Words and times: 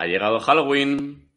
Ha 0.00 0.06
llegado 0.06 0.38
Halloween. 0.38 1.28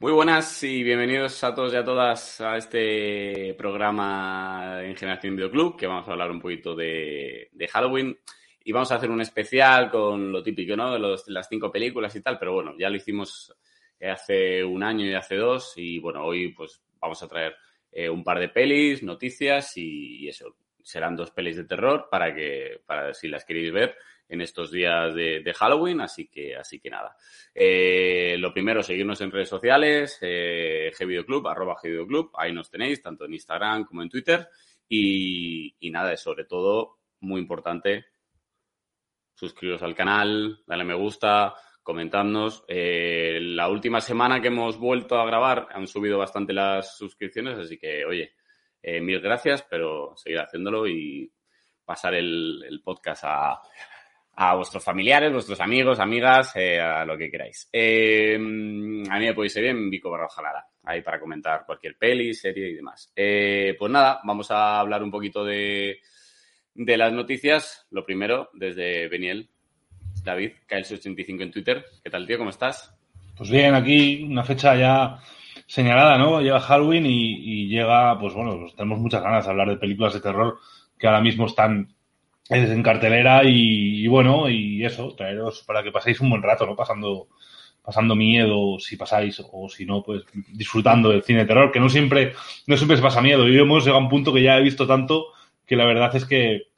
Muy 0.00 0.10
buenas 0.10 0.64
y 0.64 0.82
bienvenidos 0.82 1.44
a 1.44 1.54
todos 1.54 1.72
y 1.74 1.76
a 1.76 1.84
todas 1.84 2.40
a 2.40 2.56
este 2.56 3.54
programa 3.56 4.80
en 4.82 4.96
Generación 4.96 5.36
Videoclub, 5.36 5.76
que 5.76 5.86
vamos 5.86 6.08
a 6.08 6.10
hablar 6.10 6.32
un 6.32 6.40
poquito 6.40 6.74
de, 6.74 7.50
de 7.52 7.68
Halloween 7.68 8.18
y 8.66 8.72
vamos 8.72 8.90
a 8.90 8.96
hacer 8.96 9.10
un 9.10 9.20
especial 9.20 9.88
con 9.88 10.32
lo 10.32 10.42
típico, 10.42 10.74
¿no? 10.74 10.92
De, 10.92 10.98
los, 10.98 11.28
las 11.28 11.48
cinco 11.48 11.70
películas 11.70 12.16
y 12.16 12.20
tal, 12.20 12.36
pero 12.36 12.52
bueno, 12.52 12.74
ya 12.76 12.90
lo 12.90 12.96
hicimos 12.96 13.54
hace 14.00 14.64
un 14.64 14.82
año 14.82 15.06
y 15.06 15.14
hace 15.14 15.36
dos 15.36 15.74
y 15.76 16.00
bueno, 16.00 16.24
hoy 16.24 16.48
pues 16.48 16.82
vamos 17.00 17.22
a 17.22 17.28
traer 17.28 17.54
eh, 17.92 18.10
un 18.10 18.24
par 18.24 18.40
de 18.40 18.48
pelis, 18.48 19.04
noticias 19.04 19.76
y, 19.76 20.28
eso. 20.28 20.56
Serán 20.82 21.14
dos 21.14 21.30
pelis 21.30 21.56
de 21.56 21.62
terror 21.62 22.08
para 22.10 22.34
que, 22.34 22.80
para 22.84 23.14
si 23.14 23.28
las 23.28 23.44
queréis 23.44 23.72
ver 23.72 23.94
en 24.28 24.40
estos 24.40 24.72
días 24.72 25.14
de, 25.14 25.42
de 25.42 25.54
Halloween, 25.54 26.00
así 26.00 26.26
que, 26.26 26.56
así 26.56 26.80
que 26.80 26.90
nada. 26.90 27.16
Eh, 27.54 28.34
lo 28.36 28.52
primero, 28.52 28.82
seguirnos 28.82 29.20
en 29.20 29.30
redes 29.30 29.48
sociales, 29.48 30.18
eh, 30.22 30.90
Gvideoclub, 30.98 31.46
arroba 31.46 31.76
Gvideoclub, 31.80 32.32
ahí 32.36 32.52
nos 32.52 32.68
tenéis, 32.68 33.00
tanto 33.00 33.26
en 33.26 33.34
Instagram 33.34 33.84
como 33.84 34.02
en 34.02 34.08
Twitter. 34.08 34.48
Y, 34.88 35.76
y 35.78 35.90
nada, 35.90 36.16
sobre 36.16 36.44
todo, 36.46 36.98
muy 37.20 37.40
importante, 37.40 38.06
suscribiros 39.36 39.82
al 39.82 39.94
canal, 39.94 40.62
dale 40.66 40.84
me 40.84 40.94
gusta, 40.94 41.54
comentadnos. 41.82 42.64
Eh, 42.66 43.38
la 43.40 43.68
última 43.68 44.00
semana 44.00 44.40
que 44.40 44.48
hemos 44.48 44.78
vuelto 44.78 45.20
a 45.20 45.26
grabar 45.26 45.68
han 45.72 45.86
subido 45.86 46.18
bastante 46.18 46.52
las 46.52 46.96
suscripciones, 46.96 47.58
así 47.58 47.78
que, 47.78 48.04
oye, 48.04 48.32
eh, 48.82 49.00
mil 49.00 49.20
gracias, 49.20 49.62
pero 49.68 50.16
seguir 50.16 50.40
haciéndolo 50.40 50.88
y 50.88 51.30
pasar 51.84 52.14
el, 52.14 52.80
podcast 52.82 53.24
a, 53.26 54.54
vuestros 54.56 54.82
familiares, 54.82 55.32
vuestros 55.32 55.60
amigos, 55.60 56.00
amigas, 56.00 56.56
eh, 56.56 56.80
a 56.80 57.04
lo 57.04 57.16
que 57.16 57.30
queráis. 57.30 57.68
A 57.72 58.38
mí 58.38 59.26
me 59.26 59.34
podéis 59.34 59.52
seguir 59.52 59.70
en 59.70 59.90
Vico 59.90 60.10
Barra 60.10 60.28
Jalada, 60.28 60.66
ahí 60.82 61.02
para 61.02 61.20
comentar 61.20 61.64
cualquier 61.66 61.96
peli, 61.96 62.32
serie 62.34 62.70
y 62.70 62.74
demás. 62.74 63.12
Pues 63.14 63.92
nada, 63.92 64.20
vamos 64.24 64.50
a 64.50 64.80
hablar 64.80 65.02
un 65.02 65.10
poquito 65.10 65.44
de, 65.44 66.00
de 66.76 66.96
las 66.96 67.12
noticias. 67.12 67.86
Lo 67.90 68.04
primero, 68.04 68.50
desde 68.52 69.08
Beniel, 69.08 69.48
David, 70.22 70.52
KL85 70.68 71.42
en 71.42 71.50
Twitter. 71.50 71.84
¿Qué 72.02 72.10
tal, 72.10 72.26
tío? 72.26 72.38
¿Cómo 72.38 72.50
estás? 72.50 72.94
Pues 73.36 73.50
bien, 73.50 73.74
aquí 73.74 74.24
una 74.24 74.44
fecha 74.44 74.76
ya 74.76 75.18
señalada, 75.66 76.18
¿no? 76.18 76.40
Llega 76.40 76.60
Halloween 76.60 77.06
y, 77.06 77.68
llega, 77.68 78.18
pues 78.18 78.34
bueno, 78.34 78.58
pues 78.60 78.74
tenemos 78.74 78.98
muchas 78.98 79.22
ganas 79.22 79.44
de 79.44 79.50
hablar 79.50 79.68
de 79.68 79.76
películas 79.76 80.14
de 80.14 80.20
terror 80.20 80.58
que 80.98 81.06
ahora 81.06 81.20
mismo 81.20 81.46
están 81.46 81.94
en 82.48 82.82
cartelera 82.82 83.42
y, 83.44 84.04
y, 84.04 84.06
bueno, 84.06 84.48
y 84.48 84.84
eso, 84.84 85.14
traeros 85.16 85.64
para 85.66 85.82
que 85.82 85.90
paséis 85.90 86.20
un 86.20 86.30
buen 86.30 86.42
rato, 86.42 86.64
¿no? 86.64 86.76
Pasando, 86.76 87.28
pasando 87.82 88.14
miedo, 88.14 88.78
si 88.78 88.96
pasáis, 88.96 89.42
o 89.52 89.68
si 89.68 89.84
no, 89.84 90.02
pues 90.02 90.22
disfrutando 90.52 91.10
del 91.10 91.22
cine 91.22 91.40
de 91.40 91.46
terror, 91.46 91.72
que 91.72 91.80
no 91.80 91.88
siempre, 91.88 92.34
no 92.66 92.76
siempre 92.76 92.96
se 92.96 93.02
pasa 93.02 93.20
miedo. 93.20 93.46
Yo 93.48 93.62
hemos 93.62 93.84
llegado 93.84 94.00
a 94.00 94.04
un 94.04 94.08
punto 94.08 94.32
que 94.32 94.42
ya 94.42 94.58
he 94.58 94.62
visto 94.62 94.86
tanto 94.86 95.26
que 95.66 95.76
la 95.76 95.84
verdad 95.84 96.14
es 96.14 96.24
que 96.24 96.68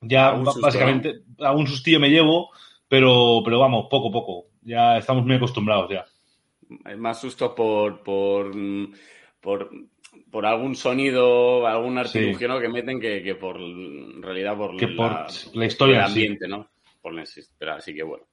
ya 0.00 0.32
básicamente 0.60 1.20
¿no? 1.38 1.46
a 1.46 1.52
un 1.52 1.66
sustillo 1.66 2.00
me 2.00 2.10
llevo, 2.10 2.50
pero, 2.88 3.42
pero 3.44 3.58
vamos, 3.58 3.86
poco 3.90 4.08
a 4.08 4.12
poco. 4.12 4.46
Ya 4.62 4.98
estamos 4.98 5.24
muy 5.24 5.36
acostumbrados 5.36 5.90
ya. 5.90 6.04
Es 6.90 6.98
más 6.98 7.20
susto 7.20 7.54
por, 7.54 8.02
por, 8.02 8.52
por, 9.40 9.70
por 10.30 10.46
algún 10.46 10.74
sonido, 10.74 11.66
algún 11.66 11.98
artilugio 11.98 12.56
sí. 12.56 12.62
que 12.62 12.68
meten 12.68 13.00
que, 13.00 13.22
que, 13.22 13.36
por 13.36 13.60
en 13.60 14.22
realidad 14.22 14.56
por, 14.56 14.76
que 14.76 14.88
por 14.88 15.26
la, 15.54 15.66
historia. 15.66 15.98
El 15.98 16.04
ambiente, 16.04 16.46
sí. 16.46 16.50
¿no? 16.50 16.68
Por 17.00 17.14
la, 17.14 17.24
pero 17.58 17.74
así 17.74 17.94
que 17.94 18.02
bueno. 18.02 18.26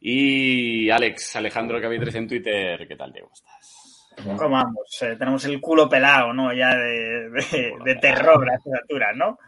Y 0.00 0.90
Alex, 0.90 1.36
Alejandro 1.36 1.80
Cavitres 1.80 2.14
en 2.14 2.28
Twitter, 2.28 2.86
¿qué 2.86 2.94
tal, 2.94 3.12
Diego? 3.12 3.30
¿Estás? 3.32 3.83
¿Cómo 4.22 4.50
vamos? 4.50 5.02
Eh, 5.02 5.16
tenemos 5.18 5.44
el 5.44 5.60
culo 5.60 5.88
pelado, 5.88 6.32
¿no? 6.32 6.52
Ya 6.52 6.76
de, 6.76 7.30
de, 7.30 7.74
de 7.84 7.94
terror 7.96 8.48
a 8.50 8.54
esta 8.54 8.70
altura, 8.80 9.12
¿no? 9.12 9.38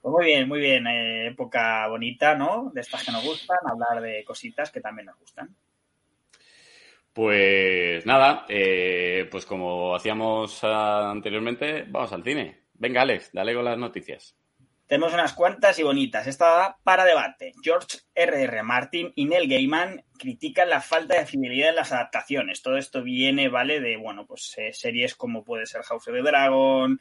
Pues 0.00 0.12
muy 0.12 0.24
bien, 0.26 0.48
muy 0.48 0.60
bien. 0.60 0.86
Eh, 0.86 1.26
época 1.28 1.88
bonita, 1.88 2.34
¿no? 2.34 2.70
De 2.72 2.80
estas 2.80 3.04
que 3.04 3.12
nos 3.12 3.24
gustan, 3.24 3.58
hablar 3.66 4.00
de 4.00 4.24
cositas 4.24 4.70
que 4.70 4.80
también 4.80 5.06
nos 5.06 5.18
gustan. 5.18 5.54
Pues 7.12 8.04
nada, 8.04 8.44
eh, 8.48 9.26
pues 9.30 9.46
como 9.46 9.96
hacíamos 9.96 10.62
anteriormente, 10.62 11.84
vamos 11.88 12.12
al 12.12 12.22
cine. 12.22 12.66
Venga, 12.74 13.02
Alex, 13.02 13.30
dale 13.32 13.54
con 13.54 13.64
las 13.64 13.78
noticias. 13.78 14.36
Tenemos 14.86 15.12
unas 15.12 15.32
cuantas 15.32 15.78
y 15.80 15.82
bonitas. 15.82 16.28
Esta 16.28 16.48
va 16.48 16.78
para 16.84 17.04
debate. 17.04 17.52
George 17.60 17.98
R.R. 18.14 18.44
R. 18.44 18.62
Martin 18.62 19.12
y 19.16 19.24
Neil 19.24 19.48
Gaiman 19.48 20.04
critican 20.16 20.70
la 20.70 20.80
falta 20.80 21.18
de 21.18 21.26
fidelidad 21.26 21.70
en 21.70 21.76
las 21.76 21.90
adaptaciones. 21.92 22.62
Todo 22.62 22.76
esto 22.76 23.02
viene, 23.02 23.48
¿vale? 23.48 23.80
De, 23.80 23.96
bueno, 23.96 24.26
pues 24.26 24.54
eh, 24.58 24.72
series 24.72 25.16
como 25.16 25.42
puede 25.42 25.66
ser 25.66 25.82
House 25.82 26.06
of 26.06 26.14
the 26.14 26.22
Dragon, 26.22 27.00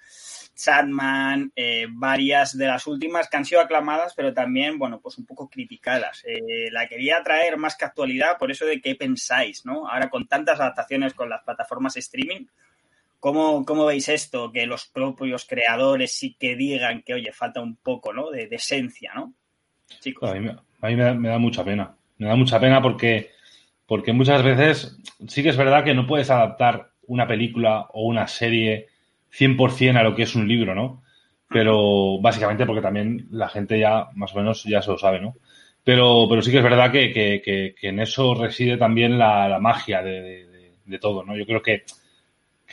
Sandman, 0.56 1.51
eh, 1.56 1.85
varias 1.90 2.57
de 2.57 2.66
las 2.66 2.88
últimas 2.88 3.29
que 3.29 3.38
han 3.38 3.46
sido 3.46 3.62
aclamadas, 3.62 4.13
pero 4.16 4.34
también, 4.34 4.79
bueno, 4.79 5.00
pues 5.00 5.19
un 5.19 5.28
poco 5.28 5.47
criticadas. 5.47 6.23
Eh, 6.25 6.72
la 6.72 6.88
quería 6.88 7.22
traer 7.22 7.57
más 7.57 7.75
que 7.75 7.85
actualidad, 7.85 8.40
por 8.40 8.50
eso 8.50 8.66
de 8.66 8.81
qué 8.81 8.96
pensáis, 8.96 9.63
¿no? 9.63 9.88
Ahora 9.88 10.09
con 10.09 10.28
tantas 10.28 10.59
adaptaciones 10.59 11.13
con 11.13 11.29
las 11.29 11.44
plataformas 11.44 11.97
streaming, 11.97 12.47
¿Cómo, 13.25 13.66
¿Cómo, 13.66 13.88
veis 13.88 14.08
esto? 14.08 14.52
Que 14.52 14.68
los 14.68 14.86
propios 14.86 15.47
creadores 15.50 16.12
sí 16.12 16.36
que 16.40 16.56
digan 16.56 17.02
que, 17.02 17.16
oye, 17.16 17.31
falta 17.31 17.59
un 17.59 17.75
poco, 17.78 18.13
¿no? 18.13 18.30
De, 18.30 18.46
de 18.46 18.58
esencia, 18.58 19.13
¿no? 19.16 19.34
Chicos. 20.00 20.30
A 20.30 20.36
mí, 20.36 20.41
me, 20.41 21.03
da, 21.03 21.16
me, 21.16 21.30
da, 21.30 21.40
mucha 21.40 21.66
pena. 21.66 21.97
Me 22.19 22.28
da 22.28 22.35
mucha 22.35 22.59
pena 22.59 22.84
porque, 22.84 23.31
porque 23.88 24.14
muchas 24.14 24.44
veces 24.44 25.00
sí 25.28 25.41
que 25.41 25.50
es 25.50 25.58
verdad 25.58 25.84
que 25.84 25.96
no 25.96 26.06
puedes 26.06 26.30
adaptar 26.30 26.91
una 27.08 27.28
película 27.28 27.88
o 27.94 28.06
una 28.06 28.28
serie 28.28 28.90
100% 29.35 29.97
a 29.97 30.03
lo 30.03 30.16
que 30.16 30.22
es 30.22 30.35
un 30.35 30.47
libro, 30.47 30.75
¿no? 30.75 31.02
Pero 31.50 32.22
básicamente 32.22 32.68
porque 32.68 32.84
también 32.84 33.25
la 33.31 33.50
gente 33.50 33.80
ya 33.80 34.08
más 34.14 34.35
o 34.35 34.38
menos 34.38 34.66
ya 34.66 34.84
se 34.84 34.91
lo 34.91 35.00
sabe, 35.00 35.19
¿no? 35.19 35.34
Pero, 35.84 36.28
pero 36.30 36.44
sí 36.44 36.52
que 36.52 36.58
es 36.58 36.64
verdad 36.64 36.91
que, 36.91 37.12
que, 37.12 37.41
que, 37.44 37.74
que 37.75 37.88
en 37.88 38.02
eso 38.02 38.35
reside 38.35 38.78
también 38.78 39.18
la, 39.18 39.50
la 39.50 39.58
magia 39.58 40.03
de, 40.03 40.22
de, 40.22 40.75
de, 40.85 41.00
todo, 41.00 41.24
¿no? 41.24 41.35
Yo 41.35 41.47
creo 41.47 41.64
que 41.64 41.85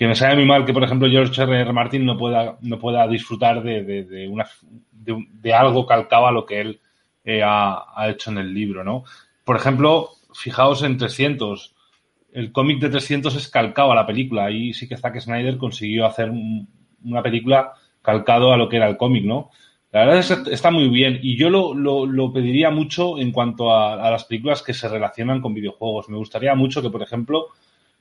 que 0.03 0.09
me 0.09 0.17
sabe 0.17 0.35
muy 0.35 0.47
mal 0.47 0.65
que, 0.65 0.73
por 0.73 0.83
ejemplo, 0.83 1.09
George 1.09 1.41
R. 1.41 1.73
Martin 1.73 2.05
no 2.05 2.19
pueda, 2.19 2.59
no 2.61 2.77
pueda 2.81 3.07
disfrutar 3.07 3.63
de, 3.63 3.85
de, 3.85 4.03
de 4.03 4.27
una, 4.27 4.49
de, 4.91 5.55
algo 5.55 5.87
calcado 5.87 6.27
a 6.27 6.33
lo 6.33 6.45
que 6.45 6.61
él 6.61 6.81
eh, 7.23 7.41
ha, 7.45 7.85
ha, 7.95 8.11
hecho 8.11 8.33
en 8.33 8.39
el 8.39 8.53
libro, 8.53 8.83
¿no? 8.83 9.05
Por 9.45 9.55
ejemplo, 9.55 10.09
fijaos 10.35 10.83
en 10.83 10.99
300. 10.99 11.77
El 12.33 12.51
cómic 12.51 12.81
de 12.81 12.89
300 12.89 13.37
es 13.37 13.47
calcado 13.47 13.93
a 13.93 13.95
la 13.95 14.05
película. 14.05 14.47
Ahí 14.47 14.75
sí 14.75 14.89
que 14.89 14.97
Zack 14.97 15.21
Snyder 15.21 15.57
consiguió 15.57 16.05
hacer 16.05 16.31
un, 16.31 16.69
una 17.05 17.23
película 17.23 17.75
calcado 18.03 18.53
a 18.53 18.57
lo 18.57 18.69
que 18.69 18.79
era 18.79 18.89
el 18.89 18.97
cómic, 18.97 19.25
¿no? 19.25 19.51
La 19.93 20.01
verdad 20.01 20.19
es 20.19 20.31
está 20.51 20.73
muy 20.73 20.89
bien. 20.89 21.21
Y 21.23 21.37
yo 21.37 21.49
lo, 21.49 21.75
lo, 21.75 22.33
pediría 22.33 22.71
mucho 22.71 23.19
en 23.19 23.31
cuanto 23.31 23.73
a, 23.73 24.11
las 24.11 24.25
películas 24.25 24.63
que 24.63 24.75
se 24.75 24.89
relacionan 24.89 25.41
con 25.41 25.55
videojuegos. 25.55 26.09
Me 26.09 26.17
gustaría 26.17 26.57
mucho 26.57 26.83
que, 26.83 26.91
por 26.91 27.03
ejemplo, 27.03 27.51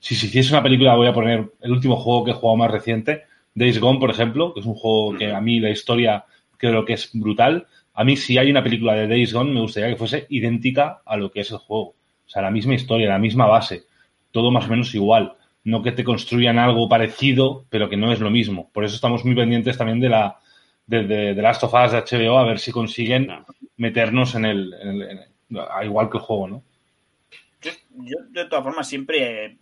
si 0.01 0.15
se 0.15 0.25
hiciese 0.25 0.51
una 0.51 0.63
película, 0.63 0.95
voy 0.95 1.07
a 1.07 1.13
poner 1.13 1.51
el 1.61 1.71
último 1.71 1.95
juego 1.95 2.25
que 2.25 2.31
he 2.31 2.33
jugado 2.33 2.57
más 2.57 2.71
reciente, 2.71 3.23
Days 3.53 3.79
Gone, 3.79 3.99
por 3.99 4.09
ejemplo, 4.09 4.53
que 4.53 4.61
es 4.61 4.65
un 4.65 4.73
juego 4.73 5.15
que 5.15 5.31
a 5.31 5.39
mí 5.39 5.59
la 5.59 5.69
historia 5.69 6.25
creo 6.57 6.83
que 6.85 6.93
es 6.93 7.11
brutal. 7.13 7.67
A 7.93 8.03
mí, 8.03 8.17
si 8.17 8.37
hay 8.39 8.49
una 8.49 8.63
película 8.63 8.93
de 8.93 9.07
Days 9.07 9.31
Gone, 9.31 9.53
me 9.53 9.61
gustaría 9.61 9.89
que 9.89 9.97
fuese 9.97 10.25
idéntica 10.29 11.01
a 11.05 11.17
lo 11.17 11.31
que 11.31 11.41
es 11.41 11.51
el 11.51 11.57
juego. 11.57 11.89
O 12.25 12.29
sea, 12.29 12.41
la 12.41 12.49
misma 12.49 12.73
historia, 12.73 13.09
la 13.09 13.19
misma 13.19 13.45
base, 13.45 13.83
todo 14.31 14.49
más 14.49 14.65
o 14.65 14.69
menos 14.69 14.95
igual. 14.95 15.33
No 15.63 15.83
que 15.83 15.91
te 15.91 16.03
construyan 16.03 16.57
algo 16.57 16.89
parecido, 16.89 17.65
pero 17.69 17.87
que 17.87 17.97
no 17.97 18.11
es 18.11 18.19
lo 18.19 18.31
mismo. 18.31 18.71
Por 18.73 18.83
eso 18.83 18.95
estamos 18.95 19.23
muy 19.23 19.35
pendientes 19.35 19.77
también 19.77 19.99
de 19.99 20.09
la 20.09 20.39
de, 20.87 21.03
de, 21.03 21.33
de 21.35 21.41
Last 21.43 21.63
of 21.63 21.73
Us 21.73 21.91
de 21.91 21.99
HBO, 21.99 22.39
a 22.39 22.45
ver 22.45 22.57
si 22.57 22.71
consiguen 22.71 23.29
meternos 23.77 24.33
en 24.33 24.45
el, 24.45 24.73
en 24.81 24.89
el, 24.89 25.01
en 25.03 25.19
el 25.19 25.85
igual 25.85 26.09
que 26.09 26.17
el 26.17 26.23
juego, 26.23 26.47
¿no? 26.47 26.63
Yo, 27.61 27.71
yo, 27.93 28.17
de 28.29 28.45
todas 28.45 28.63
formas, 28.63 28.87
siempre 28.87 29.57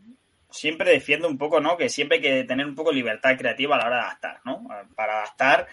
siempre 0.49 0.91
defiendo 0.91 1.27
un 1.27 1.37
poco, 1.37 1.59
¿no? 1.59 1.77
Que 1.77 1.89
siempre 1.89 2.17
hay 2.17 2.21
que 2.21 2.43
tener 2.43 2.65
un 2.65 2.75
poco 2.75 2.91
libertad 2.91 3.37
creativa 3.37 3.75
a 3.75 3.79
la 3.79 3.85
hora 3.87 3.95
de 3.95 4.01
adaptar, 4.01 4.39
¿no? 4.45 4.67
Para 4.95 5.17
adaptar 5.17 5.67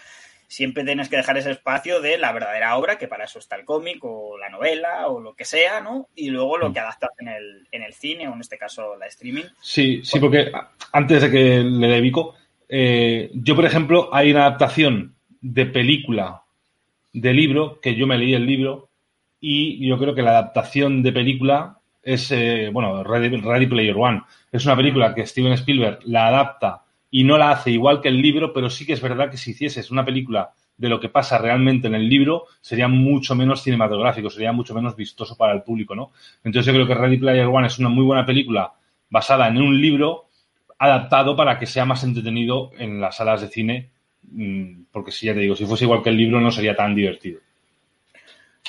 siempre 0.49 0.85
tienes 0.85 1.09
que 1.09 1.17
dejar 1.17 1.37
ese 1.37 1.51
espacio 1.51 2.01
de 2.01 2.19
la 2.19 2.33
verdadera 2.33 2.77
obra, 2.77 2.99
que 2.99 3.09
para 3.09 3.25
eso 3.25 3.39
está 3.39 3.57
el 3.57 3.65
cómic 3.65 3.99
o 4.03 4.39
la 4.39 4.49
novela 4.49 5.09
o 5.09 5.21
lo 5.21 5.35
que 5.35 5.45
sea, 5.45 5.81
¿no? 5.81 6.09
Y 6.15 6.31
luego 6.31 6.59
lo 6.59 6.73
que 6.73 6.81
adaptas 6.81 7.11
en 7.19 7.29
el, 7.29 7.69
en 7.73 7.83
el 7.83 7.93
cine 7.93 8.29
o 8.29 8.35
en 8.35 8.41
este 8.41 8.59
caso 8.59 8.97
la 8.97 9.07
streaming. 9.07 9.45
Sí, 9.61 10.01
sí, 10.05 10.21
porque 10.21 10.53
antes 10.93 11.23
de 11.23 11.31
que 11.31 11.63
le 11.63 11.89
dé 11.89 12.01
Vico, 12.01 12.35
eh, 12.69 13.31
yo, 13.35 13.57
por 13.57 13.65
ejemplo, 13.65 14.09
hay 14.13 14.31
una 14.31 14.47
adaptación 14.47 15.17
de 15.41 15.67
película 15.67 16.43
de 17.13 17.33
libro, 17.33 17.81
que 17.81 17.95
yo 17.95 18.07
me 18.07 18.19
leí 18.19 18.35
el 18.35 18.47
libro, 18.47 18.89
y 19.41 19.87
yo 19.87 19.99
creo 19.99 20.15
que 20.15 20.23
la 20.23 20.31
adaptación 20.31 21.03
de 21.03 21.13
película 21.13 21.76
es, 22.07 22.31
eh, 22.31 22.71
bueno, 22.73 23.03
Ready, 23.03 23.67
Player 23.67 23.97
One. 23.97 24.23
Es 24.53 24.65
una 24.65 24.77
película 24.77 25.13
que 25.13 25.27
Steven 25.27 25.53
Spielberg 25.55 25.99
la 26.05 26.29
adapta 26.29 26.85
y 27.11 27.25
no 27.25 27.37
la 27.37 27.51
hace 27.51 27.73
igual 27.73 28.01
que 28.01 28.09
el 28.09 28.23
libro, 28.23 28.53
pero 28.53 28.71
sí 28.71 28.87
que 28.87 28.93
es 28.93 29.01
verdad 29.01 29.29
que 29.29 29.37
si 29.37 29.51
hicieses 29.51 29.91
una 29.91 30.05
película 30.05 30.53
de 30.77 30.89
lo 30.89 31.01
que 31.01 31.09
pasa 31.09 31.37
realmente 31.37 31.89
en 31.89 31.97
el 31.97 32.09
libro, 32.09 32.45
sería 32.61 32.87
mucho 32.87 33.35
menos 33.35 33.61
cinematográfico, 33.61 34.31
sería 34.31 34.53
mucho 34.53 34.73
menos 34.73 34.95
vistoso 34.95 35.37
para 35.37 35.53
el 35.53 35.63
público, 35.63 35.97
¿no? 35.97 36.13
Entonces 36.45 36.67
yo 36.67 36.75
creo 36.75 36.87
que 36.87 36.95
Ready 36.95 37.17
Player 37.17 37.47
One 37.47 37.67
es 37.67 37.79
una 37.81 37.89
muy 37.89 38.05
buena 38.05 38.25
película 38.25 38.73
basada 39.11 39.49
en 39.49 39.57
un 39.57 39.81
libro 39.81 40.29
adaptado 40.79 41.35
para 41.35 41.59
que 41.59 41.67
sea 41.67 41.87
más 41.87 42.05
entretenido 42.05 42.71
en 42.79 43.01
las 43.01 43.17
salas 43.17 43.41
de 43.41 43.49
cine, 43.49 43.91
mm, 44.31 44.83
porque 44.93 45.11
si 45.11 45.27
ya 45.27 45.35
te 45.35 45.41
digo, 45.41 45.57
si 45.57 45.67
fuese 45.67 45.87
igual 45.87 46.05
que 46.05 46.11
el 46.11 46.17
libro 46.17 46.41
no 46.41 46.53
sería 46.53 46.77
tan 46.77 46.95
divertido. 46.95 47.41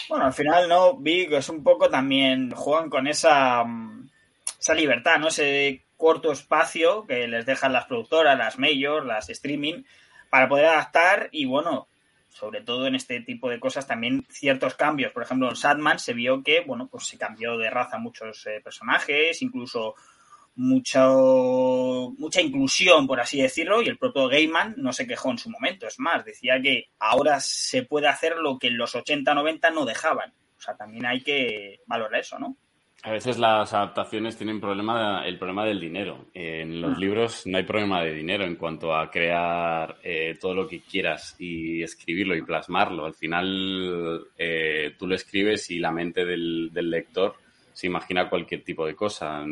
Bueno, 0.10 0.26
al 0.26 0.34
final, 0.34 0.68
¿no? 0.70 0.98
Vi 0.98 1.28
que 1.28 1.38
es 1.38 1.50
un 1.50 1.64
poco 1.64 1.90
también 1.90 2.52
juegan 2.52 2.90
con 2.90 3.08
esa, 3.08 3.64
mm, 3.64 4.10
esa 4.60 4.74
libertad, 4.74 5.18
¿no? 5.20 5.28
Ese 5.28 5.84
corto 5.98 6.32
espacio 6.32 7.06
que 7.06 7.28
les 7.28 7.46
dejan 7.46 7.74
las 7.74 7.86
productoras, 7.86 8.38
las 8.38 8.60
majors, 8.60 9.06
las 9.06 9.30
streaming, 9.30 9.84
para 10.30 10.48
poder 10.48 10.66
adaptar 10.66 11.30
y, 11.32 11.46
bueno, 11.46 11.88
sobre 12.30 12.62
todo 12.62 12.86
en 12.86 12.96
este 12.96 13.22
tipo 13.22 13.50
de 13.50 13.60
cosas 13.60 13.88
también 13.88 14.26
ciertos 14.30 14.76
cambios. 14.76 15.12
Por 15.12 15.24
ejemplo, 15.24 15.50
en 15.50 15.56
Sadman 15.56 15.98
se 15.98 16.14
vio 16.14 16.44
que, 16.44 16.62
bueno, 16.62 16.88
pues 16.88 17.08
se 17.08 17.18
cambió 17.18 17.58
de 17.58 17.70
raza 17.70 17.98
muchos 17.98 18.46
eh, 18.46 18.62
personajes, 18.64 19.42
incluso 19.42 19.96
mucho, 20.58 22.14
mucha 22.18 22.42
inclusión, 22.42 23.06
por 23.08 23.20
así 23.20 23.42
decirlo, 23.42 23.82
y 23.82 23.88
el 23.88 23.98
propio 23.98 24.28
Gaiman 24.28 24.74
no 24.78 24.92
se 24.92 25.08
quejó 25.08 25.32
en 25.32 25.38
su 25.38 25.50
momento. 25.50 25.88
Es 25.88 26.00
más, 26.00 26.26
decía 26.26 26.60
que 26.62 26.90
ahora 27.00 27.40
se 27.40 27.84
puede 27.84 28.08
hacer 28.08 28.36
lo 28.38 28.58
que 28.58 28.68
en 28.68 28.78
los 28.78 28.96
80-90 28.96 29.74
no 29.74 29.86
dejaban. 29.86 30.32
O 30.58 30.62
sea, 30.62 30.76
también 30.76 31.06
hay 31.06 31.22
que 31.22 31.80
valorar 31.86 32.20
eso, 32.20 32.40
¿no? 32.40 32.58
A 33.04 33.12
veces 33.12 33.38
las 33.38 33.72
adaptaciones 33.74 34.36
tienen 34.36 34.60
problema, 34.60 35.24
el 35.28 35.38
problema 35.38 35.64
del 35.64 35.80
dinero. 35.80 36.26
En 36.34 36.82
los 36.82 36.98
ah. 36.98 37.00
libros 37.00 37.46
no 37.46 37.60
hay 37.60 37.64
problema 37.64 38.04
de 38.04 38.16
dinero 38.16 38.44
en 38.44 38.56
cuanto 38.56 38.96
a 38.96 39.12
crear 39.12 39.98
eh, 40.04 40.36
todo 40.42 40.56
lo 40.56 40.68
que 40.68 40.82
quieras 40.82 41.36
y 41.38 41.84
escribirlo 41.84 42.36
y 42.36 42.42
plasmarlo. 42.42 43.06
Al 43.06 43.14
final 43.14 44.28
eh, 44.36 44.96
tú 44.98 45.06
lo 45.06 45.14
escribes 45.14 45.70
y 45.70 45.78
la 45.78 45.92
mente 45.92 46.26
del, 46.26 46.72
del 46.74 46.90
lector 46.90 47.36
se 47.72 47.86
imagina 47.86 48.28
cualquier 48.28 48.64
tipo 48.64 48.88
de 48.88 48.96
cosa 48.96 49.46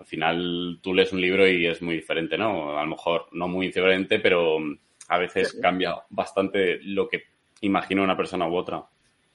al 0.00 0.06
final 0.06 0.78
tú 0.82 0.94
lees 0.94 1.12
un 1.12 1.20
libro 1.20 1.46
y 1.46 1.66
es 1.66 1.82
muy 1.82 1.94
diferente, 1.94 2.38
¿no? 2.38 2.78
A 2.78 2.82
lo 2.82 2.88
mejor 2.88 3.26
no 3.32 3.48
muy 3.48 3.66
diferente, 3.66 4.18
pero 4.18 4.56
a 5.08 5.18
veces 5.18 5.58
cambia 5.60 5.94
bastante 6.08 6.78
lo 6.82 7.06
que 7.06 7.24
imagina 7.60 8.02
una 8.02 8.16
persona 8.16 8.48
u 8.48 8.56
otra. 8.56 8.82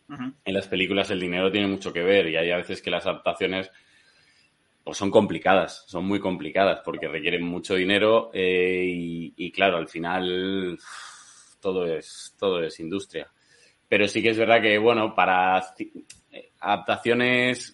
En 0.10 0.54
las 0.54 0.68
películas 0.68 1.12
el 1.12 1.20
dinero 1.20 1.52
tiene 1.52 1.68
mucho 1.68 1.94
que 1.94 2.02
ver 2.02 2.28
y 2.30 2.36
hay 2.36 2.50
a 2.50 2.58
veces 2.58 2.82
que 2.82 2.90
las 2.90 3.06
adaptaciones 3.06 3.72
pues 4.84 4.98
son 4.98 5.12
complicadas, 5.12 5.84
son 5.88 6.06
muy 6.06 6.20
complicadas 6.20 6.82
porque 6.84 7.08
requieren 7.08 7.44
mucho 7.44 7.76
dinero 7.76 8.32
eh, 8.34 8.86
y, 8.88 9.34
y, 9.38 9.52
claro, 9.52 9.78
al 9.78 9.88
final 9.88 10.80
todo 11.60 11.86
es, 11.86 12.36
todo 12.40 12.64
es 12.64 12.80
industria. 12.80 13.30
Pero 13.88 14.08
sí 14.08 14.24
que 14.24 14.30
es 14.30 14.38
verdad 14.38 14.62
que, 14.62 14.80
bueno, 14.80 15.14
para 15.14 15.62
adaptaciones 16.60 17.72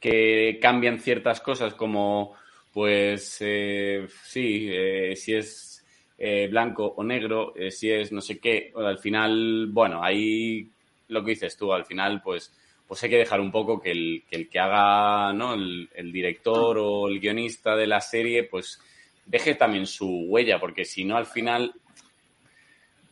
que 0.00 0.58
cambian 0.60 0.98
ciertas 0.98 1.40
cosas 1.40 1.74
como, 1.74 2.34
pues, 2.72 3.36
eh, 3.40 4.06
sí, 4.24 4.68
eh, 4.70 5.14
si 5.14 5.34
es 5.34 5.84
eh, 6.18 6.48
blanco 6.50 6.86
o 6.96 7.04
negro, 7.04 7.54
si 7.70 7.90
es 7.90 8.10
no 8.10 8.20
sé 8.20 8.38
qué, 8.38 8.72
al 8.74 8.98
final, 8.98 9.68
bueno, 9.70 10.02
ahí 10.02 10.68
lo 11.08 11.22
que 11.22 11.30
dices 11.32 11.56
tú, 11.56 11.72
al 11.72 11.84
final, 11.84 12.22
pues, 12.22 12.52
pues 12.88 13.02
hay 13.04 13.10
que 13.10 13.18
dejar 13.18 13.40
un 13.40 13.52
poco 13.52 13.80
que 13.80 13.92
el 13.92 14.24
que, 14.28 14.36
el 14.36 14.48
que 14.48 14.58
haga, 14.58 15.32
¿no? 15.32 15.54
El, 15.54 15.88
el 15.94 16.10
director 16.10 16.78
o 16.78 17.08
el 17.08 17.20
guionista 17.20 17.76
de 17.76 17.86
la 17.86 18.00
serie, 18.00 18.44
pues, 18.44 18.80
deje 19.26 19.54
también 19.54 19.86
su 19.86 20.08
huella, 20.28 20.58
porque 20.58 20.84
si 20.84 21.04
no, 21.04 21.16
al 21.16 21.26
final 21.26 21.72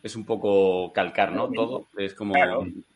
es 0.01 0.15
un 0.15 0.25
poco 0.25 0.91
calcar, 0.93 1.31
¿no? 1.31 1.49
Todo 1.49 1.87
es 1.97 2.13
como 2.13 2.33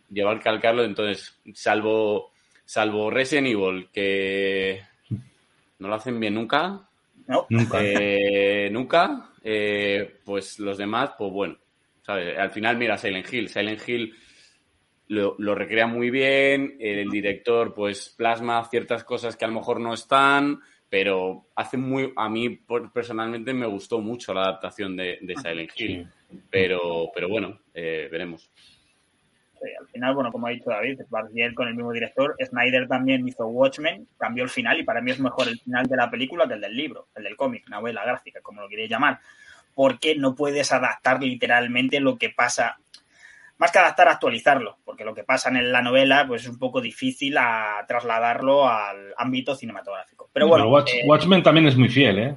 llevar 0.09 0.41
calcarlo, 0.41 0.83
entonces, 0.83 1.37
salvo 1.53 2.32
Salvo 2.65 3.09
Resident 3.09 3.47
Evil, 3.47 3.89
que 3.91 4.81
no 5.79 5.87
lo 5.87 5.95
hacen 5.95 6.19
bien 6.19 6.35
nunca. 6.35 6.89
No. 7.27 7.45
Nunca. 7.49 7.79
Eh, 7.81 8.69
nunca. 8.71 9.31
Eh, 9.43 10.19
pues 10.23 10.59
los 10.59 10.77
demás, 10.77 11.11
pues 11.17 11.31
bueno. 11.31 11.57
¿sabes? 12.01 12.37
Al 12.37 12.51
final, 12.51 12.77
mira, 12.77 12.97
Silent 12.97 13.31
Hill. 13.31 13.49
Silent 13.49 13.87
Hill 13.87 14.13
lo, 15.07 15.35
lo, 15.39 15.55
recrea 15.55 15.87
muy 15.87 16.09
bien. 16.09 16.77
El 16.79 17.09
director, 17.09 17.73
pues, 17.73 18.13
plasma 18.15 18.63
ciertas 18.69 19.03
cosas 19.03 19.35
que 19.35 19.45
a 19.45 19.47
lo 19.47 19.55
mejor 19.55 19.79
no 19.79 19.93
están. 19.93 20.59
Pero 20.89 21.47
hace 21.55 21.77
muy. 21.77 22.13
A 22.15 22.29
mí, 22.29 22.49
personalmente, 22.93 23.53
me 23.53 23.65
gustó 23.65 23.99
mucho 23.99 24.33
la 24.33 24.43
adaptación 24.43 24.95
de, 24.95 25.17
de 25.21 25.35
Silent 25.35 25.71
Hill. 25.75 26.07
Pero, 26.49 27.09
pero 27.13 27.27
bueno, 27.29 27.59
eh, 27.73 28.07
veremos 28.11 28.51
al 29.79 29.87
final, 29.87 30.15
bueno, 30.15 30.31
como 30.31 30.47
ha 30.47 30.51
dicho 30.51 30.69
David, 30.69 30.99
bien 31.31 31.53
con 31.53 31.67
el 31.67 31.75
mismo 31.75 31.91
director. 31.91 32.35
Snyder 32.43 32.87
también 32.87 33.27
hizo 33.27 33.45
Watchmen, 33.47 34.07
cambió 34.17 34.43
el 34.43 34.49
final 34.49 34.79
y 34.79 34.83
para 34.83 35.01
mí 35.01 35.11
es 35.11 35.19
mejor 35.19 35.47
el 35.47 35.59
final 35.59 35.85
de 35.85 35.97
la 35.97 36.09
película 36.09 36.47
que 36.47 36.55
el 36.55 36.61
del 36.61 36.75
libro, 36.75 37.07
el 37.15 37.23
del 37.23 37.35
cómic, 37.35 37.67
novela 37.69 38.03
gráfica, 38.03 38.41
como 38.41 38.61
lo 38.61 38.69
queréis 38.69 38.89
llamar. 38.89 39.19
Porque 39.75 40.15
no 40.15 40.35
puedes 40.35 40.71
adaptar 40.71 41.21
literalmente 41.21 41.99
lo 41.99 42.17
que 42.17 42.29
pasa 42.29 42.77
más 43.57 43.71
que 43.71 43.79
adaptar, 43.79 44.07
actualizarlo, 44.09 44.77
porque 44.83 45.05
lo 45.05 45.13
que 45.13 45.23
pasa 45.23 45.49
en 45.49 45.71
la 45.71 45.81
novela 45.81 46.25
pues 46.27 46.43
es 46.43 46.49
un 46.49 46.59
poco 46.59 46.81
difícil 46.81 47.37
a 47.37 47.85
trasladarlo 47.87 48.67
al 48.67 49.13
ámbito 49.17 49.55
cinematográfico. 49.55 50.29
Pero 50.33 50.47
bueno, 50.47 50.65
eh, 50.65 51.03
Watchmen 51.07 51.43
también 51.43 51.67
es 51.67 51.77
muy 51.77 51.89
fiel, 51.89 52.19
¿eh? 52.19 52.35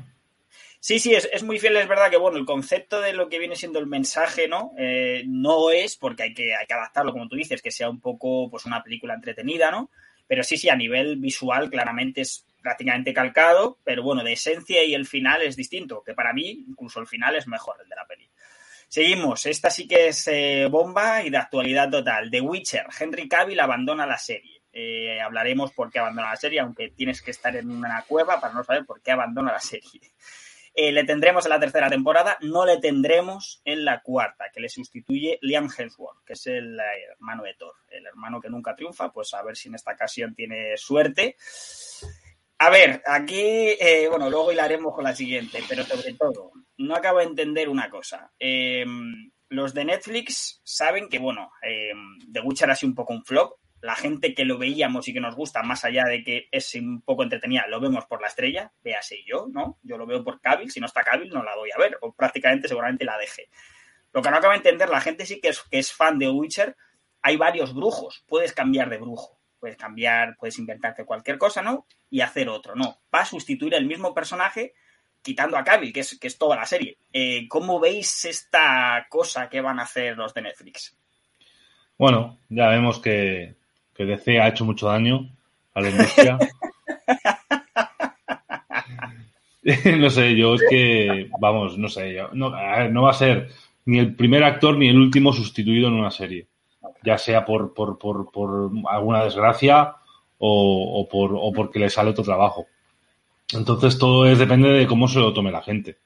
Sí, 0.87 1.01
sí, 1.01 1.13
es, 1.15 1.29
es, 1.33 1.43
muy 1.43 1.59
fiel, 1.59 1.75
es 1.79 1.89
verdad 1.89 2.11
que 2.11 2.17
bueno, 2.17 2.39
el 2.39 2.45
concepto 2.45 3.01
de 3.01 3.13
lo 3.13 3.29
que 3.29 3.41
viene 3.41 3.57
siendo 3.57 3.81
el 3.81 3.89
mensaje, 3.89 4.47
¿no? 4.47 4.71
Eh, 4.79 5.25
no 5.27 5.73
es, 5.73 5.97
porque 5.97 6.23
hay 6.23 6.33
que, 6.33 6.55
hay 6.55 6.65
que 6.65 6.75
adaptarlo, 6.75 7.11
como 7.11 7.27
tú 7.27 7.35
dices, 7.35 7.61
que 7.61 7.73
sea 7.73 7.91
un 7.91 8.01
poco 8.01 8.49
pues 8.49 8.67
una 8.67 8.85
película 8.85 9.15
entretenida, 9.15 9.73
¿no? 9.73 9.91
Pero 10.29 10.45
sí, 10.45 10.57
sí, 10.57 10.69
a 10.69 10.77
nivel 10.77 11.17
visual 11.17 11.71
claramente 11.71 12.21
es 12.21 12.47
prácticamente 12.63 13.13
calcado, 13.13 13.81
pero 13.83 14.05
bueno, 14.05 14.23
de 14.23 14.35
esencia 14.35 14.85
y 14.85 14.95
el 14.95 15.07
final 15.07 15.43
es 15.43 15.57
distinto, 15.57 16.05
que 16.05 16.15
para 16.15 16.33
mí 16.33 16.65
incluso 16.69 17.01
el 17.01 17.09
final 17.09 17.35
es 17.35 17.49
mejor 17.49 17.79
el 17.83 17.89
de 17.89 17.97
la 17.97 18.07
peli. 18.07 18.31
Seguimos, 18.87 19.45
esta 19.47 19.71
sí 19.71 19.89
que 19.89 20.07
es 20.07 20.29
eh, 20.29 20.69
bomba 20.71 21.25
y 21.25 21.31
de 21.31 21.39
actualidad 21.39 21.91
total. 21.91 22.31
The 22.31 22.41
Witcher, 22.41 22.87
Henry 22.97 23.29
Cavill 23.29 23.59
abandona 23.59 24.07
la 24.07 24.19
serie. 24.19 24.63
Eh, 24.73 25.21
hablaremos 25.21 25.73
por 25.73 25.91
qué 25.91 25.99
abandona 25.99 26.31
la 26.31 26.37
serie, 26.37 26.61
aunque 26.61 26.91
tienes 26.91 27.23
que 27.23 27.33
estar 27.33 27.57
en 27.57 27.73
una 27.73 28.03
cueva 28.03 28.41
para 28.41 28.55
no 28.55 28.63
saber 28.63 28.87
por 28.87 29.03
qué 29.03 29.11
abandona 29.11 29.51
la 29.51 29.59
serie. 29.59 30.13
Eh, 30.79 30.93
le 30.93 31.05
tendremos 31.05 31.47
en 31.47 31.51
la 31.51 31.59
tercera 31.59 31.89
temporada, 31.89 32.37
no 32.43 32.67
le 32.67 32.77
tendremos 32.77 33.63
en 33.65 33.83
la 33.83 34.03
cuarta, 34.03 34.51
que 34.53 34.61
le 34.61 34.69
sustituye 34.69 35.39
Liam 35.41 35.71
Hemsworth, 35.75 36.23
que 36.23 36.35
es 36.35 36.47
el 36.49 36.79
hermano 36.79 37.45
de 37.45 37.55
Thor, 37.55 37.73
el 37.89 38.05
hermano 38.05 38.43
que 38.43 38.51
nunca 38.51 38.77
triunfa, 38.77 39.11
pues 39.11 39.33
a 39.33 39.43
ver 39.43 39.57
si 39.57 39.69
en 39.69 39.77
esta 39.77 39.93
ocasión 39.93 40.35
tiene 40.35 40.77
suerte. 40.77 41.37
A 42.59 42.69
ver, 42.69 43.03
aquí, 43.07 43.41
eh, 43.41 44.07
bueno, 44.11 44.29
luego 44.29 44.53
hilaremos 44.53 44.95
con 44.95 45.05
la 45.05 45.17
siguiente, 45.17 45.63
pero 45.67 45.83
sobre 45.83 46.13
todo, 46.13 46.53
no 46.77 46.95
acabo 46.95 47.21
de 47.21 47.25
entender 47.25 47.71
una 47.71 47.89
cosa. 47.89 48.31
Em, 48.39 49.31
los 49.49 49.73
de 49.73 49.87
Netflix 49.87 50.61
saben 50.63 51.09
que, 51.09 51.19
bueno, 51.19 51.53
em, 51.63 52.19
The 52.31 52.41
Witcher 52.41 52.71
ha 52.71 52.77
sido 52.77 52.91
un 52.91 52.97
poco 52.97 53.15
un 53.15 53.25
flop, 53.25 53.55
la 53.87 53.95
gente 53.95 54.35
que 54.35 54.45
lo 54.45 54.59
veíamos 54.59 55.07
y 55.07 55.13
que 55.13 55.21
nos 55.21 55.37
gusta, 55.37 55.63
más 55.63 55.85
allá 55.85 56.05
de 56.05 56.25
que 56.25 56.49
es 56.51 56.75
un 56.75 57.01
poco 57.03 57.23
entretenida, 57.23 57.67
lo 57.69 57.81
vemos 57.81 58.05
por 58.07 58.21
la 58.21 58.27
estrella, 58.27 58.73
véase 58.83 59.25
yo, 59.25 59.47
¿no? 59.51 59.79
Yo 59.83 59.97
lo 59.97 60.07
veo 60.07 60.25
por 60.25 60.41
Cavill, 60.41 60.71
si 60.71 60.81
no 60.81 60.87
está 60.87 61.03
Cavill 61.03 61.31
no 61.31 61.43
la 61.43 61.55
voy 61.55 61.71
a 61.71 61.79
ver, 61.79 61.97
o 62.01 62.13
prácticamente 62.13 62.69
seguramente 62.69 63.05
la 63.05 63.17
deje. 63.17 63.49
Lo 64.13 64.23
que 64.23 64.31
no 64.31 64.37
acaba 64.37 64.55
de 64.55 64.59
entender, 64.59 64.89
la 64.89 65.01
gente 65.01 65.25
sí 65.25 65.41
que 65.41 65.49
es, 65.49 65.63
que 65.63 65.79
es 65.79 65.93
fan 65.93 66.19
de 66.19 66.29
Witcher, 66.29 66.77
hay 67.23 67.37
varios 67.37 67.75
brujos, 67.75 68.25
puedes 68.27 68.53
cambiar 68.53 68.91
de 68.91 68.99
brujo, 68.99 69.39
puedes 69.61 69.77
cambiar, 69.77 70.37
puedes 70.37 70.59
inventarte 70.59 71.05
cualquier 71.05 71.39
cosa, 71.39 71.63
¿no? 71.63 71.87
Y 72.11 72.21
hacer 72.21 72.49
otro, 72.49 72.75
no. 72.75 73.01
Va 73.15 73.21
a 73.21 73.25
sustituir 73.25 73.75
el 73.75 73.87
mismo 73.87 74.13
personaje 74.13 74.75
quitando 75.23 75.57
a 75.57 75.65
Cavill, 75.65 75.93
que 75.93 76.01
es, 76.01 76.19
que 76.19 76.27
es 76.27 76.39
toda 76.39 76.57
la 76.57 76.67
serie. 76.67 76.99
Eh, 77.13 77.47
¿Cómo 77.49 77.79
veis 77.79 78.25
esta 78.25 79.07
cosa 79.09 79.49
que 79.49 79.61
van 79.61 79.79
a 79.79 79.85
hacer 79.85 80.17
los 80.17 80.35
de 80.35 80.43
Netflix? 80.43 80.97
Bueno, 81.99 82.39
ya 82.49 82.69
vemos 82.69 83.01
que 83.01 83.56
que 83.97 84.05
DC 84.05 84.41
ha 84.41 84.49
hecho 84.49 84.65
mucho 84.65 84.89
daño 84.89 85.29
a 85.75 85.81
la 85.81 85.91
industria. 85.91 86.39
no 89.99 90.11
sé, 90.11 90.37
yo 90.37 90.55
es 90.55 90.63
que, 90.69 91.31
vamos, 91.41 91.77
no 91.79 91.89
sé, 91.89 92.19
no, 92.33 92.51
no, 92.89 93.03
va 93.03 93.11
a 93.11 93.15
ser 93.15 93.49
ni 93.85 93.99
el 93.99 94.15
primer 94.15 94.45
actor 94.45 94.77
ni 94.77 94.89
el 94.89 94.97
último 94.97 95.33
sustituido 95.33 95.89
en 95.89 95.95
una 95.95 96.11
serie, 96.11 96.47
ya 97.05 97.19
sea 97.19 97.45
por, 97.45 97.75
por, 97.75 97.99
por, 97.99 98.31
por 98.31 98.71
alguna 98.89 99.25
desgracia 99.25 99.97
o, 100.39 101.01
o, 101.01 101.09
por, 101.09 101.33
o 101.35 101.53
porque 101.53 101.79
le 101.79 101.91
sale 101.91 102.11
otro 102.11 102.25
trabajo. 102.25 102.67
Entonces 103.53 103.99
todo 103.99 104.27
es, 104.27 104.39
depende 104.39 104.69
de 104.71 104.87
cómo 104.87 105.09
se 105.09 105.21
lo 105.21 105.33
tome 105.33 105.51
la 105.53 105.63
gente. 105.63 105.99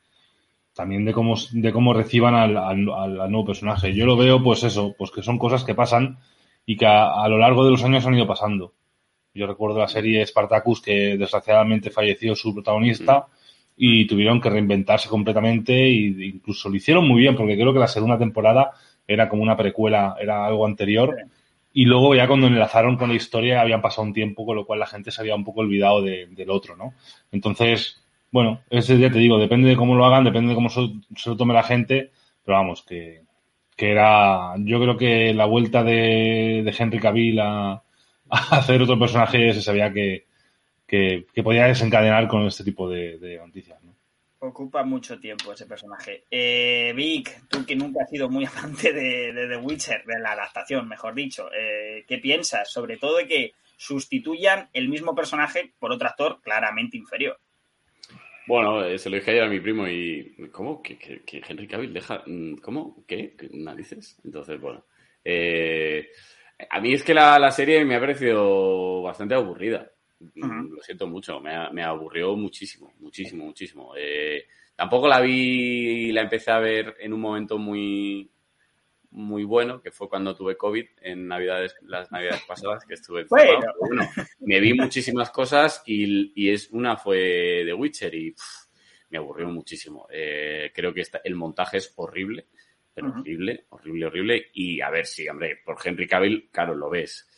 También 0.75 1.05
de 1.05 1.13
cómo, 1.13 1.35
de 1.53 1.73
cómo 1.73 1.93
reciban 1.93 2.35
al, 2.35 2.57
al, 2.57 2.89
al 2.91 3.31
nuevo 3.31 3.47
personaje. 3.47 3.95
Yo 3.95 4.07
lo 4.07 4.17
veo, 4.17 4.43
pues 4.43 4.63
eso, 4.63 4.95
pues 4.97 5.11
que 5.11 5.23
son 5.23 5.39
cosas 5.39 5.65
que 5.65 5.75
pasan 5.75 6.19
y 6.67 6.76
que 6.76 6.87
a, 6.87 7.26
lo 7.29 7.38
largo 7.38 7.64
de 7.64 7.73
los 7.73 7.83
años 7.85 8.07
han 8.07 8.14
ido 8.14 8.26
pasando. 8.26 8.75
Yo 9.35 9.47
recuerdo 9.47 9.79
la 9.79 9.88
serie 9.88 10.26
Spartacus 10.26 10.83
que 10.83 11.17
desgraciadamente 11.17 11.90
falleció 11.90 12.35
su 12.35 12.52
protagonista 12.52 13.26
y 13.76 14.07
tuvieron 14.07 14.40
que 14.40 14.50
reinventarse 14.50 15.09
completamente 15.09 15.73
e 15.73 16.26
incluso 16.26 16.69
lo 16.69 16.76
hicieron 16.76 17.07
muy 17.07 17.21
bien 17.21 17.37
porque 17.37 17.57
creo 17.57 17.73
que 17.73 17.79
la 17.79 17.88
segunda 17.88 18.19
temporada 18.19 18.73
era 19.07 19.29
como 19.29 19.43
una 19.43 19.57
precuela, 19.57 20.17
era 20.21 20.47
algo 20.47 20.67
anterior. 20.67 21.17
Y 21.73 21.85
luego 21.85 22.14
ya 22.14 22.26
cuando 22.26 22.49
enlazaron 22.49 22.97
con 22.97 23.09
la 23.09 23.14
historia 23.14 23.61
habían 23.61 23.83
pasado 23.83 24.07
un 24.07 24.12
tiempo, 24.12 24.45
con 24.45 24.57
lo 24.57 24.67
cual 24.67 24.81
la 24.81 24.87
gente 24.87 25.11
se 25.11 25.21
había 25.21 25.37
un 25.37 25.45
poco 25.45 25.61
olvidado 25.61 26.02
del 26.02 26.50
otro, 26.50 26.76
¿no? 26.76 26.95
Entonces, 27.31 28.02
bueno, 28.33 28.61
ese 28.71 28.97
día 28.97 29.11
te 29.11 29.19
digo, 29.19 29.38
depende 29.38 29.69
de 29.69 29.76
cómo 29.76 29.95
lo 29.95 30.05
hagan, 30.05 30.25
depende 30.25 30.50
de 30.50 30.55
cómo 30.55 30.69
se, 30.69 30.81
lo 31.26 31.37
tome 31.37 31.55
la 31.55 31.62
gente, 31.62 32.11
pero 32.45 32.59
vamos, 32.59 32.83
que, 32.83 33.23
que 33.81 33.93
era, 33.93 34.57
yo 34.59 34.79
creo 34.79 34.95
que 34.95 35.33
la 35.33 35.47
vuelta 35.47 35.83
de, 35.83 36.61
de 36.63 36.75
Henry 36.79 37.01
Cavill 37.01 37.41
a, 37.41 37.83
hacer 38.29 38.83
otro 38.83 38.99
personaje 38.99 39.55
se 39.55 39.63
sabía 39.63 39.91
que, 39.91 40.27
que, 40.87 41.25
podía 41.43 41.65
desencadenar 41.65 42.29
con 42.29 42.47
este 42.47 42.63
tipo 42.63 42.91
de, 42.91 43.41
noticias. 43.43 43.83
¿no? 43.83 43.97
Ocupa 44.41 44.83
mucho 44.85 45.19
tiempo 45.19 45.55
ese 45.55 45.65
personaje. 45.65 46.25
Eh, 46.31 46.93
Vic, 46.95 47.49
tú 47.49 47.65
que 47.65 47.75
nunca 47.75 48.03
has 48.03 48.11
sido 48.11 48.29
muy 48.29 48.45
amante 48.55 48.93
de, 48.93 49.49
The 49.49 49.57
Witcher, 49.57 50.05
de 50.05 50.19
la 50.21 50.33
adaptación, 50.33 50.87
mejor 50.87 51.15
dicho, 51.15 51.49
eh, 51.51 52.05
¿qué 52.07 52.19
piensas? 52.19 52.71
Sobre 52.71 52.99
todo 52.99 53.17
de 53.17 53.27
que 53.27 53.53
sustituyan 53.79 54.69
el 54.75 54.91
mismo 54.91 55.15
personaje 55.15 55.73
por 55.79 55.91
otro 55.91 56.07
actor 56.07 56.43
claramente 56.43 56.99
inferior. 56.99 57.41
Bueno, 58.47 58.85
eh, 58.85 58.99
se 58.99 59.11
lo 59.11 59.17
dije 59.17 59.31
ayer 59.31 59.45
a 59.45 59.49
mi 59.49 59.61
primo 59.61 59.87
y. 59.87 60.37
¿Cómo? 60.51 60.83
¿Que, 60.83 60.97
que, 60.99 61.43
Henry 61.47 61.67
Cavill 61.67 61.93
deja.? 61.93 62.23
Mm, 62.27 62.57
¿Cómo? 62.57 63.05
¿Qué? 63.07 63.35
¿Qué 63.37 63.49
narices? 63.53 64.19
Entonces, 64.25 64.61
bueno. 64.61 64.85
Eh, 65.25 66.09
a 66.69 66.81
mí 66.81 66.93
es 66.93 67.03
que 67.03 67.15
la, 67.15 67.51
serie 67.51 67.85
me 67.85 67.97
ha 67.97 68.01
parecido 68.01 69.03
bastante 69.03 69.35
aburrida. 69.35 69.91
Lo 70.35 70.83
siento 70.83 71.07
mucho, 71.07 71.41
me, 71.41 71.71
me, 71.73 71.83
aburrió 71.83 72.37
muchísimo, 72.37 72.93
muchísimo, 72.99 73.47
muchísimo. 73.47 73.95
Eh, 73.97 74.45
tampoco 74.77 75.09
la 75.09 75.21
vi 75.21 76.09
y 76.09 76.13
la 76.13 76.23
empecé 76.23 76.51
a 76.51 76.59
ver 76.59 76.97
en 77.01 77.15
un 77.15 77.21
momento 77.21 77.57
muy, 77.57 78.31
muy 79.11 79.45
bueno, 79.45 79.81
que 79.81 79.90
fue 79.90 80.09
cuando 80.09 80.37
tuve 80.37 80.57
COVID 80.57 80.87
en 81.02 81.26
navidades, 81.26 81.75
las 81.83 82.11
navidades 82.12 82.43
pasadas, 82.43 82.85
que 82.85 82.95
estuve 82.95 83.26
bueno. 83.29 83.61
me 84.40 84.61
vi 84.61 84.75
muchísimas 84.75 85.31
cosas 85.31 85.83
y, 85.87 86.49
es 86.50 86.71
una 86.71 86.97
fue 86.97 87.62
The 87.64 87.75
Witcher 87.75 88.14
y 88.14 88.35
me 89.11 89.19
aburrió 89.19 89.49
muchísimo. 89.49 90.07
Eh, 90.11 90.71
creo 90.75 90.95
que 90.95 91.02
el 91.25 91.35
montaje 91.35 91.79
es 91.79 91.93
horrible 91.97 92.47
pero 92.95 93.09
horrible, 93.09 93.67
horrible, 93.71 94.07
horrible. 94.07 94.47
Y 94.55 94.81
a 94.81 94.90
ver 94.90 95.07
si, 95.07 95.29
hombre, 95.29 95.59
por 95.64 95.76
Henry 95.83 96.07
Cavill, 96.07 96.49
claro, 96.50 96.75
lo 96.75 96.90
ves. 96.90 97.29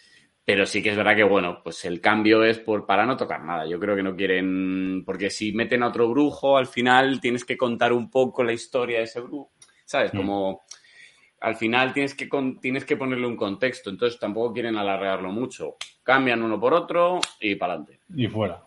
Pero 0.45 0.67
sí 0.67 0.83
que 0.83 0.91
es 0.91 0.97
verdad 0.97 1.15
que, 1.15 1.23
bueno, 1.23 1.61
pues 1.63 1.85
el 1.85 2.01
cambio 2.01 2.43
es 2.43 2.59
por 2.59 2.85
para 2.85 3.07
no 3.07 3.17
tocar 3.17 3.45
nada. 3.45 3.67
Yo 3.67 3.79
creo 3.79 3.95
que 3.95 4.03
no 4.03 4.17
quieren. 4.17 5.05
Porque 5.05 5.31
si 5.31 5.53
meten 5.53 5.83
a 5.83 5.89
otro 5.89 6.09
brujo, 6.09 6.57
al 6.57 6.67
final 6.67 7.21
tienes 7.21 7.45
que 7.45 7.57
contar 7.57 7.93
un 7.93 8.11
poco 8.11 8.43
la 8.43 8.53
historia 8.53 8.99
de 8.99 9.05
ese 9.05 9.21
brujo. 9.21 9.53
¿Sabes? 9.85 10.13
Mm. 10.13 10.17
Como. 10.17 10.63
Al 11.43 11.57
final 11.57 11.93
tienes 11.93 12.15
que, 12.15 12.29
tienes 12.61 12.85
que 12.85 12.97
ponerle 12.97 13.27
un 13.27 13.37
contexto. 13.37 13.91
Entonces 13.91 14.19
tampoco 14.19 14.53
quieren 14.53 14.77
alargarlo 14.77 15.33
mucho. 15.33 15.77
Cambian 16.05 16.43
uno 16.43 16.59
por 16.59 16.73
otro 16.73 17.21
y 17.41 17.57
para 17.57 17.75
adelante. 17.75 18.01
Y 18.15 18.29
fuera. 18.29 18.63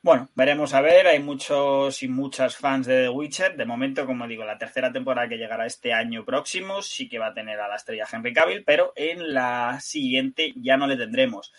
Bueno, 0.00 0.28
veremos 0.36 0.72
a 0.72 0.80
ver. 0.80 1.08
Hay 1.08 1.18
muchos 1.18 2.00
y 2.04 2.08
muchas 2.08 2.56
fans 2.56 2.86
de 2.86 3.02
The 3.02 3.08
Witcher. 3.08 3.56
De 3.56 3.64
momento, 3.64 4.06
como 4.06 4.28
digo, 4.28 4.44
la 4.44 4.56
tercera 4.56 4.92
temporada 4.92 5.28
que 5.28 5.36
llegará 5.36 5.66
este 5.66 5.92
año 5.92 6.24
próximo 6.24 6.80
sí 6.80 7.08
que 7.08 7.18
va 7.18 7.28
a 7.28 7.34
tener 7.34 7.58
a 7.58 7.66
la 7.66 7.74
estrella 7.74 8.06
Henry 8.10 8.32
Cavill, 8.32 8.62
pero 8.64 8.92
en 8.94 9.34
la 9.34 9.80
siguiente 9.80 10.52
ya 10.56 10.76
no 10.76 10.86
le 10.86 10.96
tendremos. 10.96 11.52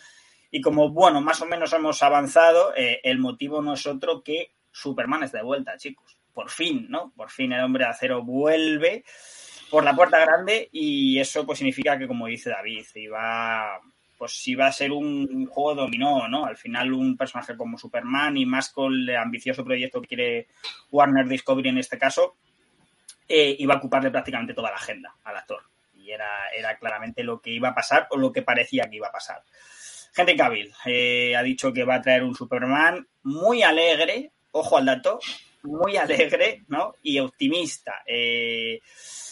Y 0.50 0.62
como, 0.62 0.88
bueno, 0.88 1.20
más 1.20 1.42
o 1.42 1.46
menos 1.46 1.74
hemos 1.74 2.02
avanzado, 2.02 2.74
eh, 2.74 3.00
el 3.04 3.18
motivo 3.18 3.60
no 3.60 3.74
es 3.74 3.86
otro 3.86 4.22
que 4.22 4.52
Superman 4.72 5.24
es 5.24 5.32
de 5.32 5.42
vuelta, 5.42 5.76
chicos. 5.76 6.18
Por 6.32 6.48
fin, 6.48 6.86
¿no? 6.88 7.12
Por 7.14 7.28
fin 7.28 7.52
el 7.52 7.62
hombre 7.62 7.84
de 7.84 7.90
acero 7.90 8.22
vuelve 8.22 9.04
por 9.70 9.84
la 9.84 9.94
puerta 9.94 10.18
grande 10.18 10.68
y 10.72 11.18
eso 11.18 11.46
pues 11.46 11.58
significa 11.58 11.98
que, 11.98 12.06
como 12.06 12.26
dice 12.26 12.50
David, 12.50 12.84
iba 12.96 13.80
pues 14.20 14.32
si 14.32 14.54
va 14.54 14.66
a 14.66 14.72
ser 14.72 14.92
un 14.92 15.46
juego 15.46 15.74
dominó, 15.74 16.28
¿no? 16.28 16.44
Al 16.44 16.58
final 16.58 16.92
un 16.92 17.16
personaje 17.16 17.56
como 17.56 17.78
Superman 17.78 18.36
y 18.36 18.44
más 18.44 18.68
con 18.68 18.92
el 18.92 19.16
ambicioso 19.16 19.64
proyecto 19.64 20.02
que 20.02 20.08
quiere 20.08 20.48
Warner 20.90 21.26
Discovery 21.26 21.70
en 21.70 21.78
este 21.78 21.96
caso, 21.96 22.36
eh, 23.26 23.56
iba 23.58 23.72
a 23.72 23.78
ocuparle 23.78 24.10
prácticamente 24.10 24.52
toda 24.52 24.68
la 24.68 24.76
agenda 24.76 25.14
al 25.24 25.38
actor. 25.38 25.62
Y 25.94 26.10
era, 26.10 26.50
era 26.54 26.76
claramente 26.76 27.24
lo 27.24 27.40
que 27.40 27.48
iba 27.48 27.70
a 27.70 27.74
pasar 27.74 28.08
o 28.10 28.18
lo 28.18 28.30
que 28.30 28.42
parecía 28.42 28.90
que 28.90 28.96
iba 28.96 29.08
a 29.08 29.12
pasar. 29.12 29.42
Henry 30.14 30.36
Cavill 30.36 30.70
eh, 30.84 31.34
ha 31.34 31.42
dicho 31.42 31.72
que 31.72 31.84
va 31.84 31.94
a 31.94 32.02
traer 32.02 32.22
un 32.22 32.34
Superman 32.34 33.08
muy 33.22 33.62
alegre, 33.62 34.32
ojo 34.50 34.76
al 34.76 34.84
dato, 34.84 35.18
muy 35.62 35.96
alegre, 35.96 36.62
¿no? 36.68 36.94
Y 37.02 37.18
optimista. 37.18 38.02
Eh, 38.06 38.80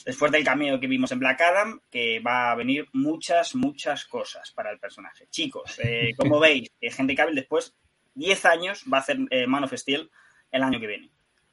después 0.09 0.33
del 0.33 0.43
cameo 0.43 0.81
que 0.81 0.87
vimos 0.87 1.13
en 1.13 1.19
Black 1.19 1.43
Adam, 1.43 1.81
que 1.91 2.19
va 2.21 2.51
a 2.51 2.55
venir 2.55 2.87
muchas, 2.95 3.55
muchas 3.55 4.07
cosas 4.07 4.51
para 4.53 4.71
el 4.71 4.79
personaje. 4.79 5.27
Chicos, 5.31 5.79
eh, 5.85 6.15
como 6.17 6.41
veis, 6.41 6.71
eh, 6.81 6.91
Henry 6.97 7.15
Cavill 7.15 7.35
después, 7.35 7.75
10 8.15 8.45
años, 8.47 8.85
va 8.91 8.99
a 8.99 9.01
hacer 9.03 9.19
eh, 9.31 9.47
Man 9.47 9.65
of 9.65 9.75
Steel 9.75 10.09
el 10.51 10.63
año 10.63 10.81
que 10.81 10.87
viene. 10.87 11.11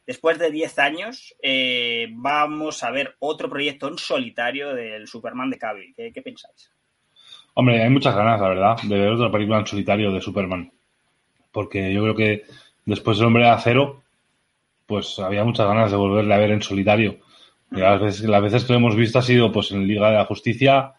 Después 0.08 0.40
de 0.40 0.52
10 0.52 0.80
años, 0.80 1.36
vamos 2.12 2.84
a 2.84 2.92
ver 2.92 3.16
otro 3.20 3.50
proyecto 3.50 3.90
en 3.90 3.98
solitario 3.98 4.74
del 4.74 5.08
Superman 5.08 5.50
de 5.50 5.58
Cavill. 5.58 5.94
¿Qué, 5.96 6.22
pensáis? 6.22 6.72
Hombre, 7.56 7.82
hay 7.82 7.90
muchas 7.90 8.16
ganas, 8.16 8.40
la 8.40 8.50
verdad, 8.50 8.78
de 8.84 9.00
ver 9.00 9.10
otra 9.10 9.32
película 9.32 9.60
en 9.60 9.66
solitario 9.66 10.12
de 10.12 10.22
Superman. 10.22 10.72
Porque 11.52 11.92
yo 11.92 12.04
creo 12.04 12.16
que 12.16 12.44
después 12.86 13.18
del 13.18 13.28
Hombre 13.28 13.46
de 13.46 13.50
Acero, 13.50 14.04
pues 14.86 15.20
había 15.20 15.44
muchas 15.44 15.68
ganas 15.68 15.92
de 15.92 15.98
volverle 15.98 16.34
a 16.34 16.38
ver 16.38 16.52
en 16.52 16.62
solitario 16.62 17.20
las 17.72 18.02
veces, 18.02 18.28
las 18.28 18.42
veces 18.42 18.64
que 18.64 18.74
lo 18.74 18.80
hemos 18.80 18.96
visto 18.96 19.20
ha 19.20 19.22
sido 19.22 19.52
pues 19.52 19.72
en 19.72 19.88
Liga 19.88 20.10
de 20.10 20.18
la 20.18 20.26
Justicia, 20.26 20.94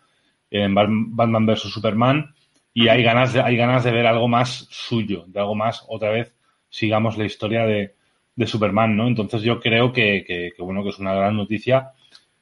en 0.51 0.75
Batman 0.75 1.47
vs 1.47 1.61
Superman, 1.61 2.35
y 2.73 2.89
hay 2.89 3.03
ganas 3.03 3.33
de, 3.33 3.41
hay 3.41 3.57
ganas 3.57 3.85
de 3.85 3.93
ver 3.93 4.07
algo 4.07 4.29
más 4.29 4.67
suyo, 4.71 5.25
de 5.27 5.41
algo 5.41 5.55
más, 5.55 5.85
otra 5.89 6.11
vez, 6.11 6.35
sigamos 6.69 7.17
la 7.17 7.25
historia 7.25 7.65
de, 7.65 7.95
Superman, 8.45 8.95
¿no? 8.99 9.07
Entonces 9.07 9.41
yo 9.41 9.61
creo 9.61 9.95
que, 9.95 10.53
bueno, 10.59 10.83
que 10.83 10.91
es 10.91 10.99
una 10.99 11.15
gran 11.15 11.37
noticia 11.37 11.93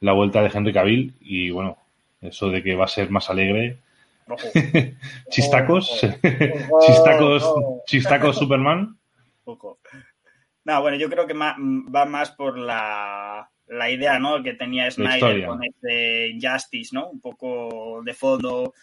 la 0.01 0.11
vuelta 0.11 0.41
de 0.41 0.51
Henry 0.53 0.73
Cavill 0.73 1.15
y 1.21 1.51
bueno, 1.51 1.77
eso 2.19 2.49
de 2.49 2.61
que 2.61 2.75
va 2.75 2.83
a 2.83 2.89
ser 2.89 3.09
más 3.09 3.29
alegre. 3.29 3.79
chistacos, 5.29 6.01
chistacos, 6.85 7.49
chistacos 7.85 8.37
Superman. 8.37 8.97
No, 10.65 10.81
bueno, 10.81 10.97
yo 10.97 11.09
creo 11.09 11.25
que 11.25 11.33
va 11.33 12.05
más 12.05 12.31
por 12.31 12.57
la 12.57 13.49
la 13.67 13.89
idea 13.89 14.19
¿no? 14.19 14.43
que 14.43 14.53
tenía 14.53 14.89
Snyder 14.89 15.45
con 15.45 15.63
este 15.63 16.37
Justice, 16.41 16.93
¿no? 16.93 17.09
Un 17.09 17.19
poco 17.19 18.01
de 18.03 18.13
fondo. 18.13 18.73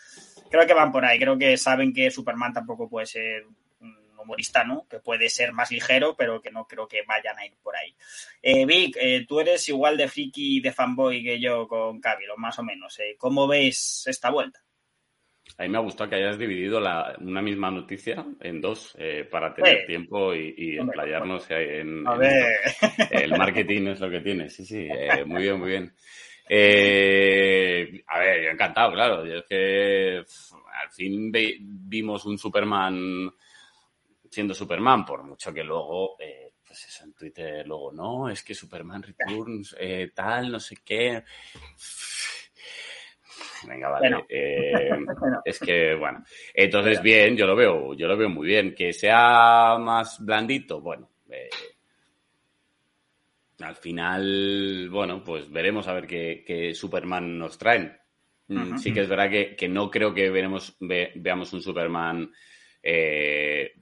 Creo 0.51 0.67
que 0.67 0.75
van 0.75 0.93
por 0.93 1.05
ahí. 1.05 1.19
Creo 1.19 1.39
que 1.39 1.57
saben 1.57 1.93
que 1.93 2.11
Superman 2.11 2.53
tampoco 2.53 2.89
puede 2.89 3.07
ser 3.07 3.47
un 3.81 3.97
humorista, 4.19 4.65
¿no? 4.65 4.87
Que 4.89 4.99
puede 4.99 5.29
ser 5.29 5.53
más 5.53 5.71
ligero, 5.71 6.15
pero 6.17 6.41
que 6.41 6.51
no 6.51 6.67
creo 6.67 6.89
que 6.89 7.03
vayan 7.07 7.39
a 7.39 7.47
ir 7.47 7.55
por 7.63 7.77
ahí. 7.77 7.95
Eh, 8.43 8.67
Vic, 8.67 8.97
eh, 9.01 9.25
tú 9.27 9.41
eres 9.41 9.69
igual 9.69 9.97
de 9.97 10.09
friki 10.09 10.61
de 10.61 10.73
fanboy 10.73 11.23
que 11.23 11.41
yo 11.41 11.69
con 11.69 12.01
Cavill, 12.01 12.29
más 12.37 12.59
o 12.59 12.63
menos. 12.63 12.99
¿eh? 12.99 13.15
¿Cómo 13.19 13.47
ves 13.47 14.05
esta 14.07 14.31
vuelta? 14.31 14.61
A 15.59 15.65
mí 15.65 15.69
me 15.69 15.79
ha 15.79 15.83
gustado 15.83 16.09
que 16.09 16.17
hayas 16.17 16.39
dividido 16.39 16.81
la, 16.81 17.15
una 17.21 17.43
misma 17.43 17.71
noticia 17.71 18.25
en 18.41 18.61
dos 18.61 18.95
eh, 18.99 19.29
para 19.31 19.55
tener 19.55 19.87
tiempo 19.87 20.35
y, 20.35 20.55
y 20.57 20.79
emplayarnos 20.79 21.47
en, 21.51 22.05
el 23.11 23.31
marketing 23.37 23.89
es 23.89 24.01
lo 24.01 24.11
que 24.11 24.21
tiene. 24.21 24.49
Sí, 24.49 24.65
sí, 24.65 24.89
eh, 24.91 25.25
muy 25.25 25.43
bien, 25.43 25.59
muy 25.59 25.71
bien. 25.71 25.95
Eh, 26.49 28.03
a 28.07 28.19
ver, 28.19 28.45
yo 28.45 28.51
encantado, 28.51 28.93
claro. 28.93 29.27
Yo 29.27 29.39
es 29.39 29.45
que 29.45 30.17
al 30.19 30.91
fin 30.91 31.31
vimos 31.61 32.25
un 32.25 32.39
Superman 32.39 33.31
siendo 34.31 34.55
Superman, 34.55 35.05
por 35.05 35.23
mucho 35.23 35.53
que 35.53 35.63
luego, 35.63 36.17
pues 36.67 36.87
eso 36.87 37.05
en 37.05 37.13
Twitter, 37.13 37.67
luego 37.67 37.93
no, 37.93 38.31
es 38.31 38.43
que 38.43 38.55
Superman 38.55 39.03
Returns, 39.03 39.77
tal, 40.15 40.51
no 40.51 40.59
sé 40.59 40.77
qué 40.83 41.23
Venga, 43.67 43.89
vale. 43.89 44.25
Eh, 44.29 44.91
es 45.45 45.59
que, 45.59 45.95
bueno. 45.95 46.25
Entonces, 46.55 47.03
bien, 47.03 47.37
yo 47.37 47.47
lo 47.47 47.57
veo, 47.57 47.95
yo 47.95 48.07
lo 48.07 48.17
veo 48.17 48.29
muy 48.29 48.47
bien. 48.47 48.75
Que 48.75 48.93
sea 48.93 49.77
más 49.79 50.25
blandito, 50.25 50.81
bueno. 50.81 51.09
Eh, 51.31 51.49
al 53.61 53.77
final, 53.77 54.89
bueno, 54.91 55.23
pues 55.23 55.51
veremos 55.51 55.87
a 55.89 55.95
ver 55.95 56.07
qué, 56.07 56.73
Superman 56.75 57.39
nos 57.39 57.57
traen. 57.59 57.97
Mm, 58.49 58.77
sí 58.77 58.93
que 58.93 59.01
es 59.01 59.09
verdad 59.09 59.31
que, 59.31 59.69
no 59.69 59.91
creo 59.91 60.13
que 60.13 60.29
veremos, 60.31 60.77
veamos 60.81 61.53
un 61.53 61.63
Superman 61.63 62.31
eh, 62.83 63.73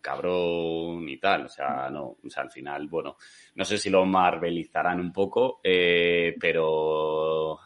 cabrón 0.00 1.08
y 1.08 1.18
tal. 1.18 1.46
O 1.46 1.48
sea, 1.48 1.90
no, 1.90 2.16
o 2.22 2.30
sea, 2.30 2.44
al 2.44 2.50
final, 2.50 2.86
bueno, 2.86 3.16
no 3.56 3.64
sé 3.64 3.78
si 3.78 3.90
lo 3.90 4.06
marvelizarán 4.06 5.00
un 5.00 5.12
poco, 5.12 5.60
pero 5.62 7.58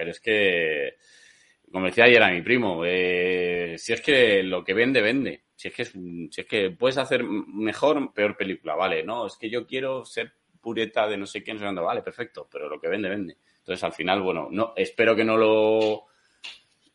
pero 0.00 0.12
es 0.12 0.20
que 0.20 0.96
como 1.70 1.86
decía 1.86 2.04
ayer 2.04 2.22
a 2.22 2.30
mi 2.30 2.40
primo, 2.42 2.82
eh, 2.84 3.76
si 3.78 3.92
es 3.92 4.00
que 4.00 4.42
lo 4.42 4.64
que 4.64 4.74
vende, 4.74 5.02
vende. 5.02 5.44
Si 5.54 5.68
es 5.68 5.74
que, 5.74 5.84
si 5.84 6.40
es 6.40 6.46
que 6.46 6.70
puedes 6.70 6.96
hacer 6.96 7.22
mejor, 7.22 8.14
peor 8.14 8.34
película, 8.34 8.74
vale, 8.74 9.04
no, 9.04 9.26
es 9.26 9.36
que 9.36 9.50
yo 9.50 9.66
quiero 9.66 10.04
ser 10.04 10.32
pureta 10.60 11.06
de 11.06 11.18
no 11.18 11.26
sé 11.26 11.42
quién, 11.42 11.60
no 11.60 11.84
vale, 11.84 12.02
perfecto, 12.02 12.48
pero 12.50 12.66
lo 12.68 12.80
que 12.80 12.88
vende, 12.88 13.10
vende. 13.10 13.36
Entonces, 13.58 13.84
al 13.84 13.92
final, 13.92 14.22
bueno, 14.22 14.48
no, 14.50 14.72
espero 14.74 15.14
que 15.14 15.24
no 15.24 15.36
lo, 15.36 16.06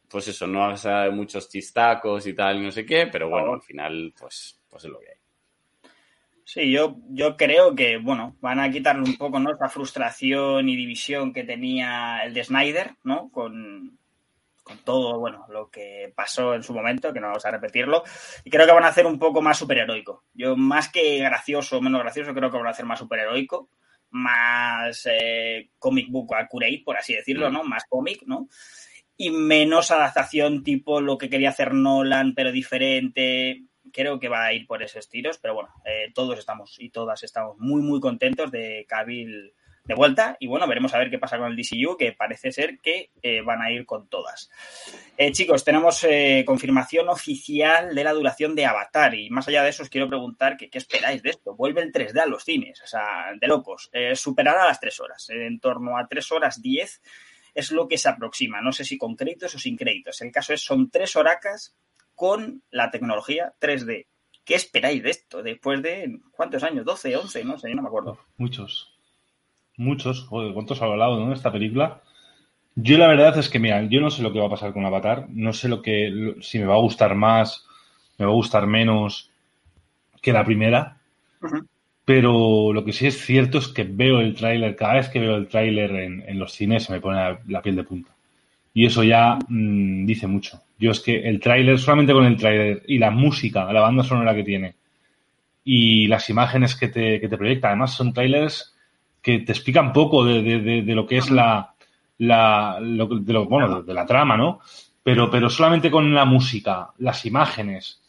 pues 0.09 0.27
eso, 0.27 0.47
no 0.47 0.63
hagas 0.65 1.13
muchos 1.13 1.47
chistacos 1.47 2.25
y 2.25 2.33
tal, 2.33 2.63
no 2.63 2.71
sé 2.71 2.85
qué, 2.85 3.07
pero 3.07 3.29
bueno, 3.29 3.53
al 3.53 3.61
final, 3.61 4.13
pues, 4.19 4.59
pues 4.67 4.83
es 4.83 4.89
lo 4.89 4.99
que 4.99 5.09
hay. 5.09 5.24
Sí, 6.47 6.71
yo, 6.71 6.97
yo 7.09 7.35
creo 7.35 7.73
que, 7.73 7.97
bueno, 7.97 8.37
van 8.39 8.59
a 8.59 8.69
quitarle 8.69 9.01
un 9.01 9.17
poco, 9.17 9.39
¿no? 9.39 9.51
Esa 9.51 9.67
frustración 9.67 10.69
y 10.69 10.75
división 10.75 11.33
que 11.33 11.43
tenía 11.43 12.19
el 12.23 12.35
de 12.35 12.43
Snyder, 12.43 12.91
¿no? 13.03 13.31
Con, 13.31 13.97
con 14.61 14.77
todo, 14.83 15.19
bueno, 15.19 15.47
lo 15.49 15.71
que 15.71 16.13
pasó 16.15 16.53
en 16.53 16.61
su 16.61 16.71
momento, 16.71 17.11
que 17.11 17.19
no 17.19 17.27
vamos 17.27 17.45
a 17.47 17.51
repetirlo, 17.51 18.03
y 18.43 18.51
creo 18.51 18.67
que 18.67 18.73
van 18.73 18.83
a 18.83 18.89
hacer 18.89 19.07
un 19.07 19.17
poco 19.17 19.41
más 19.41 19.57
superheroico. 19.57 20.25
Yo, 20.35 20.55
más 20.55 20.89
que 20.89 21.17
gracioso 21.17 21.79
o 21.79 21.81
menos 21.81 22.01
gracioso, 22.01 22.35
creo 22.35 22.51
que 22.51 22.57
van 22.57 22.67
a 22.67 22.71
hacer 22.71 22.85
más 22.85 22.99
superheroico, 22.99 23.69
más 24.11 25.07
eh, 25.11 25.71
comic 25.79 26.11
book 26.11 26.35
accurate, 26.35 26.83
por 26.85 26.95
así 26.95 27.15
decirlo, 27.15 27.49
¿no? 27.49 27.63
Más 27.63 27.85
cómic, 27.89 28.21
¿no? 28.27 28.49
Y 29.17 29.31
menos 29.31 29.89
adaptación 29.89 30.63
tipo 30.63 31.01
lo 31.01 31.17
que 31.17 31.27
quería 31.27 31.49
hacer 31.49 31.73
Nolan, 31.73 32.35
pero 32.35 32.51
diferente 32.51 33.63
creo 33.91 34.19
que 34.19 34.29
va 34.29 34.45
a 34.45 34.53
ir 34.53 34.67
por 34.67 34.83
esos 34.83 35.09
tiros, 35.09 35.37
pero 35.37 35.55
bueno, 35.55 35.69
eh, 35.85 36.11
todos 36.13 36.39
estamos 36.39 36.75
y 36.79 36.89
todas 36.89 37.23
estamos 37.23 37.57
muy, 37.57 37.81
muy 37.81 37.99
contentos 37.99 38.51
de 38.51 38.85
Cavill 38.87 39.53
de 39.85 39.93
vuelta 39.93 40.35
y 40.39 40.47
bueno, 40.47 40.67
veremos 40.67 40.95
a 40.95 40.97
ver 40.97 41.11
qué 41.11 41.19
pasa 41.19 41.37
con 41.37 41.51
el 41.51 41.55
DCU, 41.55 41.95
que 41.95 42.11
parece 42.13 42.51
ser 42.51 42.79
que 42.79 43.11
eh, 43.21 43.41
van 43.41 43.61
a 43.61 43.71
ir 43.71 43.85
con 43.85 44.07
todas. 44.07 44.49
Eh, 45.15 45.31
chicos, 45.31 45.63
tenemos 45.63 46.05
confirmación 46.43 47.07
oficial 47.09 47.93
de 47.93 48.03
la 48.03 48.13
duración 48.13 48.55
de 48.55 48.65
Avatar 48.65 49.13
y 49.13 49.29
más 49.29 49.47
allá 49.47 49.63
de 49.63 49.69
eso 49.69 49.83
os 49.83 49.89
quiero 49.89 50.07
preguntar 50.07 50.57
que, 50.57 50.69
qué 50.69 50.79
esperáis 50.79 51.21
de 51.21 51.29
esto. 51.29 51.55
Vuelve 51.55 51.81
el 51.81 51.91
3D 51.91 52.19
a 52.19 52.25
los 52.25 52.43
cines, 52.43 52.81
o 52.81 52.87
sea, 52.87 53.31
de 53.39 53.47
locos. 53.47 53.91
superará 54.15 54.65
las 54.65 54.79
3 54.79 54.99
horas, 55.01 55.29
en 55.29 55.59
torno 55.59 55.97
a 55.97 56.07
3 56.07 56.31
horas 56.31 56.61
10 56.61 57.01
es 57.55 57.71
lo 57.71 57.87
que 57.87 57.97
se 57.97 58.09
aproxima. 58.09 58.61
No 58.61 58.71
sé 58.73 58.83
si 58.83 58.97
con 58.97 59.15
créditos 59.15 59.55
o 59.55 59.59
sin 59.59 59.77
créditos. 59.77 60.21
El 60.21 60.31
caso 60.31 60.53
es, 60.53 60.61
son 60.61 60.91
3 60.91 61.15
horacas 61.15 61.75
con 62.15 62.63
la 62.71 62.91
tecnología 62.91 63.53
3D. 63.59 64.07
¿Qué 64.43 64.55
esperáis 64.55 65.03
de 65.03 65.09
esto 65.09 65.43
después 65.43 65.81
de 65.81 66.19
cuántos 66.31 66.63
años? 66.63 66.85
¿12, 66.85 67.19
11? 67.19 67.43
No 67.45 67.57
sé, 67.57 67.73
no 67.73 67.81
me 67.81 67.87
acuerdo. 67.87 68.17
Muchos. 68.37 68.95
Muchos. 69.77 70.25
Joder, 70.27 70.53
¿cuántos 70.53 70.81
ha 70.81 70.85
hablado 70.85 71.27
de 71.27 71.33
esta 71.33 71.51
película? 71.51 72.01
Yo 72.75 72.97
la 72.97 73.07
verdad 73.07 73.37
es 73.37 73.49
que, 73.49 73.59
mira, 73.59 73.83
yo 73.83 74.01
no 74.01 74.09
sé 74.09 74.21
lo 74.21 74.33
que 74.33 74.39
va 74.39 74.47
a 74.47 74.49
pasar 74.49 74.73
con 74.73 74.85
Avatar. 74.85 75.27
No 75.29 75.53
sé 75.53 75.69
lo 75.69 75.81
que, 75.81 76.35
si 76.41 76.59
me 76.59 76.65
va 76.65 76.75
a 76.75 76.81
gustar 76.81 77.15
más, 77.15 77.65
me 78.17 78.25
va 78.25 78.31
a 78.31 78.35
gustar 78.35 78.67
menos 78.67 79.31
que 80.21 80.33
la 80.33 80.43
primera. 80.43 80.97
Pero 82.03 82.73
lo 82.73 82.83
que 82.85 82.93
sí 82.93 83.07
es 83.07 83.19
cierto 83.23 83.57
es 83.57 83.67
que 83.67 83.83
veo 83.83 84.19
el 84.19 84.35
tráiler, 84.35 84.75
cada 84.75 84.95
vez 84.95 85.09
que 85.09 85.19
veo 85.19 85.35
el 85.35 85.47
tráiler 85.47 85.91
en, 85.91 86.39
los 86.39 86.53
cines 86.53 86.83
se 86.83 86.93
me 86.93 87.01
pone 87.01 87.39
la, 87.47 87.61
piel 87.61 87.75
de 87.75 87.83
punta. 87.83 88.14
Y 88.75 88.85
eso 88.85 89.03
ya 89.03 89.39
mm, 89.47 90.05
dice 90.05 90.27
mucho. 90.27 90.61
Yo 90.77 90.91
es 90.91 90.99
que 90.99 91.27
el 91.27 91.39
tráiler, 91.39 91.79
solamente 91.79 92.13
con 92.13 92.25
el 92.25 92.37
tráiler 92.37 92.83
y 92.87 92.99
la 92.99 93.09
música, 93.09 93.71
la 93.71 93.81
banda 93.81 94.03
sonora 94.03 94.35
que 94.35 94.43
tiene 94.43 94.75
y 95.63 96.07
las 96.07 96.29
imágenes 96.29 96.75
que 96.75 96.89
te, 96.89 97.19
que 97.19 97.29
te 97.29 97.37
proyecta, 97.37 97.69
además 97.69 97.93
son 97.93 98.13
trailers 98.13 98.75
que 99.21 99.39
te 99.39 99.53
explican 99.53 99.93
poco 99.93 100.23
de, 100.23 100.43
de, 100.59 100.95
lo 100.95 101.07
que 101.07 101.17
es 101.17 101.31
la, 101.31 101.73
la 102.19 102.77
lo, 102.79 103.07
bueno, 103.47 103.81
de, 103.81 103.93
la 103.93 104.05
trama, 104.05 104.37
¿no? 104.37 104.59
Pero, 105.01 105.31
pero 105.31 105.49
solamente 105.49 105.89
con 105.89 106.13
la 106.13 106.25
música, 106.25 106.89
las 106.99 107.25
imágenes 107.25 108.01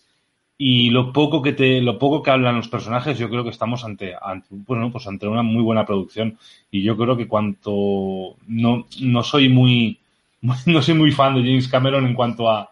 y 0.59 0.91
lo 0.91 1.13
poco 1.13 1.41
que 1.41 1.52
te, 1.52 1.81
lo 1.81 1.99
poco 1.99 2.23
que 2.23 2.31
hablan 2.31 2.57
los 2.57 2.69
personajes, 2.69 3.19
yo 3.19 3.31
creo 3.31 3.45
que 3.45 3.50
estamos 3.50 3.85
ante, 3.85 4.15
ante, 4.21 4.49
bueno, 4.50 4.91
pues 4.91 5.07
ante 5.07 5.26
una 5.26 5.43
muy 5.43 5.63
buena 5.63 5.87
producción. 5.87 6.37
Y 6.71 6.83
yo 6.83 6.97
creo 6.97 7.17
que 7.17 7.29
cuanto 7.29 8.37
no, 8.49 8.87
no 9.00 9.23
soy 9.23 9.49
muy 9.49 9.99
no 10.67 10.83
soy 10.83 10.95
muy 10.95 11.11
fan 11.11 11.35
de 11.35 11.43
James 11.43 11.69
Cameron 11.69 12.07
en 12.07 12.15
cuanto 12.15 12.51
a, 12.51 12.71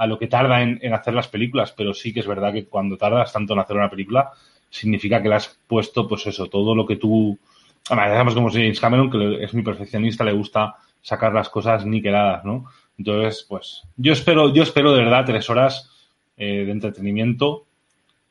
a 0.00 0.06
lo 0.06 0.18
que 0.18 0.28
tarda 0.28 0.62
en, 0.62 0.94
hacer 0.94 1.12
las 1.12 1.28
películas, 1.28 1.72
pero 1.76 1.92
sí 1.92 2.12
que 2.12 2.20
es 2.20 2.26
verdad 2.26 2.54
que 2.54 2.64
cuando 2.64 2.96
tardas 2.96 3.34
tanto 3.34 3.52
en 3.52 3.58
hacer 3.58 3.76
una 3.76 3.90
película, 3.90 4.30
significa 4.70 5.20
que 5.20 5.28
le 5.28 5.34
has 5.34 5.58
puesto, 5.66 6.08
pues 6.08 6.26
eso, 6.26 6.46
todo 6.46 6.74
lo 6.74 6.86
que 6.86 6.96
tú. 6.96 7.38
Además, 7.90 8.32
como 8.32 8.50
James 8.50 8.80
Cameron, 8.80 9.10
que 9.10 9.44
es 9.44 9.52
muy 9.52 9.62
perfeccionista, 9.62 10.24
le 10.24 10.32
gusta 10.32 10.74
sacar 11.02 11.34
las 11.34 11.50
cosas 11.50 11.84
niqueladas, 11.84 12.46
¿no? 12.46 12.64
Entonces, 12.96 13.44
pues, 13.46 13.82
yo 13.98 14.14
espero, 14.14 14.54
yo 14.54 14.62
espero 14.62 14.92
de 14.92 15.04
verdad 15.04 15.26
tres 15.26 15.50
horas 15.50 15.90
eh, 16.38 16.64
de 16.64 16.72
entretenimiento 16.72 17.66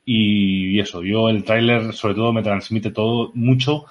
y, 0.03 0.79
eso, 0.79 1.03
yo 1.03 1.29
el 1.29 1.43
tráiler 1.43 1.93
sobre 1.93 2.15
todo 2.15 2.33
me 2.33 2.41
transmite 2.41 2.89
todo 2.89 3.29
mucho, 3.35 3.85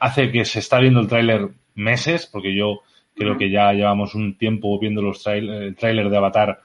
hace 0.00 0.32
que 0.32 0.46
se 0.46 0.60
está 0.60 0.78
viendo 0.78 1.00
el 1.00 1.08
tráiler 1.08 1.50
meses, 1.74 2.26
porque 2.26 2.54
yo 2.54 2.80
Creo 3.18 3.36
que 3.36 3.50
ya 3.50 3.72
llevamos 3.72 4.14
un 4.14 4.38
tiempo 4.38 4.78
viendo 4.78 5.02
los 5.02 5.26
el 5.26 5.74
tráiler 5.76 6.08
de 6.08 6.16
Avatar 6.16 6.60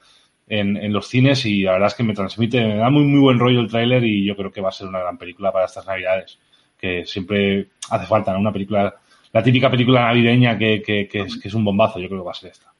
en, 0.46 0.92
los 0.92 1.08
cines 1.08 1.44
y 1.46 1.62
la 1.62 1.72
verdad 1.72 1.88
es 1.88 1.94
que 1.94 2.02
me 2.02 2.14
transmite, 2.14 2.64
me 2.64 2.76
da 2.76 2.90
muy, 2.90 3.04
muy 3.04 3.20
buen 3.20 3.38
rollo 3.38 3.60
el 3.60 3.68
tráiler 3.68 4.04
y 4.04 4.24
yo 4.24 4.36
creo 4.36 4.50
que 4.50 4.60
va 4.60 4.68
a 4.68 4.72
ser 4.72 4.86
una 4.86 5.00
gran 5.00 5.18
película 5.18 5.52
para 5.52 5.66
estas 5.66 5.86
navidades, 5.86 6.38
que 6.78 7.04
siempre 7.06 7.68
hace 7.90 8.06
falta, 8.06 8.32
¿no? 8.32 8.40
Una 8.40 8.52
película, 8.52 8.94
la 9.32 9.42
típica 9.42 9.70
película 9.70 10.02
navideña 10.02 10.56
que, 10.58 10.82
que, 10.82 11.08
que, 11.08 11.22
es, 11.22 11.38
que 11.38 11.48
es 11.48 11.54
un 11.54 11.64
bombazo, 11.64 11.98
yo 11.98 12.08
creo 12.08 12.20
que 12.20 12.26
va 12.26 12.32
a 12.32 12.34
ser 12.34 12.50
esta. 12.50 12.74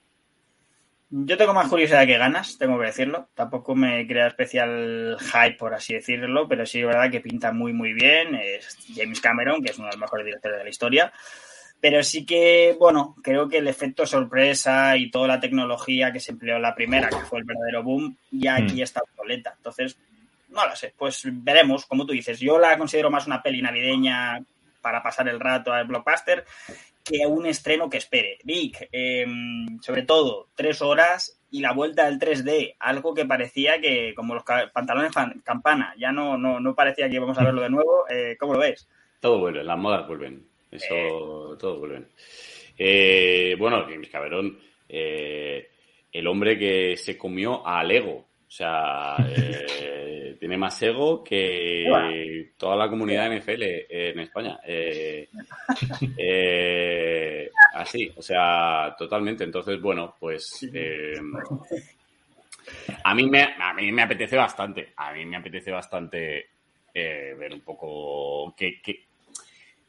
Yo 1.17 1.37
tengo 1.37 1.55
más 1.55 1.69
curiosidad 1.69 2.07
que 2.07 2.19
ganas, 2.19 2.59
tengo 2.59 2.77
que 2.77 2.87
decirlo. 2.87 3.29
Tampoco 3.35 3.77
me 3.77 4.05
crea 4.05 4.27
especial 4.27 5.17
hype, 5.21 5.57
por 5.57 5.73
así 5.73 5.95
decirlo, 5.95 6.49
pero 6.49 6.67
sí 6.67 6.81
es 6.81 6.87
verdad 6.87 7.09
que 7.09 7.21
pinta 7.21 7.53
muy, 7.53 7.73
muy 7.73 7.93
bien. 7.93 8.35
Es 8.35 8.77
James 8.93 9.21
Cameron, 9.21 9.63
que 9.63 9.71
es 9.71 9.79
uno 9.79 9.87
de 9.87 9.93
los 9.93 10.01
mejores 10.01 10.27
directores 10.27 10.59
de 10.59 10.65
la 10.65 10.71
historia. 10.71 11.13
Pero 11.85 12.03
sí 12.03 12.25
que, 12.25 12.75
bueno, 12.81 13.15
creo 13.23 13.47
que 13.47 13.59
el 13.59 13.69
efecto 13.69 14.07
sorpresa 14.07 14.97
y 14.97 15.11
toda 15.11 15.29
la 15.29 15.39
tecnología 15.39 16.11
que 16.11 16.19
se 16.19 16.33
empleó 16.33 16.57
en 16.57 16.63
la 16.63 16.75
primera, 16.75 17.11
que 17.11 17.27
fue 17.27 17.41
el 17.41 17.45
verdadero 17.45 17.83
boom, 17.83 18.17
ya 18.31 18.57
aquí 18.57 18.77
hmm. 18.77 18.85
está 18.85 19.03
obsoleta. 19.03 19.53
Entonces, 19.55 19.99
no 20.49 20.67
lo 20.67 20.75
sé, 20.75 20.95
pues 20.97 21.21
veremos, 21.27 21.85
como 21.85 22.07
tú 22.07 22.15
dices. 22.15 22.41
Yo 22.41 22.59
la 22.59 22.79
considero 22.79 23.11
más 23.11 23.27
una 23.27 23.43
peli 23.43 23.61
navideña 23.61 24.43
para 24.81 25.03
pasar 25.03 25.29
el 25.29 25.39
rato 25.39 25.75
al 25.75 25.87
blockbuster 25.87 26.47
que 27.05 27.27
un 27.27 27.45
estreno 27.45 27.91
que 27.91 27.99
espere. 27.99 28.39
Vic, 28.45 28.89
em, 28.91 29.79
sobre 29.83 30.05
todo, 30.05 30.49
tres 30.55 30.81
horas 30.81 31.39
y 31.51 31.61
la 31.61 31.75
vuelta 31.75 32.07
del 32.07 32.19
3D, 32.19 32.77
algo 32.79 33.13
que 33.13 33.27
parecía 33.27 33.79
que, 33.79 34.15
como 34.15 34.33
los 34.33 34.45
pantalones 34.73 35.13
campana, 35.45 35.93
ya 35.99 36.13
no, 36.13 36.39
no, 36.39 36.61
no 36.61 36.75
parecía 36.75 37.11
que 37.11 37.17
íbamos 37.17 37.37
a 37.37 37.45
verlo 37.45 37.61
de 37.61 37.69
nuevo. 37.69 38.09
Eh, 38.09 38.39
¿Cómo 38.41 38.55
lo 38.55 38.61
ves? 38.61 38.89
Todo 39.21 39.39
vuelve, 39.39 39.63
las 39.63 39.77
modas 39.77 40.09
vuelven. 40.09 40.54
Eso, 40.75 41.55
eh. 41.55 41.57
todo 41.59 41.79
vuelve. 41.79 42.03
Eh, 42.77 43.55
bueno, 43.59 43.85
James 43.89 44.09
Cameron, 44.09 44.59
eh, 44.89 45.71
el 46.13 46.27
hombre 46.27 46.59
que 46.59 46.97
se 46.97 47.17
comió 47.17 47.67
al 47.67 47.91
ego. 47.91 48.27
O 48.47 48.51
sea, 48.57 49.17
eh, 49.29 50.37
tiene 50.39 50.57
más 50.57 50.81
ego 50.83 51.25
que 51.25 52.53
toda 52.57 52.77
la 52.77 52.89
comunidad 52.89 53.33
NFL 53.33 53.63
en 53.89 54.21
España. 54.21 54.61
así, 57.75 58.13
o 58.17 58.23
sea, 58.23 58.95
totalmente. 58.99 59.45
Entonces, 59.45 59.81
bueno, 59.81 60.15
pues 60.19 60.69
a 63.03 63.15
mí 63.15 63.29
me, 63.29 63.43
a 63.59 63.75
mí 63.75 63.93
me 63.93 64.03
apetece 64.03 64.37
bastante. 64.37 64.93
A 64.97 65.13
mí 65.13 65.25
me 65.25 65.37
apetece 65.37 65.71
bastante 65.71 66.47
ver 66.93 67.53
un 67.53 67.61
poco 67.61 68.55
qué, 68.57 68.81
qué, 68.81 69.05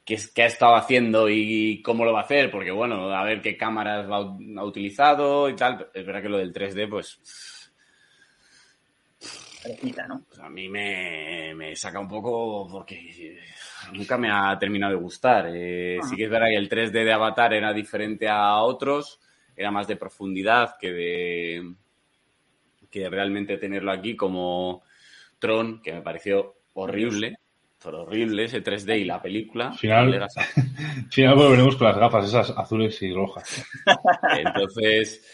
qué, 0.06 0.42
ha 0.42 0.46
estado 0.46 0.76
haciendo 0.76 1.28
y 1.28 1.82
cómo 1.82 2.04
lo 2.04 2.12
va 2.12 2.20
a 2.20 2.24
hacer, 2.24 2.50
porque 2.50 2.70
bueno, 2.70 3.10
a 3.10 3.24
ver 3.24 3.42
qué 3.42 3.56
cámaras 3.56 4.06
ha 4.08 4.64
utilizado 4.64 5.50
y 5.50 5.56
tal. 5.56 5.90
Es 5.92 6.06
verdad 6.06 6.22
que 6.22 6.28
lo 6.28 6.38
del 6.38 6.54
3D, 6.54 6.88
pues. 6.88 7.72
¿no? 10.08 10.22
Pues 10.28 10.38
a 10.38 10.48
mí 10.48 10.68
me, 10.68 11.74
saca 11.74 11.98
un 11.98 12.06
poco 12.06 12.68
porque 12.70 13.36
nunca 13.92 14.16
me 14.16 14.30
ha 14.30 14.56
terminado 14.58 14.92
de 14.92 15.00
gustar. 15.00 15.50
Eh, 15.52 15.98
sí 16.08 16.14
que 16.14 16.24
es 16.24 16.30
verdad 16.30 16.46
que 16.50 16.56
el 16.56 16.70
3D 16.70 17.04
de 17.04 17.12
Avatar 17.12 17.52
era 17.52 17.72
diferente 17.72 18.28
a 18.28 18.58
otros, 18.60 19.18
era 19.56 19.72
más 19.72 19.88
de 19.88 19.96
profundidad 19.96 20.76
que 20.78 20.92
de 20.92 21.74
que 22.88 23.10
realmente 23.10 23.58
tenerlo 23.58 23.90
aquí 23.90 24.14
como 24.14 24.84
Tron, 25.40 25.82
que 25.82 25.92
me 25.92 26.02
pareció 26.02 26.54
horrible 26.74 27.36
horrible 27.94 28.44
ese 28.44 28.62
3D 28.62 29.00
y 29.00 29.04
la 29.04 29.20
película. 29.22 29.68
Al 29.68 29.78
final, 29.78 30.26
final 31.10 31.34
volveremos 31.34 31.76
con 31.76 31.86
las 31.86 31.98
gafas 31.98 32.26
esas 32.26 32.50
azules 32.50 33.00
y 33.02 33.12
rojas. 33.12 33.64
Entonces, 34.38 35.24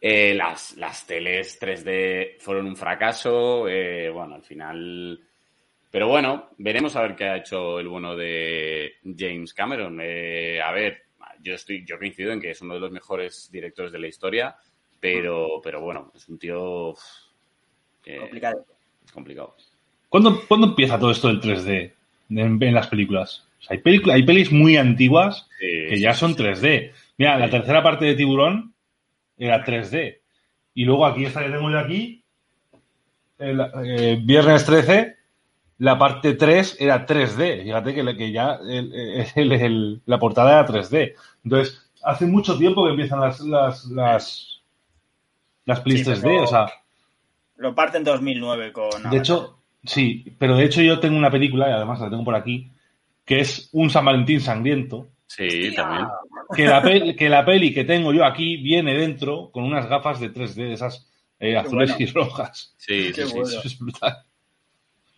eh, 0.00 0.34
las, 0.34 0.76
las 0.76 1.06
teles 1.06 1.60
3D 1.60 2.38
fueron 2.40 2.66
un 2.66 2.76
fracaso. 2.76 3.68
Eh, 3.68 4.10
bueno, 4.10 4.34
al 4.34 4.42
final... 4.42 5.20
Pero 5.90 6.06
bueno, 6.06 6.50
veremos 6.58 6.94
a 6.94 7.02
ver 7.02 7.16
qué 7.16 7.24
ha 7.24 7.36
hecho 7.38 7.80
el 7.80 7.88
bueno 7.88 8.14
de 8.16 8.92
James 9.04 9.52
Cameron. 9.52 9.98
Eh, 10.00 10.60
a 10.60 10.70
ver, 10.70 11.02
yo 11.42 11.54
estoy, 11.54 11.84
yo 11.84 11.98
coincido 11.98 12.32
en 12.32 12.40
que 12.40 12.50
es 12.50 12.62
uno 12.62 12.74
de 12.74 12.80
los 12.80 12.92
mejores 12.92 13.48
directores 13.50 13.90
de 13.90 13.98
la 13.98 14.06
historia. 14.06 14.56
Pero, 15.00 15.60
pero 15.62 15.80
bueno, 15.80 16.12
es 16.14 16.28
un 16.28 16.38
tío 16.38 16.94
que 18.02 18.18
Complicado. 18.18 18.64
complicado. 19.12 19.56
¿Cuándo, 20.08 20.42
cuándo 20.46 20.66
empieza 20.68 20.98
todo 20.98 21.10
esto 21.10 21.28
del 21.28 21.40
3D 21.40 21.92
en, 22.30 22.62
en 22.62 22.74
las 22.74 22.86
películas? 22.86 23.46
O 23.60 23.62
sea, 23.62 23.78
hay, 23.84 24.00
hay 24.10 24.22
pelis 24.22 24.50
muy 24.52 24.76
antiguas 24.76 25.46
Sí, 25.58 25.66
que 25.90 26.00
ya 26.00 26.14
son 26.14 26.34
sí. 26.34 26.42
3D. 26.42 26.92
Mira, 27.18 27.38
la 27.38 27.50
tercera 27.50 27.82
parte 27.82 28.06
de 28.06 28.14
Tiburón 28.14 28.72
era 29.36 29.64
3D. 29.64 30.18
Y 30.74 30.84
luego 30.84 31.04
aquí, 31.04 31.24
esta 31.26 31.42
que 31.44 31.50
tengo 31.50 31.70
yo 31.70 31.78
aquí, 31.78 32.22
el, 33.38 33.60
eh, 33.84 34.18
Viernes 34.22 34.64
13, 34.64 35.16
la 35.78 35.98
parte 35.98 36.34
3 36.34 36.76
era 36.80 37.04
3D. 37.06 37.62
Fíjate 37.64 37.94
que, 37.94 38.32
ya 38.32 38.58
el- 38.66 38.92
el- 39.34 39.52
el- 39.52 40.02
la 40.06 40.18
portada 40.18 40.52
era 40.52 40.66
3D. 40.66 41.14
Entonces, 41.44 41.90
hace 42.02 42.26
mucho 42.26 42.56
tiempo 42.56 42.84
que 42.84 42.90
empiezan 42.90 43.20
las, 43.20 43.40
las, 43.40 43.84
las, 43.86 44.62
las 45.66 45.80
pelis 45.80 46.00
Sí, 46.00 46.04
3D. 46.06 46.22
pero- 46.22 46.44
O 46.44 46.46
sea, 46.46 46.66
Lo 47.56 47.74
parte 47.74 47.98
en 47.98 48.04
2009 48.04 48.72
con... 48.72 49.10
de 49.10 49.16
hecho, 49.18 49.58
sí, 49.84 50.24
pero 50.38 50.56
de 50.56 50.64
hecho 50.64 50.82
yo 50.82 50.98
tengo 51.00 51.16
una 51.16 51.30
película, 51.30 51.68
y 51.68 51.72
además 51.72 52.00
la 52.00 52.10
tengo 52.10 52.24
por 52.24 52.34
aquí, 52.34 52.70
que 53.24 53.40
es 53.40 53.68
un 53.72 53.90
San 53.90 54.04
Valentín 54.04 54.40
sangriento, 54.40 55.08
Sí, 55.26 55.72
también. 55.76 56.08
que 56.56 56.64
la, 56.64 56.82
peli, 56.82 57.14
que 57.14 57.28
la 57.28 57.44
peli 57.44 57.72
que 57.72 57.84
tengo 57.84 58.12
yo 58.12 58.24
aquí 58.24 58.56
viene 58.56 58.94
dentro 58.94 59.50
con 59.52 59.62
unas 59.62 59.86
gafas 59.88 60.18
de 60.18 60.32
3D, 60.32 60.54
de 60.54 60.72
esas 60.72 61.08
eh, 61.38 61.56
azules 61.56 61.90
bueno. 61.90 61.96
y 62.04 62.06
rojas. 62.12 62.74
Sí, 62.76 63.12
Qué 63.14 63.22
sí, 63.22 63.28
sí. 63.28 63.32
bueno. 63.34 63.48
Eso 63.48 63.62
es 63.64 63.78
brutal. 63.78 64.16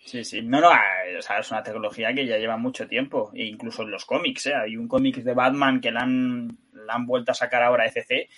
Sí, 0.05 0.25
sí. 0.25 0.43
No, 0.43 0.61
no, 0.61 0.71
eh, 0.71 1.17
o 1.19 1.23
sea, 1.23 1.39
es 1.39 1.51
una 1.51 1.63
tecnología 1.63 2.13
que 2.13 2.27
ya 2.27 2.37
lleva 2.37 2.59
mucho 2.59 2.87
tiempo, 2.87 3.31
e 3.35 3.45
incluso 3.47 3.83
en 3.83 3.91
los 3.93 4.05
cómics, 4.05 4.47
¿eh? 4.47 4.55
Hay 4.55 4.77
un 4.77 4.87
cómic 4.89 5.17
de 5.17 5.33
Batman 5.33 5.81
que 5.81 5.91
la 5.91 6.01
han, 6.01 6.49
la 6.75 6.95
han 6.95 7.07
vuelto 7.07 7.33
a 7.33 7.35
sacar 7.35 7.63
ahora 7.63 7.87
ECC, 7.87 8.29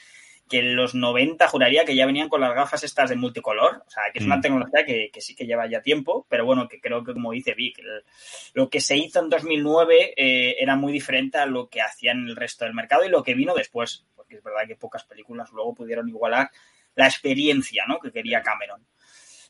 que 0.48 0.59
en 0.59 0.76
los 0.76 0.94
90 0.94 1.48
juraría 1.48 1.85
que 1.85 1.94
ya 1.96 2.04
venían 2.07 2.28
con 2.28 2.40
las 2.40 2.54
gafas 2.54 2.85
estas 2.85 3.09
de 3.11 3.16
multicolor, 3.16 3.83
o 3.87 3.90
sea, 3.90 4.02
que 4.12 4.18
es 4.18 4.24
una 4.26 4.37
Mm. 4.37 4.40
tecnología 4.42 4.85
que, 4.85 5.11
que 5.12 5.20
sí 5.20 5.35
que 5.35 5.46
lleva 5.46 5.66
ya 5.66 5.80
tiempo, 5.80 6.26
pero 6.28 6.44
bueno, 6.44 6.68
que 6.68 6.80
creo 6.80 7.02
que 7.02 7.14
como 7.14 7.33
dice 7.33 7.54
Vic, 7.54 7.78
el- 7.78 8.04
lo 8.52 8.68
que 8.68 8.80
se 8.80 8.96
hizo 8.96 9.20
en 9.20 9.30
2009 9.30 10.12
eh, 10.16 10.57
era 10.59 10.76
muy 10.76 10.92
diferente 10.92 11.38
a 11.38 11.46
lo 11.46 11.68
que 11.68 11.80
hacían 11.80 12.26
el 12.28 12.37
resto 12.37 12.64
del 12.66 12.74
mercado 12.74 13.04
y 13.04 13.09
lo 13.09 13.22
que 13.22 13.35
vino 13.35 13.54
después, 13.54 14.07
porque 14.14 14.37
es 14.37 14.42
verdad 14.42 14.66
que 14.68 14.76
pocas 14.76 15.04
películas 15.04 15.50
luego 15.52 15.74
pudieron 15.74 16.09
igualar 16.09 16.50
la 16.94 17.07
experiencia 17.07 17.85
¿no? 17.88 17.98
que 17.98 18.12
quería 18.12 18.42
Cameron. 18.42 18.87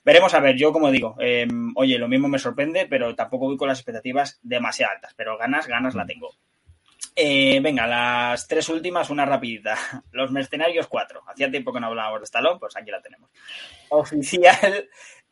Veremos 0.05 0.35
a 0.35 0.41
ver, 0.41 0.55
yo 0.57 0.71
como 0.73 0.91
digo, 0.91 1.17
eh, 1.19 1.49
oye, 1.77 1.99
lo 1.99 2.09
mismo 2.09 2.29
me 2.29 2.39
sorprende, 2.39 2.87
pero 2.89 3.15
tampoco 3.15 3.47
voy 3.47 3.57
con 3.57 3.69
las 3.69 3.79
expectativas 3.79 4.39
demasiado 4.43 4.93
altas, 4.93 5.15
pero 5.17 5.37
ganas, 5.39 5.67
ganas 5.67 5.95
la 5.95 6.05
tengo. 6.07 6.31
Eh, 7.17 7.61
venga, 7.61 7.87
las 7.87 8.49
tres 8.49 8.69
últimas, 8.69 9.09
una 9.11 9.25
rapidita. 9.25 9.77
Los 10.13 10.31
Mercenarios 10.33 10.87
4. 10.89 11.23
Hacía 11.29 11.51
tiempo 11.51 11.73
que 11.73 11.81
no 11.81 11.87
hablábamos 11.87 12.21
de 12.21 12.25
Stallone, 12.25 12.59
pues 12.59 12.77
aquí 12.77 12.91
la 12.91 13.01
tenemos. 13.01 13.31
Oficial. 13.91 14.89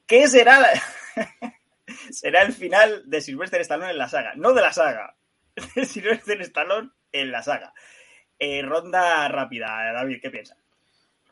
¿Qué 0.06 0.28
será? 0.28 0.60
la- 0.60 0.82
será 2.10 2.42
el 2.42 2.52
final 2.52 3.02
de 3.06 3.20
Sylvester 3.20 3.60
Stallone 3.62 3.90
en 3.90 3.98
la 3.98 4.08
saga. 4.08 4.32
No 4.36 4.52
de 4.52 4.62
la 4.62 4.72
saga. 4.72 5.14
De 5.74 5.84
Sylvester 5.84 6.40
Stallone 6.42 6.90
en 7.12 7.30
la 7.30 7.42
saga. 7.42 7.74
Eh, 8.38 8.62
ronda 8.62 9.28
rápida, 9.28 9.92
David, 9.92 10.18
¿qué 10.22 10.30
piensas? 10.30 10.56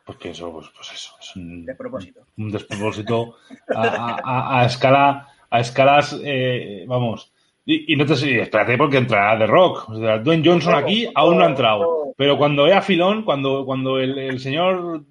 Pues 0.05 0.17
que 0.19 0.29
eso, 0.31 0.51
pues, 0.51 0.67
pues 0.75 0.91
eso, 0.93 1.15
es 1.19 1.35
un, 1.35 1.65
De 1.65 1.75
propósito. 1.75 2.25
un 2.37 2.51
despropósito 2.51 3.37
a, 3.75 3.81
a- 3.87 4.21
a- 4.23 4.61
a 4.61 4.65
escala, 4.65 5.27
a 5.49 5.59
escalas, 5.59 6.15
eh, 6.23 6.85
vamos. 6.87 7.31
Y, 7.65 7.93
y 7.93 7.95
no 7.95 8.05
te 8.05 8.15
sé, 8.15 8.41
espérate 8.41 8.77
porque 8.77 8.97
entrará 8.97 9.37
The 9.37 9.47
Rock. 9.47 9.89
O 9.89 9.99
sea, 9.99 10.17
Dwayne 10.17 10.47
Johnson 10.47 10.75
aquí 10.75 11.07
aún 11.13 11.37
no 11.37 11.43
ha 11.43 11.49
entrado. 11.49 12.13
Pero 12.17 12.37
cuando 12.37 12.63
vea 12.63 12.79
a 12.79 12.81
Filón, 12.81 13.23
cuando, 13.23 13.65
cuando 13.65 13.99
el, 13.99 14.17
el 14.17 14.39
señor 14.39 15.03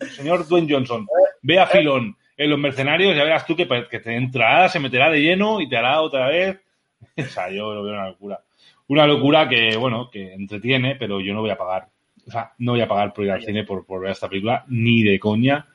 el 0.00 0.10
señor 0.10 0.46
Dwayne 0.46 0.72
Johnson 0.72 1.06
vea 1.42 1.64
a 1.64 1.66
Filón 1.66 2.16
en 2.36 2.50
los 2.50 2.58
mercenarios, 2.58 3.16
ya 3.16 3.24
verás 3.24 3.46
tú 3.46 3.56
que, 3.56 3.66
que 3.90 4.00
te 4.00 4.14
entrará, 4.14 4.68
se 4.68 4.78
meterá 4.78 5.10
de 5.10 5.20
lleno 5.20 5.60
y 5.60 5.68
te 5.68 5.76
hará 5.76 6.00
otra 6.00 6.28
vez. 6.28 6.58
O 7.16 7.24
sea, 7.24 7.48
yo 7.50 7.74
lo 7.74 7.84
veo 7.84 7.94
una 7.94 8.08
locura. 8.08 8.40
Una 8.88 9.06
locura 9.06 9.48
que, 9.48 9.76
bueno, 9.76 10.08
que 10.10 10.34
entretiene, 10.34 10.96
pero 10.96 11.20
yo 11.20 11.32
no 11.32 11.40
voy 11.40 11.50
a 11.50 11.58
pagar. 11.58 11.88
O 12.26 12.30
sea, 12.30 12.52
no 12.58 12.72
voy 12.72 12.80
a 12.80 12.88
pagar 12.88 13.12
por 13.12 13.24
ir 13.24 13.30
al 13.30 13.42
cine 13.42 13.64
por, 13.64 13.84
por 13.86 14.00
ver 14.00 14.12
esta 14.12 14.28
película, 14.28 14.64
ni 14.68 15.02
de 15.02 15.18
coña. 15.18 15.66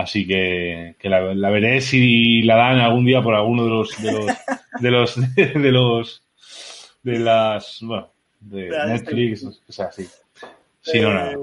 Así 0.00 0.26
que, 0.26 0.96
que 0.98 1.08
la, 1.08 1.34
la 1.34 1.50
veré 1.50 1.80
si 1.80 2.42
la 2.42 2.56
dan 2.56 2.78
algún 2.78 3.04
día 3.04 3.22
por 3.22 3.34
alguno 3.34 3.64
de 3.64 3.70
los 3.70 4.02
de 4.02 4.12
los 4.12 4.26
de 4.80 4.90
los 4.90 5.16
de, 5.36 5.72
los 5.72 6.22
de 7.02 7.18
las 7.18 7.78
bueno 7.82 8.10
de 8.40 8.68
las 8.70 8.88
Netflix, 8.88 9.44
o 9.44 9.72
sea, 9.72 9.92
sí. 9.92 10.08
Si 10.82 11.00
no, 11.00 11.12
nada. 11.12 11.36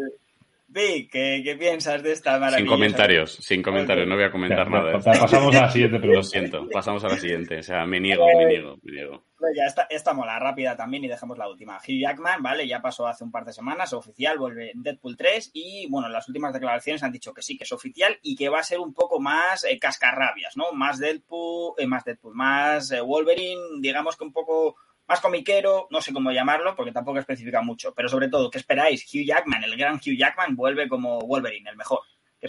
Eh, 0.74 0.98
Vic, 0.98 1.12
¿qué, 1.12 1.42
qué 1.44 1.56
piensas 1.56 2.04
de 2.04 2.12
esta 2.12 2.32
maravilla? 2.34 2.58
Sin 2.60 2.68
comentarios, 2.68 3.34
sin 3.36 3.62
comentarios, 3.64 4.08
no 4.08 4.16
voy 4.16 4.26
a 4.26 4.32
comentar 4.32 4.66
Ya, 4.66 4.70
nada. 4.72 4.98
esto. 4.98 5.12
pasamos 5.12 5.56
a 5.56 5.62
la 5.62 5.72
siguiente 5.72 5.96
Lo 5.98 6.02
pregunta. 6.02 6.28
siento, 6.28 6.68
pasamos 6.72 7.04
a 7.06 7.08
la 7.10 7.18
siguiente. 7.18 7.60
O 7.60 7.64
sea, 7.64 7.86
me 7.86 8.00
niego, 8.00 8.26
me 8.28 8.46
niego, 8.46 8.78
me 8.84 8.92
niego. 8.92 9.24
Venga, 9.40 9.66
esta, 9.68 9.88
esta 9.90 10.14
mola, 10.14 10.38
rápida 10.40 10.76
también 10.76 11.04
y 11.04 11.08
dejamos 11.08 11.38
la 11.38 11.48
última. 11.48 11.78
Hugh 11.78 12.00
Jackman, 12.02 12.42
vale, 12.44 12.68
ya 12.68 12.82
pasó 12.82 13.08
hace 13.08 13.24
un 13.24 13.32
par 13.32 13.46
de 13.46 13.54
semanas, 13.54 13.94
oficial, 13.94 14.38
vuelve 14.40 14.72
en 14.72 14.82
Deadpool 14.84 15.16
3 15.16 15.52
y 15.54 15.88
bueno, 15.90 16.10
las 16.10 16.28
últimas 16.28 16.54
declaraciones 16.54 17.04
han 17.04 17.12
dicho 17.12 17.34
que 17.34 17.44
sí, 17.44 17.56
que 17.58 17.64
es 17.64 17.72
oficial 17.72 18.18
y 18.24 18.36
que 18.36 18.50
va 18.50 18.60
a 18.60 18.64
ser 18.64 18.80
un 18.80 18.94
poco 18.94 19.20
más 19.20 19.64
eh, 19.64 19.78
cascarrabias, 19.80 20.58
¿no? 20.58 20.72
Más 20.74 21.00
Deadpool, 21.00 21.76
eh, 21.78 21.86
más 21.88 22.04
Deadpool, 22.04 22.34
más 22.36 22.92
eh, 22.92 23.00
Wolverine, 23.00 23.62
digamos 23.80 24.18
que 24.18 24.24
un 24.24 24.34
poco 24.34 24.76
más 25.08 25.22
comiquero, 25.22 25.88
no 25.90 26.02
sé 26.02 26.14
cómo 26.14 26.32
llamarlo, 26.32 26.76
porque 26.76 26.92
tampoco 26.92 27.20
especifica 27.20 27.62
mucho, 27.62 27.94
pero 27.96 28.10
sobre 28.10 28.28
todo, 28.28 28.50
¿qué 28.50 28.58
esperáis? 28.58 29.06
Hugh 29.06 29.26
Jackman, 29.26 29.64
el 29.64 29.78
gran 29.78 29.96
Hugh 29.96 30.18
Jackman, 30.18 30.56
vuelve 30.56 30.88
como 30.88 31.20
Wolverine, 31.20 31.70
el 31.70 31.78
mejor. 31.78 32.00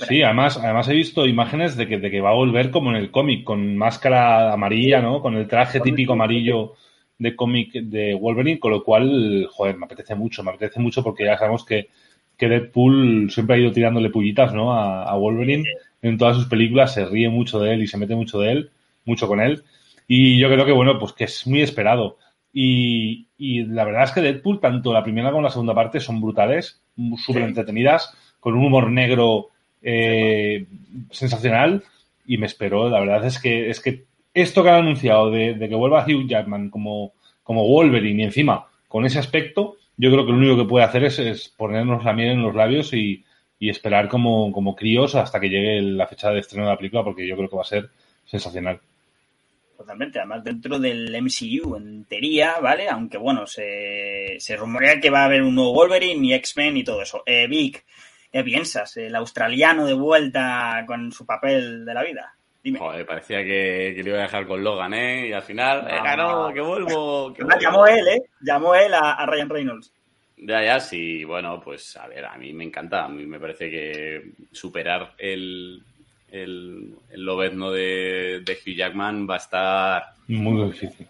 Sí, 0.06 0.22
además, 0.22 0.58
además 0.58 0.88
he 0.88 0.94
visto 0.94 1.26
imágenes 1.26 1.76
de 1.76 1.88
que, 1.88 1.98
de 1.98 2.10
que 2.10 2.20
va 2.20 2.30
a 2.30 2.34
volver 2.34 2.70
como 2.70 2.90
en 2.90 2.96
el 2.96 3.10
cómic, 3.10 3.44
con 3.44 3.76
máscara 3.76 4.52
amarilla, 4.52 5.00
¿no? 5.00 5.22
Con 5.22 5.34
el 5.34 5.48
traje 5.48 5.80
típico 5.80 6.12
amarillo 6.12 6.74
de 7.16 7.34
cómic 7.34 7.72
de 7.72 8.14
Wolverine, 8.14 8.60
con 8.60 8.72
lo 8.72 8.84
cual, 8.84 9.48
joder, 9.50 9.76
me 9.76 9.86
apetece 9.86 10.14
mucho, 10.14 10.42
me 10.42 10.50
apetece 10.50 10.78
mucho 10.78 11.02
porque 11.02 11.24
ya 11.24 11.38
sabemos 11.38 11.64
que, 11.64 11.88
que 12.36 12.48
Deadpool 12.48 13.30
siempre 13.30 13.56
ha 13.56 13.58
ido 13.58 13.72
tirándole 13.72 14.10
pullitas, 14.10 14.52
¿no? 14.52 14.74
A, 14.74 15.04
a 15.04 15.16
Wolverine 15.16 15.64
en 16.02 16.18
todas 16.18 16.36
sus 16.36 16.46
películas, 16.46 16.94
se 16.94 17.04
ríe 17.04 17.28
mucho 17.28 17.58
de 17.58 17.74
él 17.74 17.82
y 17.82 17.86
se 17.86 17.96
mete 17.96 18.14
mucho 18.14 18.38
de 18.40 18.52
él, 18.52 18.70
mucho 19.04 19.26
con 19.26 19.40
él. 19.40 19.64
Y 20.06 20.38
yo 20.38 20.48
creo 20.48 20.64
que, 20.64 20.72
bueno, 20.72 20.98
pues 20.98 21.12
que 21.12 21.24
es 21.24 21.46
muy 21.46 21.62
esperado. 21.62 22.18
Y, 22.52 23.28
y 23.37 23.64
la 23.64 23.84
verdad 23.84 24.04
es 24.04 24.12
que 24.12 24.20
Deadpool, 24.20 24.61
tanto 24.61 24.92
la 24.92 25.02
primera 25.02 25.30
como 25.30 25.42
la 25.42 25.50
segunda 25.50 25.74
parte, 25.74 26.00
son 26.00 26.20
brutales, 26.20 26.80
súper 27.16 27.42
entretenidas, 27.42 28.14
con 28.40 28.54
un 28.54 28.64
humor 28.64 28.90
negro 28.90 29.48
eh, 29.82 30.66
sensacional. 31.11 31.82
Y 32.26 32.38
me 32.38 32.46
espero, 32.46 32.88
la 32.88 33.00
verdad 33.00 33.24
es 33.24 33.38
que 33.40 33.70
es 33.70 33.80
que 33.80 34.04
esto 34.34 34.62
que 34.62 34.68
han 34.70 34.84
anunciado 34.84 35.30
de, 35.30 35.54
de 35.54 35.68
que 35.68 35.74
vuelva 35.74 36.04
Hugh 36.04 36.26
Jackman 36.26 36.70
como, 36.70 37.12
como 37.42 37.66
Wolverine 37.66 38.22
y 38.22 38.26
encima 38.26 38.66
con 38.88 39.04
ese 39.04 39.18
aspecto, 39.18 39.76
yo 39.96 40.11
creo 40.11 40.24
que 40.24 40.32
lo 40.32 40.38
único 40.38 40.56
que 40.56 40.68
puede 40.68 40.84
hacer 40.84 41.04
es, 41.04 41.18
es 41.18 41.48
ponernos 41.48 42.04
la 42.04 42.12
miel 42.12 42.30
en 42.30 42.42
los 42.42 42.54
labios 42.54 42.92
y, 42.94 43.24
y 43.58 43.68
esperar 43.68 44.08
como, 44.08 44.52
como 44.52 44.74
críos 44.74 45.14
hasta 45.14 45.40
que 45.40 45.48
llegue 45.48 45.82
la 45.82 46.06
fecha 46.06 46.30
de 46.30 46.40
estreno 46.40 46.66
de 46.66 46.72
la 46.72 46.78
película, 46.78 47.04
porque 47.04 47.26
yo 47.26 47.37
creo 47.37 47.48
que 47.48 47.56
va 47.56 47.62
a 47.62 47.66
ser 47.66 47.90
sensacional. 48.24 48.80
Totalmente, 49.78 50.18
además 50.18 50.42
dentro 50.42 50.80
del 50.80 51.16
MCU, 51.22 51.76
en 51.76 52.04
teoría, 52.04 52.56
¿vale? 52.60 52.88
Aunque 52.88 53.16
bueno, 53.16 53.46
se, 53.46 54.34
se 54.40 54.56
rumorea 54.56 54.98
que 54.98 55.08
va 55.08 55.20
a 55.20 55.26
haber 55.26 55.42
un 55.42 55.54
nuevo 55.54 55.72
Wolverine 55.72 56.26
y 56.26 56.34
X-Men 56.34 56.78
y 56.78 56.82
todo 56.82 57.00
eso. 57.00 57.22
Eh, 57.24 57.46
Vic, 57.46 57.84
¿qué 58.32 58.42
piensas? 58.42 58.96
El 58.96 59.14
australiano 59.14 59.86
de 59.86 59.92
vuelta 59.94 60.82
con 60.84 61.12
su 61.12 61.24
papel 61.24 61.84
de 61.84 61.94
la 61.94 62.02
vida. 62.02 62.34
Dime. 62.60 62.80
Joder, 62.80 63.06
parecía 63.06 63.38
que, 63.44 63.92
que 63.94 64.02
le 64.02 64.10
iba 64.10 64.18
a 64.18 64.22
dejar 64.22 64.48
con 64.48 64.64
Logan, 64.64 64.94
¿eh? 64.94 65.28
Y 65.28 65.32
al 65.32 65.42
final, 65.42 65.84
venga, 65.84 66.16
no, 66.16 66.52
que 66.52 66.60
vuelvo. 66.60 67.32
Que 67.32 67.42
Además, 67.42 67.58
vuelvo. 67.58 67.60
llamó 67.60 67.86
él, 67.86 68.08
¿eh? 68.08 68.22
Llamó 68.40 68.74
él 68.74 68.94
a, 68.94 69.12
a 69.12 69.26
Ryan 69.26 69.48
Reynolds. 69.48 69.92
Ya, 70.38 70.64
ya, 70.64 70.80
sí. 70.80 71.22
Bueno, 71.22 71.60
pues 71.60 71.96
a 71.96 72.08
ver, 72.08 72.24
a 72.24 72.36
mí 72.36 72.52
me 72.52 72.64
encanta. 72.64 73.04
A 73.04 73.08
mí 73.08 73.24
me 73.26 73.38
parece 73.38 73.70
que 73.70 74.32
superar 74.50 75.14
el, 75.18 75.80
el, 76.30 76.94
el 77.10 77.20
lobezno 77.22 77.70
de, 77.70 78.42
de 78.44 78.52
Hugh 78.54 78.74
Jackman 78.76 79.28
va 79.28 79.34
a 79.34 79.38
estar 79.38 80.02
Muy 80.28 80.70
difícil. 80.70 81.06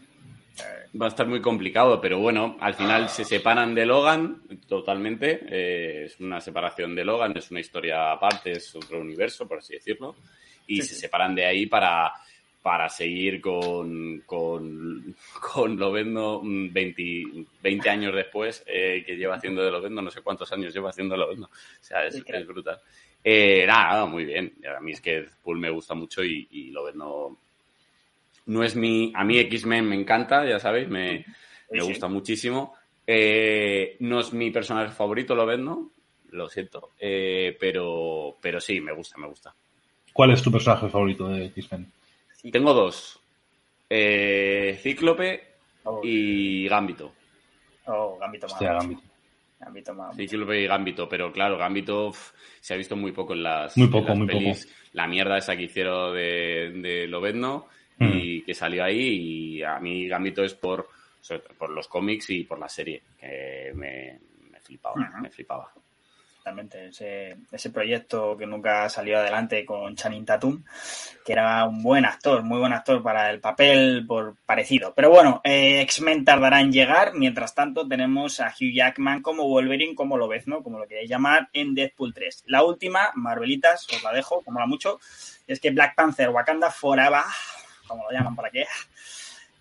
va 1.00 1.07
a 1.07 1.09
estar 1.09 1.26
muy 1.26 1.40
complicado, 1.40 2.00
pero 2.00 2.18
bueno, 2.18 2.57
al 2.61 2.74
final 2.74 3.09
se 3.09 3.24
separan 3.24 3.74
de 3.74 3.87
Logan 3.87 4.42
totalmente. 4.68 5.40
eh, 5.50 6.04
es 6.07 6.18
una 6.20 6.40
separación 6.40 6.94
de 6.94 7.04
Logan, 7.04 7.37
es 7.37 7.50
una 7.50 7.61
historia 7.61 8.12
aparte, 8.12 8.52
es 8.52 8.74
otro 8.74 9.00
universo, 9.00 9.46
por 9.46 9.59
así 9.59 9.74
decirlo. 9.74 10.16
Y 10.66 10.83
Sí, 10.83 10.88
se 10.88 10.94
sí. 10.96 11.00
separan 11.02 11.35
de 11.35 11.46
ahí 11.46 11.66
para, 11.66 12.12
para 12.62 12.88
seguir 12.90 13.40
con, 13.40 14.20
con, 14.26 15.14
con 15.40 15.76
Lobezno 15.78 16.40
mm, 16.42 16.72
20, 16.72 17.02
20 17.62 17.88
años 17.90 18.14
después, 18.14 18.62
eh, 18.66 19.02
que 19.07 19.16
lleva 19.16 19.37
haciendo 19.37 19.62
de 19.62 19.70
Lobezno, 19.70 20.02
no 20.02 20.11
sé 20.11 20.20
cuántos 20.22 20.52
años 20.52 20.74
lleva 20.74 20.90
haciendo 20.90 21.14
de 21.14 21.20
Lobezno. 21.20 21.46
O 21.46 21.50
sea, 21.85 22.04
es, 22.07 22.14
Sí, 22.16 22.22
creo. 22.22 22.40
es 22.40 22.46
brutal. 22.46 22.78
Eh, 23.24 23.64
nada, 23.66 23.88
nada, 23.88 24.07
muy 24.07 24.24
bien. 24.24 24.54
A 24.76 24.81
mí 24.81 24.92
es 24.92 25.00
que 25.00 25.26
Pool 25.42 25.59
me 25.59 25.70
gusta 25.70 25.94
mucho 25.94 26.24
y, 26.24 26.48
y 26.50 26.70
Lobezno 26.70 27.37
no 28.46 28.64
es 28.64 28.74
mi... 28.74 29.12
A 29.14 29.24
mí 29.24 29.38
X-Men 29.38 29.88
me 29.88 29.96
encanta, 29.96 30.46
ya 30.46 30.59
sabéis, 30.59 30.88
me, 30.88 31.24
me 31.70 31.81
sí. 31.81 31.88
gusta 31.88 32.09
muchísimo. 32.09 32.74
Eh, 33.07 33.96
no 34.00 34.20
es 34.20 34.33
mi 34.33 34.50
personaje 34.50 34.92
favorito, 34.92 35.35
Lobezno. 35.35 35.90
lo 36.31 36.48
siento. 36.48 36.90
Eh, 36.98 37.57
pero, 37.59 38.37
pero 38.40 38.61
sí, 38.61 38.81
me 38.81 38.92
gusta, 38.92 39.18
me 39.18 39.26
gusta. 39.28 39.54
¿Cuál 40.12 40.33
es 40.33 40.42
tu 40.42 40.50
personaje 40.50 40.88
favorito 40.88 41.28
de 41.28 41.46
X-Men? 41.46 41.90
Tengo 42.50 42.72
dos. 42.72 43.20
Eh, 43.90 44.78
Cíclope 44.83 45.42
oh. 45.85 46.00
y 46.04 46.68
Gambito. 46.68 47.12
Oh, 47.87 48.18
Gambito 48.18 48.46
Hostia, 48.46 48.74
Gambito. 48.74 49.02
Gambito 49.61 49.94
más. 49.94 50.16
Cíclope 50.16 50.61
y 50.61 50.66
Gambito, 50.66 51.09
pero 51.09 51.33
claro, 51.33 51.59
Gambito 51.59 52.12
se 52.61 52.75
ha 52.75 52.77
visto 52.77 52.97
muy 52.97 53.12
poco 53.12 53.33
en 53.35 53.42
las, 53.42 53.77
muy 53.77 53.88
poco, 53.88 54.12
en 54.12 54.18
muy 54.18 54.27
pelis. 54.27 54.66
Poco. 54.66 54.79
La 54.92 55.07
mierda 55.07 55.37
esa 55.38 55.57
que 55.57 55.64
hicieron 55.64 56.14
de, 56.14 56.73
de 56.77 57.07
Lobezno 57.09 57.66
mm. 57.99 58.11
y 58.14 58.42
que 58.42 58.55
salió 58.55 58.85
ahí 58.85 59.57
y 59.59 59.62
a 59.62 59.79
mí 59.81 60.07
Gambito 60.09 60.44
es 60.44 60.55
por, 60.55 60.88
por 61.59 61.71
los 61.71 61.88
cómics 61.88 62.31
y 62.31 62.44
por 62.44 62.59
la 62.59 62.68
serie, 62.68 63.03
que 63.18 63.73
me, 63.75 64.21
me 64.51 64.61
flipaba, 64.61 64.94
uh 64.97 65.05
-huh. 65.05 65.23
me 65.23 65.31
flipaba 65.31 65.73
ese, 66.88 67.37
ese, 67.50 67.70
proyecto 67.70 68.37
que 68.37 68.46
nunca 68.46 68.88
salió 68.88 69.18
adelante 69.18 69.64
con 69.64 69.94
Channing 69.94 70.24
Tatum, 70.24 70.64
que 71.24 71.32
era 71.32 71.64
un 71.64 71.82
buen 71.82 72.04
actor, 72.04 72.42
muy 72.42 72.58
buen 72.58 72.72
actor 72.72 73.02
para 73.02 73.30
el 73.30 73.40
papel 73.40 74.04
por 74.06 74.37
parecido. 74.46 74.92
Pero 74.94 75.11
bueno, 75.11 75.40
eh, 75.44 75.80
X-Men 75.82 76.24
tardará 76.24 76.61
en 76.61 76.72
llegar, 76.72 77.14
mientras 77.14 77.54
tanto 77.54 77.87
tenemos 77.87 78.40
a 78.40 78.48
Hugh 78.48 78.72
Jackman 78.74 79.22
como 79.22 79.48
Wolverine, 79.48 79.94
como 79.94 80.16
lo 80.16 80.28
ves, 80.28 80.46
¿no? 80.46 80.62
Como 80.62 80.78
lo 80.78 80.87
queréis 80.87 81.11
llamar, 81.11 81.48
en 81.52 81.74
Deadpool 81.74 82.14
3. 82.14 82.44
La 82.46 82.62
última, 82.62 83.12
Marvelitas, 83.14 83.87
os 83.92 84.02
la 84.02 84.12
dejo, 84.12 84.42
como 84.42 84.61
la 84.61 84.66
mucho, 84.66 84.98
es 85.46 85.61
que 85.61 85.70
Black 85.70 85.94
Panther 85.94 86.30
Wakanda 86.30 86.70
Forever, 86.70 87.22
como 87.87 88.04
lo 88.04 88.11
llaman 88.11 88.37
por 88.37 88.46
aquí, 88.46 88.62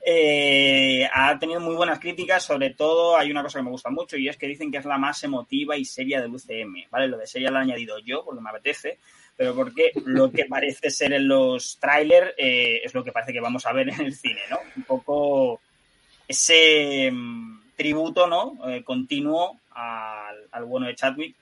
eh, 0.05 1.07
ha 1.13 1.37
tenido 1.37 1.59
muy 1.59 1.75
buenas 1.75 1.99
críticas, 1.99 2.43
sobre 2.43 2.71
todo 2.71 3.17
hay 3.17 3.31
una 3.31 3.43
cosa 3.43 3.59
que 3.59 3.63
me 3.63 3.71
gusta 3.71 3.89
mucho 3.89 4.17
y 4.17 4.29
es 4.29 4.37
que 4.37 4.47
dicen 4.47 4.71
que 4.71 4.77
es 4.77 4.85
la 4.85 4.97
más 4.97 5.23
emotiva 5.23 5.75
y 5.75 5.85
seria 5.85 6.21
del 6.21 6.33
UCM, 6.33 6.89
¿vale? 6.89 7.07
Lo 7.07 7.17
de 7.17 7.27
seria 7.27 7.51
lo 7.51 7.59
he 7.59 7.61
añadido 7.61 7.99
yo 7.99 8.23
porque 8.23 8.41
me 8.41 8.49
apetece, 8.49 8.99
pero 9.35 9.55
porque 9.55 9.91
lo 10.05 10.31
que 10.31 10.45
parece 10.49 10.89
ser 10.89 11.13
en 11.13 11.27
los 11.27 11.77
trailers 11.79 12.33
eh, 12.37 12.81
es 12.83 12.93
lo 12.93 13.03
que 13.03 13.11
parece 13.11 13.33
que 13.33 13.41
vamos 13.41 13.65
a 13.65 13.73
ver 13.73 13.89
en 13.89 14.01
el 14.01 14.13
cine, 14.13 14.41
¿no? 14.49 14.59
Un 14.75 14.83
poco 14.83 15.59
ese 16.27 17.09
um, 17.11 17.61
tributo, 17.75 18.27
¿no? 18.27 18.57
Eh, 18.69 18.83
continuo 18.83 19.59
al, 19.71 20.47
al 20.51 20.65
bueno 20.65 20.87
de 20.87 20.95
Chadwick 20.95 21.35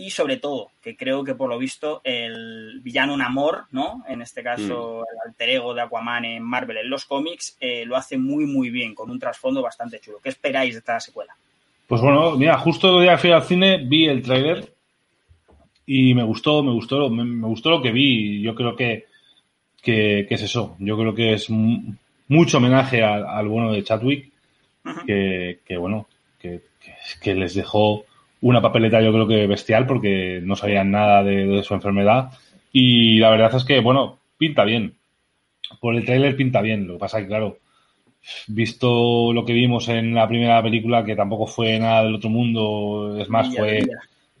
y 0.00 0.08
sobre 0.08 0.38
todo, 0.38 0.70
que 0.82 0.96
creo 0.96 1.24
que 1.24 1.34
por 1.34 1.50
lo 1.50 1.58
visto 1.58 2.00
el 2.04 2.80
villano 2.82 3.18
Namor, 3.18 3.64
¿no? 3.70 4.02
En 4.08 4.22
este 4.22 4.42
caso, 4.42 5.02
mm. 5.02 5.12
el 5.12 5.28
alter 5.28 5.48
ego 5.50 5.74
de 5.74 5.82
Aquaman 5.82 6.24
en 6.24 6.42
Marvel 6.42 6.78
en 6.78 6.88
los 6.88 7.04
cómics, 7.04 7.58
eh, 7.60 7.84
lo 7.84 7.96
hace 7.96 8.16
muy, 8.16 8.46
muy 8.46 8.70
bien, 8.70 8.94
con 8.94 9.10
un 9.10 9.18
trasfondo 9.18 9.60
bastante 9.60 10.00
chulo. 10.00 10.18
¿Qué 10.22 10.30
esperáis 10.30 10.72
de 10.72 10.78
esta 10.78 10.98
secuela? 11.00 11.36
Pues 11.86 12.00
bueno, 12.00 12.34
mira, 12.36 12.56
justo 12.56 12.96
el 12.96 13.02
día 13.02 13.12
que 13.12 13.18
fui 13.18 13.32
al 13.32 13.42
cine 13.42 13.84
vi 13.84 14.06
el 14.06 14.22
tráiler 14.22 14.72
y 15.84 16.14
me 16.14 16.22
gustó, 16.22 16.62
me 16.62 16.72
gustó, 16.72 17.10
me, 17.10 17.22
me, 17.22 17.46
gustó 17.46 17.68
lo 17.68 17.82
que 17.82 17.92
vi. 17.92 18.40
Yo 18.40 18.54
creo 18.54 18.74
que, 18.74 19.04
que, 19.82 20.24
que, 20.26 20.34
es 20.34 20.42
eso. 20.42 20.76
Yo 20.78 20.96
creo 20.96 21.14
que 21.14 21.34
es 21.34 21.50
mucho 21.50 22.56
homenaje 22.56 23.02
al, 23.02 23.26
al 23.26 23.48
bueno 23.48 23.70
de 23.70 23.84
Chadwick, 23.84 24.32
uh 24.86 24.88
-huh. 24.88 25.04
que, 25.04 25.58
que, 25.66 25.76
bueno, 25.76 26.06
que, 26.40 26.62
que 27.20 27.34
les 27.34 27.54
dejó 27.54 28.06
una 28.42 28.62
papeleta 28.62 29.00
yo 29.00 29.12
creo 29.12 29.26
que 29.26 29.46
bestial 29.46 29.86
porque 29.86 30.40
no 30.42 30.56
sabían 30.56 30.90
nada 30.90 31.22
de, 31.22 31.46
de, 31.46 31.62
su 31.62 31.74
enfermedad 31.74 32.30
y 32.72 33.18
la 33.18 33.30
verdad 33.30 33.54
es 33.54 33.64
que, 33.64 33.80
bueno, 33.80 34.18
pinta 34.38 34.64
bien. 34.64 34.94
Por 35.80 35.94
el 35.94 36.04
tráiler 36.04 36.36
pinta 36.36 36.60
bien, 36.62 36.86
lo 36.86 36.94
que 36.94 37.00
pasa 37.00 37.18
es 37.18 37.24
que, 37.24 37.28
claro, 37.28 37.58
visto 38.48 39.32
lo 39.32 39.44
que 39.44 39.52
vimos 39.52 39.88
en 39.88 40.14
la 40.14 40.28
primera 40.28 40.62
película, 40.62 41.04
que 41.04 41.16
tampoco 41.16 41.46
fue 41.46 41.78
nada 41.78 42.04
del 42.04 42.14
otro 42.14 42.30
mundo, 42.30 43.16
es 43.20 43.28
más, 43.28 43.54
fue, 43.54 43.86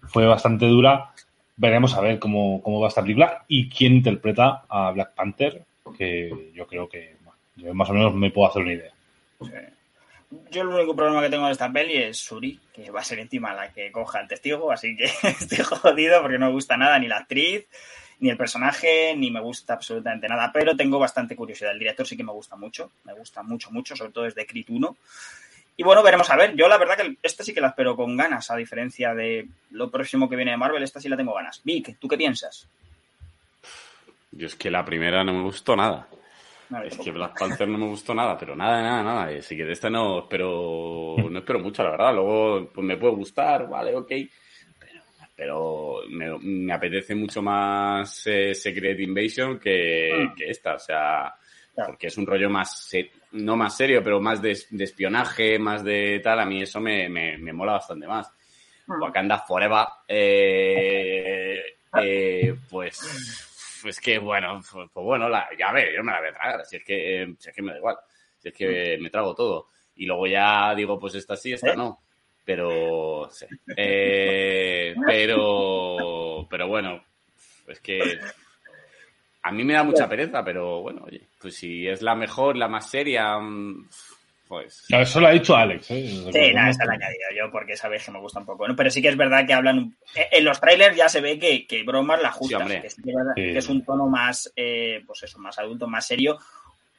fue 0.02 0.26
bastante 0.26 0.66
dura, 0.66 1.10
veremos 1.56 1.94
a 1.94 2.00
ver 2.00 2.18
cómo, 2.18 2.60
cómo 2.62 2.80
va 2.80 2.88
esta 2.88 3.02
película 3.02 3.44
y 3.48 3.68
quién 3.68 3.96
interpreta 3.96 4.64
a 4.68 4.90
Black 4.92 5.14
Panther, 5.14 5.64
que 5.96 6.52
yo 6.54 6.66
creo 6.66 6.88
que 6.88 7.16
bueno, 7.22 7.38
yo 7.56 7.74
más 7.74 7.90
o 7.90 7.94
menos 7.94 8.14
me 8.14 8.30
puedo 8.30 8.48
hacer 8.48 8.62
una 8.62 8.72
idea. 8.72 8.92
Sí 9.40 9.50
yo 10.50 10.62
el 10.62 10.68
único 10.68 10.94
problema 10.94 11.22
que 11.22 11.28
tengo 11.28 11.46
de 11.46 11.52
esta 11.52 11.72
peli 11.72 11.96
es 11.96 12.18
Suri, 12.18 12.58
que 12.72 12.90
va 12.90 13.00
a 13.00 13.04
ser 13.04 13.18
encima 13.18 13.54
la 13.54 13.72
que 13.72 13.90
coja 13.90 14.20
el 14.20 14.28
testigo, 14.28 14.70
así 14.70 14.96
que 14.96 15.04
estoy 15.28 15.58
jodido 15.58 16.22
porque 16.22 16.38
no 16.38 16.46
me 16.46 16.52
gusta 16.52 16.76
nada 16.76 16.98
ni 16.98 17.08
la 17.08 17.18
actriz, 17.18 17.66
ni 18.20 18.30
el 18.30 18.36
personaje, 18.36 19.14
ni 19.16 19.30
me 19.30 19.40
gusta 19.40 19.74
absolutamente 19.74 20.28
nada, 20.28 20.50
pero 20.52 20.76
tengo 20.76 20.98
bastante 20.98 21.34
curiosidad. 21.34 21.72
El 21.72 21.78
director 21.78 22.06
sí 22.06 22.16
que 22.16 22.24
me 22.24 22.32
gusta 22.32 22.54
mucho, 22.54 22.92
me 23.04 23.14
gusta 23.14 23.42
mucho, 23.42 23.70
mucho, 23.70 23.96
sobre 23.96 24.12
todo 24.12 24.24
desde 24.24 24.46
Crit 24.46 24.70
1. 24.70 24.96
Y 25.78 25.82
bueno, 25.82 26.02
veremos 26.02 26.28
a 26.28 26.36
ver. 26.36 26.54
Yo 26.54 26.68
la 26.68 26.76
verdad 26.76 26.98
que 26.98 27.16
esta 27.22 27.42
sí 27.42 27.54
que 27.54 27.62
la 27.62 27.68
espero 27.68 27.96
con 27.96 28.16
ganas, 28.16 28.50
a 28.50 28.56
diferencia 28.56 29.14
de 29.14 29.48
lo 29.70 29.90
próximo 29.90 30.28
que 30.28 30.36
viene 30.36 30.50
de 30.50 30.58
Marvel, 30.58 30.82
esta 30.82 31.00
sí 31.00 31.08
la 31.08 31.16
tengo 31.16 31.32
ganas. 31.32 31.62
Vic, 31.64 31.96
¿tú 31.98 32.06
qué 32.06 32.18
piensas? 32.18 32.68
Yo 34.30 34.46
es 34.46 34.54
que 34.54 34.70
la 34.70 34.84
primera 34.84 35.24
no 35.24 35.32
me 35.32 35.42
gustó 35.42 35.74
nada. 35.74 36.06
Es 36.84 36.98
que 36.98 37.10
Black 37.10 37.36
Panther 37.38 37.66
no 37.66 37.78
me 37.78 37.86
gustó 37.86 38.14
nada, 38.14 38.38
pero 38.38 38.54
nada, 38.54 38.80
nada, 38.80 39.02
nada. 39.02 39.38
Así 39.38 39.56
que 39.56 39.64
de 39.64 39.72
esta 39.72 39.90
no 39.90 40.20
espero, 40.20 41.16
no 41.28 41.38
espero 41.38 41.58
mucho, 41.58 41.82
la 41.82 41.90
verdad. 41.90 42.14
Luego, 42.14 42.70
pues 42.72 42.86
me 42.86 42.96
puede 42.96 43.14
gustar, 43.14 43.68
vale, 43.68 43.94
ok. 43.96 44.08
Pero, 44.78 45.02
pero 45.34 46.00
me, 46.08 46.38
me 46.38 46.72
apetece 46.72 47.16
mucho 47.16 47.42
más 47.42 48.24
eh, 48.26 48.54
Secret 48.54 49.00
Invasion 49.00 49.58
que, 49.58 50.12
ah. 50.12 50.34
que, 50.36 50.48
esta. 50.48 50.74
O 50.74 50.78
sea, 50.78 51.34
claro. 51.74 51.90
porque 51.90 52.06
es 52.06 52.16
un 52.16 52.26
rollo 52.26 52.48
más, 52.48 52.88
no 53.32 53.56
más 53.56 53.76
serio, 53.76 54.00
pero 54.04 54.20
más 54.20 54.40
de, 54.40 54.56
de 54.70 54.84
espionaje, 54.84 55.58
más 55.58 55.82
de 55.82 56.20
tal. 56.22 56.38
A 56.38 56.46
mí 56.46 56.62
eso 56.62 56.80
me, 56.80 57.08
me, 57.08 57.36
me 57.36 57.52
mola 57.52 57.72
bastante 57.72 58.06
más. 58.06 58.32
Ah. 58.88 58.94
Wakanda 59.00 59.38
Forever, 59.38 59.86
eh, 60.06 61.62
eh, 62.00 62.54
pues 62.68 63.49
pues 63.82 64.00
que 64.00 64.18
bueno, 64.18 64.60
pues, 64.72 64.88
pues 64.92 65.04
bueno, 65.04 65.28
la, 65.28 65.48
ya 65.58 65.72
ver, 65.72 65.94
yo 65.94 66.02
me 66.02 66.12
la 66.12 66.20
voy 66.20 66.28
a 66.28 66.34
tragar, 66.34 66.64
si 66.64 66.76
es 66.76 66.84
que, 66.84 67.22
eh, 67.22 67.34
si 67.38 67.50
es 67.50 67.54
que 67.56 67.62
me 67.62 67.72
da 67.72 67.78
igual, 67.78 67.96
si 68.38 68.48
es 68.48 68.54
que 68.54 68.98
me 69.00 69.10
trago 69.10 69.34
todo. 69.34 69.68
Y 69.96 70.06
luego 70.06 70.26
ya 70.26 70.74
digo, 70.74 70.98
pues 70.98 71.14
esta 71.14 71.36
sí, 71.36 71.52
esta 71.52 71.72
¿Eh? 71.72 71.76
no. 71.76 72.00
Pero, 72.44 73.28
sí. 73.30 73.46
eh, 73.76 74.94
pero, 75.06 76.46
pero 76.48 76.68
bueno, 76.68 77.04
es 77.66 77.80
que 77.80 78.18
a 79.42 79.52
mí 79.52 79.64
me 79.64 79.74
da 79.74 79.84
mucha 79.84 80.08
pereza, 80.08 80.44
pero 80.44 80.80
bueno, 80.82 81.04
oye, 81.06 81.28
pues 81.40 81.54
si 81.56 81.86
es 81.86 82.02
la 82.02 82.14
mejor, 82.14 82.56
la 82.56 82.68
más 82.68 82.90
seria, 82.90 83.38
pues... 84.50 84.84
No, 84.88 85.00
eso 85.00 85.20
lo 85.20 85.28
ha 85.28 85.30
dicho 85.30 85.54
Alex. 85.54 85.92
¿eh? 85.92 86.24
Sí, 86.32 86.52
nada, 86.52 86.70
esa 86.70 86.84
la 86.84 86.94
he 86.94 86.96
añadido 86.96 87.28
yo 87.38 87.52
porque 87.52 87.76
sabéis 87.76 88.04
que 88.04 88.10
me 88.10 88.18
gusta 88.18 88.40
un 88.40 88.46
poco. 88.46 88.66
¿no? 88.66 88.74
Pero 88.74 88.90
sí 88.90 89.00
que 89.00 89.06
es 89.06 89.16
verdad 89.16 89.46
que 89.46 89.54
hablan... 89.54 89.96
En 90.12 90.44
los 90.44 90.60
trailers 90.60 90.96
ya 90.96 91.08
se 91.08 91.20
ve 91.20 91.38
que, 91.38 91.68
que 91.68 91.84
bromas 91.84 92.20
la 92.20 92.32
justas, 92.32 92.68
sí, 92.68 92.80
que, 92.80 92.86
es, 92.88 92.96
que, 93.36 93.58
es, 93.58 93.68
un 93.68 93.84
tono 93.84 94.08
más, 94.08 94.52
eh, 94.56 95.04
pues 95.06 95.22
eso, 95.22 95.38
más 95.38 95.56
adulto, 95.60 95.86
más 95.86 96.04
serio, 96.04 96.36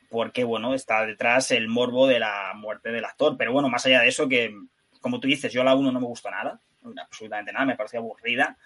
porque, 0.09 0.45
bueno, 0.45 0.73
está 0.73 1.05
detrás 1.05 1.51
el 1.51 1.67
morbo 1.67 2.07
de 2.07 2.19
la 2.19 2.53
muerte 2.55 2.89
del 2.89 3.03
actor. 3.03 3.35
Pero 3.37 3.51
bueno, 3.51 3.67
más 3.67 3.85
allá 3.85 3.99
de 3.99 4.07
eso, 4.07 4.29
que, 4.29 4.55
como 5.01 5.19
tú 5.19 5.27
dices, 5.27 5.51
yo 5.51 5.61
la 5.61 5.75
1 5.75 5.91
no 5.91 5.99
me 5.99 6.07
gustó 6.07 6.31
nada, 6.31 6.57
absolutamente 7.03 7.51
nada, 7.51 7.65
me 7.65 7.75
parecía 7.75 7.99
aburrida 7.99 8.57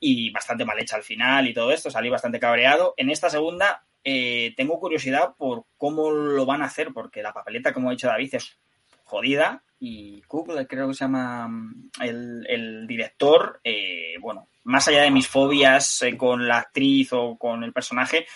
y 0.00 0.30
bastante 0.30 0.64
mal 0.64 0.78
hecha 0.78 0.96
al 0.96 1.02
final 1.02 1.48
y 1.48 1.52
todo 1.52 1.70
esto, 1.70 1.90
salí 1.90 2.08
bastante 2.08 2.40
cabreado. 2.40 2.94
En 2.96 3.10
esta 3.10 3.28
segunda 3.28 3.85
eh, 4.08 4.54
tengo 4.56 4.78
curiosidad 4.78 5.34
por 5.36 5.64
cómo 5.76 6.12
lo 6.12 6.46
van 6.46 6.62
a 6.62 6.66
hacer, 6.66 6.92
porque 6.92 7.24
la 7.24 7.32
papeleta, 7.32 7.72
como 7.72 7.88
ha 7.88 7.90
dicho 7.90 8.06
David, 8.06 8.36
es 8.36 8.56
jodida 9.02 9.64
y 9.80 10.22
Cook, 10.22 10.52
creo 10.68 10.86
que 10.86 10.94
se 10.94 11.04
llama 11.04 11.48
mm, 11.48 11.90
el, 12.02 12.46
el 12.48 12.86
director, 12.86 13.58
eh, 13.64 14.14
bueno, 14.20 14.48
más 14.62 14.86
allá 14.86 15.02
de 15.02 15.10
mis 15.10 15.26
fobias 15.26 16.02
eh, 16.02 16.16
con 16.16 16.46
la 16.46 16.58
actriz 16.58 17.12
o 17.14 17.36
con 17.36 17.64
el 17.64 17.72
personaje, 17.72 18.28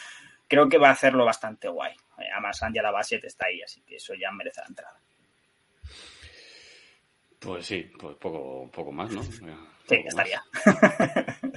creo 0.48 0.68
que 0.68 0.76
va 0.76 0.88
a 0.88 0.92
hacerlo 0.92 1.24
bastante 1.24 1.68
guay. 1.68 1.94
Además, 2.16 2.60
Angela 2.64 2.90
Bassett 2.90 3.22
está 3.22 3.46
ahí, 3.46 3.62
así 3.62 3.80
que 3.82 3.94
eso 3.94 4.12
ya 4.14 4.32
merece 4.32 4.62
la 4.62 4.66
entrada. 4.66 5.00
Pues 7.38 7.64
sí, 7.64 7.88
pues 7.96 8.16
poco, 8.16 8.68
poco 8.72 8.90
más, 8.90 9.12
¿no? 9.12 9.22
Sí, 9.88 9.96
ya 10.04 10.08
estaría. 10.08 10.42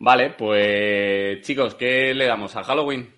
Vale, 0.00 0.30
pues 0.30 1.40
chicos, 1.42 1.74
¿qué 1.74 2.14
le 2.14 2.26
damos 2.26 2.54
a 2.56 2.62
Halloween? 2.62 3.12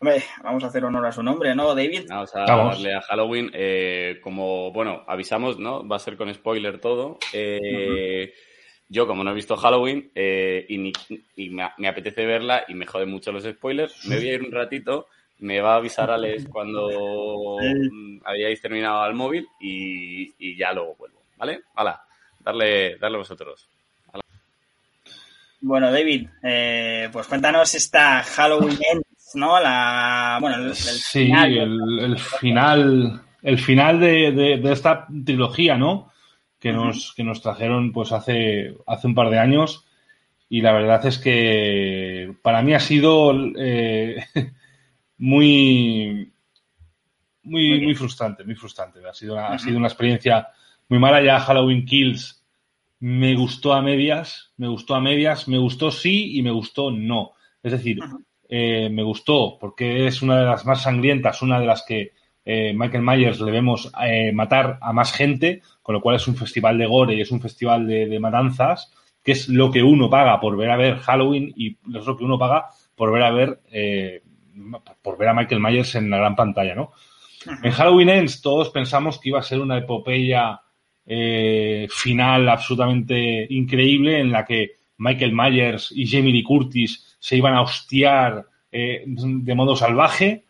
Hombre, 0.00 0.22
vamos 0.44 0.62
a 0.62 0.68
hacer 0.68 0.84
honor 0.84 1.06
a 1.06 1.12
su 1.12 1.24
nombre, 1.24 1.54
¿no, 1.56 1.74
David? 1.74 2.04
Vamos 2.08 2.34
a 2.36 2.44
vamos. 2.44 2.74
darle 2.76 2.94
a 2.94 3.00
Halloween. 3.00 3.50
Eh, 3.52 4.20
como, 4.22 4.70
bueno, 4.70 5.02
avisamos, 5.08 5.58
¿no? 5.58 5.86
Va 5.86 5.96
a 5.96 6.00
ser 6.00 6.16
con 6.16 6.32
spoiler 6.32 6.80
todo. 6.80 7.18
Eh, 7.32 7.58
uh 7.60 8.36
-huh. 8.36 8.48
Yo, 8.90 9.06
como 9.06 9.22
no 9.22 9.32
he 9.32 9.34
visto 9.34 9.56
Halloween 9.56 10.10
eh, 10.14 10.64
y, 10.68 10.78
ni, 10.78 10.92
y 11.36 11.50
me, 11.50 11.68
me, 11.76 11.88
apetece 11.88 12.24
verla 12.24 12.64
y 12.68 12.74
me 12.74 12.86
joden 12.86 13.10
mucho 13.10 13.32
los 13.32 13.44
spoilers, 13.44 14.06
me 14.06 14.16
voy 14.16 14.28
a 14.30 14.34
ir 14.34 14.42
un 14.42 14.52
ratito. 14.52 15.08
Me 15.40 15.60
va 15.60 15.74
a 15.74 15.76
avisar 15.76 16.10
Alex 16.10 16.46
cuando 16.48 16.88
sí. 17.60 18.20
hayáis 18.24 18.60
terminado 18.62 19.02
al 19.02 19.14
móvil 19.14 19.46
y, 19.60 20.32
y, 20.38 20.56
ya 20.56 20.72
luego 20.72 20.96
vuelvo, 20.96 21.22
¿vale? 21.36 21.60
Hala, 21.74 22.02
darle, 22.40 22.96
darle 22.96 23.18
vosotros. 23.18 23.68
Bueno, 25.60 25.90
David, 25.90 26.28
eh, 26.42 27.08
pues 27.12 27.26
cuéntanos 27.26 27.74
esta 27.74 28.22
Halloween 28.22 28.78
Ends, 28.92 29.34
¿no? 29.34 29.60
La, 29.60 30.38
bueno, 30.40 30.56
el, 30.56 30.66
el 30.68 30.74
sí, 30.74 31.26
final, 31.26 31.58
el, 31.58 31.98
el, 32.00 32.18
final, 32.18 33.22
el 33.42 33.58
final 33.58 34.00
de, 34.00 34.32
de, 34.32 34.58
de, 34.58 34.72
esta 34.72 35.06
trilogía, 35.24 35.76
¿no? 35.76 36.08
que 36.58 36.72
nos, 36.72 37.12
que 37.14 37.24
nos 37.24 37.40
trajeron 37.40 37.92
pues 37.92 38.12
hace, 38.12 38.76
hace 38.86 39.06
un 39.06 39.14
par 39.14 39.30
de 39.30 39.38
años 39.38 39.86
y 40.48 40.60
la 40.60 40.72
verdad 40.72 41.04
es 41.06 41.18
que 41.18 42.34
para 42.42 42.62
mí 42.62 42.74
ha 42.74 42.80
sido 42.80 43.32
eh, 43.56 44.24
muy, 45.18 46.32
muy, 47.42 47.80
muy 47.80 47.94
frustrante, 47.94 48.44
muy 48.44 48.54
frustrante. 48.54 49.00
Ha 49.06 49.12
sido, 49.12 49.34
una, 49.34 49.48
ha 49.48 49.58
sido 49.58 49.76
una 49.76 49.88
experiencia 49.88 50.48
muy 50.88 50.98
mala. 50.98 51.22
Ya 51.22 51.38
Halloween 51.38 51.84
Kills 51.84 52.37
me 53.00 53.34
gustó 53.34 53.72
a 53.72 53.82
medias, 53.82 54.52
me 54.56 54.68
gustó 54.68 54.94
a 54.94 55.00
medias, 55.00 55.48
me 55.48 55.58
gustó 55.58 55.90
sí 55.90 56.36
y 56.36 56.42
me 56.42 56.50
gustó 56.50 56.90
no. 56.90 57.32
Es 57.62 57.72
decir, 57.72 57.98
eh, 58.48 58.88
me 58.90 59.02
gustó 59.02 59.56
porque 59.58 60.06
es 60.06 60.22
una 60.22 60.40
de 60.40 60.46
las 60.46 60.66
más 60.66 60.82
sangrientas, 60.82 61.42
una 61.42 61.60
de 61.60 61.66
las 61.66 61.84
que 61.86 62.12
eh, 62.44 62.72
Michael 62.74 63.04
Myers 63.04 63.40
le 63.40 63.52
vemos 63.52 63.92
eh, 64.02 64.32
matar 64.32 64.78
a 64.80 64.92
más 64.92 65.12
gente, 65.12 65.62
con 65.82 65.94
lo 65.94 66.00
cual 66.00 66.16
es 66.16 66.26
un 66.26 66.36
festival 66.36 66.78
de 66.78 66.86
gore 66.86 67.14
y 67.14 67.20
es 67.20 67.30
un 67.30 67.40
festival 67.40 67.86
de, 67.86 68.18
matanzas, 68.18 68.92
que 69.22 69.32
es 69.32 69.48
lo 69.48 69.70
que 69.70 69.82
uno 69.82 70.08
paga 70.08 70.40
por 70.40 70.56
ver 70.56 70.70
a 70.70 70.76
ver 70.76 70.98
Halloween 70.98 71.52
y 71.56 71.76
es 71.94 72.06
lo 72.06 72.16
que 72.16 72.24
uno 72.24 72.38
paga 72.38 72.70
por 72.94 73.12
ver 73.12 73.22
a 73.22 73.30
ver 73.30 73.60
por 75.02 75.18
ver 75.18 75.28
a 75.28 75.34
Michael 75.34 75.60
Myers 75.60 75.94
en 75.94 76.10
la 76.10 76.16
gran 76.16 76.34
pantalla, 76.34 76.74
¿no? 76.74 76.92
En 77.62 77.70
Halloween 77.70 78.08
Ends 78.08 78.42
todos 78.42 78.70
pensamos 78.70 79.20
que 79.20 79.28
iba 79.28 79.38
a 79.38 79.42
ser 79.42 79.60
una 79.60 79.78
epopeya 79.78 80.60
final 81.90 82.48
absolutamente 82.48 83.46
increíble 83.50 84.20
en 84.20 84.30
la 84.30 84.44
que 84.44 84.72
Michael 84.98 85.32
Myers 85.32 85.92
y 85.94 86.06
Jamie 86.06 86.32
Lee 86.32 86.42
Curtis 86.42 87.16
se 87.18 87.36
iban 87.36 87.54
a 87.54 87.62
hostiar 87.62 88.46
de 88.70 89.54
modo 89.54 89.74
salvaje, 89.74 90.44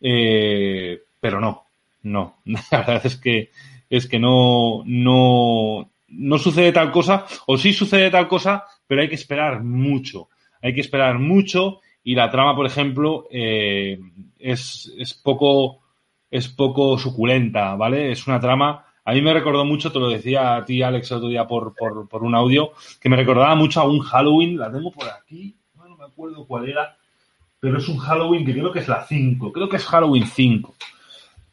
eh, 0.00 1.02
pero 1.20 1.40
no, 1.40 1.64
no. 2.02 2.36
La 2.44 2.78
verdad 2.78 3.00
es 3.04 3.16
que, 3.16 3.50
es 3.90 4.06
que 4.06 4.18
no, 4.18 4.82
no, 4.84 5.90
no 6.08 6.38
sucede 6.38 6.72
tal 6.72 6.92
cosa, 6.92 7.26
o 7.46 7.58
sí 7.58 7.72
sucede 7.72 8.10
tal 8.10 8.28
cosa, 8.28 8.64
pero 8.86 9.02
hay 9.02 9.08
que 9.08 9.14
esperar 9.14 9.62
mucho. 9.62 10.28
Hay 10.62 10.74
que 10.74 10.80
esperar 10.80 11.18
mucho 11.18 11.80
y 12.04 12.14
la 12.14 12.30
trama, 12.30 12.54
por 12.54 12.66
ejemplo, 12.66 13.26
eh, 13.30 13.98
es, 14.38 14.92
es, 14.96 15.14
poco, 15.14 15.80
es 16.30 16.48
poco 16.48 16.98
suculenta, 16.98 17.74
¿vale? 17.74 18.12
Es 18.12 18.26
una 18.26 18.40
trama. 18.40 18.85
A 19.06 19.12
mí 19.12 19.22
me 19.22 19.32
recordó 19.32 19.64
mucho, 19.64 19.92
te 19.92 20.00
lo 20.00 20.08
decía 20.08 20.56
a 20.56 20.64
ti, 20.64 20.82
Alex, 20.82 21.10
el 21.12 21.16
otro 21.18 21.28
día 21.28 21.46
por, 21.46 21.74
por, 21.74 22.08
por 22.08 22.24
un 22.24 22.34
audio, 22.34 22.72
que 23.00 23.08
me 23.08 23.16
recordaba 23.16 23.54
mucho 23.54 23.80
a 23.80 23.88
un 23.88 24.00
Halloween. 24.00 24.58
La 24.58 24.70
tengo 24.70 24.90
por 24.90 25.08
aquí, 25.08 25.56
no 25.76 25.96
me 25.96 26.04
acuerdo 26.04 26.44
cuál 26.44 26.68
era, 26.68 26.96
pero 27.60 27.78
es 27.78 27.88
un 27.88 27.98
Halloween 27.98 28.44
que 28.44 28.52
creo 28.52 28.72
que 28.72 28.80
es 28.80 28.88
la 28.88 29.04
5, 29.04 29.52
creo 29.52 29.68
que 29.68 29.76
es 29.76 29.86
Halloween 29.86 30.26
5. 30.26 30.74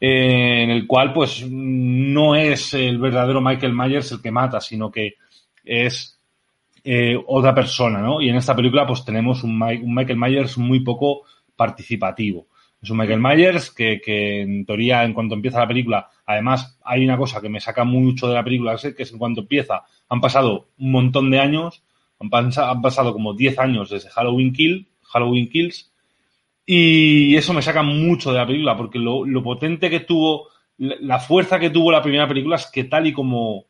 Eh, 0.06 0.64
en 0.64 0.70
el 0.70 0.86
cual 0.86 1.14
pues 1.14 1.48
no 1.50 2.36
es 2.36 2.74
el 2.74 2.98
verdadero 2.98 3.40
Michael 3.40 3.74
Myers 3.74 4.12
el 4.12 4.22
que 4.22 4.32
mata, 4.32 4.60
sino 4.60 4.92
que 4.92 5.14
es 5.64 6.20
eh, 6.84 7.18
otra 7.26 7.56
persona, 7.56 8.00
¿no? 8.00 8.20
Y 8.20 8.28
en 8.28 8.36
esta 8.36 8.54
película 8.54 8.86
pues 8.86 9.06
tenemos 9.06 9.44
un, 9.44 9.58
Michael 9.58 10.18
Myers 10.18 10.58
muy 10.58 10.82
poco 10.82 11.22
participativo. 11.56 12.48
Es 12.84 12.90
un 12.90 12.98
Michael 12.98 13.22
Myers 13.22 13.72
que, 13.72 14.02
que, 14.04 14.42
en 14.42 14.66
teoría 14.66 15.06
en 15.06 15.14
cuanto 15.14 15.36
empieza 15.36 15.60
la 15.60 15.68
película, 15.68 16.10
además 16.26 16.78
hay 16.84 17.06
una 17.06 17.18
cosa 17.18 17.40
que 17.40 17.48
me 17.48 17.62
saca 17.62 17.86
mucho 17.86 18.28
de 18.28 18.34
la 18.34 18.44
película, 18.44 18.76
que 18.76 19.04
es 19.04 19.12
en 19.14 19.18
cuanto 19.18 19.42
empieza, 19.42 19.84
han 20.10 20.20
pasado 20.20 20.68
un 20.78 20.92
montón 20.92 21.32
de 21.32 21.40
años, 21.40 21.82
han, 22.20 22.30
pasado, 22.30 22.72
han 22.72 22.82
pasado 22.82 23.14
como 23.14 23.34
10 23.34 23.58
años 23.60 23.90
desde 23.90 24.10
Halloween 24.10 24.52
Kill, 24.52 24.90
Halloween 25.02 25.48
Kills, 25.50 25.94
y 26.66 27.38
eso 27.38 27.54
me 27.54 27.62
saca 27.62 27.84
mucho 27.84 28.34
de 28.34 28.40
la 28.40 28.48
película, 28.48 28.76
porque 28.76 29.00
lo, 29.00 29.26
potente 29.42 29.90
que 29.90 30.02
tuvo, 30.02 30.50
la 30.78 31.20
fuerza 31.20 31.60
que 31.60 31.70
tuvo 31.70 31.90
la 31.90 32.02
primera 32.02 32.28
película 32.28 32.58
es 32.58 32.66
que 32.68 32.84
tal 32.84 33.08
y 33.08 33.14
como, 33.14 33.66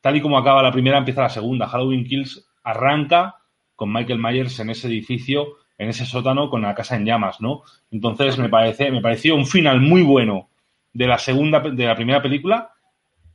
tal 0.00 0.16
y 0.16 0.20
como 0.20 0.38
acaba 0.38 0.62
la 0.62 0.72
primera, 0.72 0.98
empieza 0.98 1.22
la 1.22 1.28
segunda. 1.28 1.68
Halloween 1.68 2.04
Kills 2.04 2.48
arranca 2.64 3.36
con 3.76 3.92
Michael 3.92 4.18
Myers 4.18 4.58
en 4.58 4.70
ese 4.70 4.88
edificio, 4.88 5.56
en 5.78 5.88
ese 5.88 6.06
sótano, 6.06 6.48
con 6.48 6.62
la 6.62 6.74
casa 6.74 6.96
en 6.96 7.04
llamas, 7.04 7.40
¿no? 7.40 7.62
Entonces 7.90 8.38
me 8.38 8.48
parece, 8.48 8.90
me 8.90 9.00
pareció 9.00 9.36
un 9.36 9.46
final 9.46 9.80
muy 9.80 10.02
bueno 10.02 10.48
de 10.92 11.06
la 11.06 11.18
segunda, 11.18 11.60
de 11.60 11.84
la 11.84 11.94
primera 11.94 12.22
película 12.22 12.70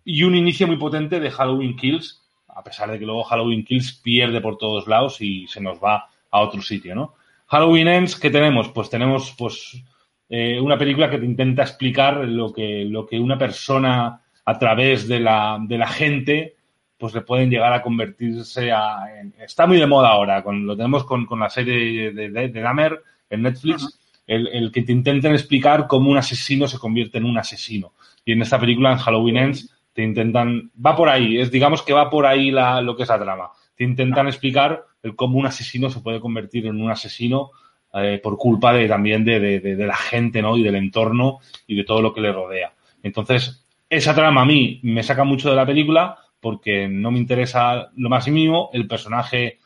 y 0.03 0.23
un 0.23 0.35
inicio 0.35 0.67
muy 0.67 0.77
potente 0.77 1.19
de 1.19 1.29
Halloween 1.29 1.75
Kills, 1.75 2.21
a 2.47 2.63
pesar 2.63 2.91
de 2.91 2.99
que 2.99 3.05
luego 3.05 3.23
Halloween 3.23 3.63
Kills 3.63 3.93
pierde 4.03 4.41
por 4.41 4.57
todos 4.57 4.87
lados 4.87 5.21
y 5.21 5.47
se 5.47 5.61
nos 5.61 5.77
va 5.77 6.09
a 6.31 6.41
otro 6.41 6.61
sitio, 6.61 6.95
¿no? 6.95 7.13
Halloween 7.47 7.87
Ends, 7.87 8.15
¿qué 8.15 8.29
tenemos? 8.29 8.69
Pues 8.69 8.89
tenemos 8.89 9.35
pues 9.37 9.83
eh, 10.29 10.59
una 10.59 10.77
película 10.77 11.09
que 11.09 11.17
te 11.17 11.25
intenta 11.25 11.63
explicar 11.63 12.25
lo 12.25 12.51
que, 12.53 12.85
lo 12.85 13.05
que 13.05 13.19
una 13.19 13.37
persona 13.37 14.21
a 14.45 14.57
través 14.57 15.07
de 15.07 15.19
la, 15.19 15.59
de 15.61 15.77
la 15.77 15.87
gente 15.87 16.55
pues 17.01 17.15
le 17.15 17.21
pueden 17.21 17.49
llegar 17.49 17.73
a 17.73 17.81
convertirse 17.81 18.71
a... 18.71 19.07
está 19.39 19.65
muy 19.65 19.79
de 19.79 19.87
moda 19.87 20.09
ahora, 20.09 20.43
con, 20.43 20.67
lo 20.67 20.77
tenemos 20.77 21.03
con, 21.03 21.25
con 21.25 21.39
la 21.39 21.49
serie 21.49 22.11
de, 22.11 22.29
de, 22.29 22.61
Dahmer 22.61 23.01
en 23.27 23.41
Netflix, 23.41 23.99
el, 24.27 24.47
el, 24.49 24.71
que 24.71 24.83
te 24.83 24.91
intenten 24.91 25.31
explicar 25.33 25.87
cómo 25.87 26.11
un 26.11 26.17
asesino 26.17 26.67
se 26.67 26.77
convierte 26.77 27.17
en 27.17 27.25
un 27.25 27.39
asesino. 27.39 27.93
Y 28.23 28.33
en 28.33 28.43
esta 28.43 28.59
película, 28.59 28.91
en 28.91 28.99
Halloween 28.99 29.37
Ends, 29.37 29.75
te 29.93 30.03
intentan... 30.03 30.69
Va 30.85 30.95
por 30.95 31.09
ahí, 31.09 31.39
es 31.39 31.49
digamos 31.49 31.81
que 31.81 31.91
va 31.91 32.07
por 32.07 32.27
ahí 32.27 32.51
la, 32.51 32.81
lo 32.81 32.95
que 32.95 33.01
es 33.01 33.09
la 33.09 33.19
trama. 33.19 33.49
Te 33.75 33.83
intentan 33.83 34.27
explicar 34.27 34.85
el 35.01 35.15
cómo 35.15 35.39
un 35.39 35.47
asesino 35.47 35.89
se 35.89 36.01
puede 36.01 36.19
convertir 36.19 36.67
en 36.67 36.79
un 36.79 36.91
asesino 36.91 37.49
eh, 37.95 38.19
por 38.21 38.37
culpa 38.37 38.73
de 38.73 38.87
también 38.87 39.25
de, 39.25 39.39
de, 39.39 39.59
de, 39.59 39.87
la 39.87 39.97
gente, 39.97 40.39
¿no? 40.43 40.55
Y 40.55 40.61
del 40.61 40.75
entorno 40.75 41.39
y 41.65 41.75
de 41.75 41.83
todo 41.83 41.99
lo 42.03 42.13
que 42.13 42.21
le 42.21 42.31
rodea. 42.31 42.73
Entonces, 43.01 43.65
esa 43.89 44.13
trama 44.13 44.43
a 44.43 44.45
mí 44.45 44.79
me 44.83 45.01
saca 45.01 45.23
mucho 45.23 45.49
de 45.49 45.55
la 45.55 45.65
película 45.65 46.19
porque 46.41 46.87
no 46.89 47.11
me 47.11 47.19
interesa 47.19 47.91
lo 47.95 48.09
más 48.09 48.27
mínimo 48.27 48.69
el 48.73 48.87
personaje 48.87 49.59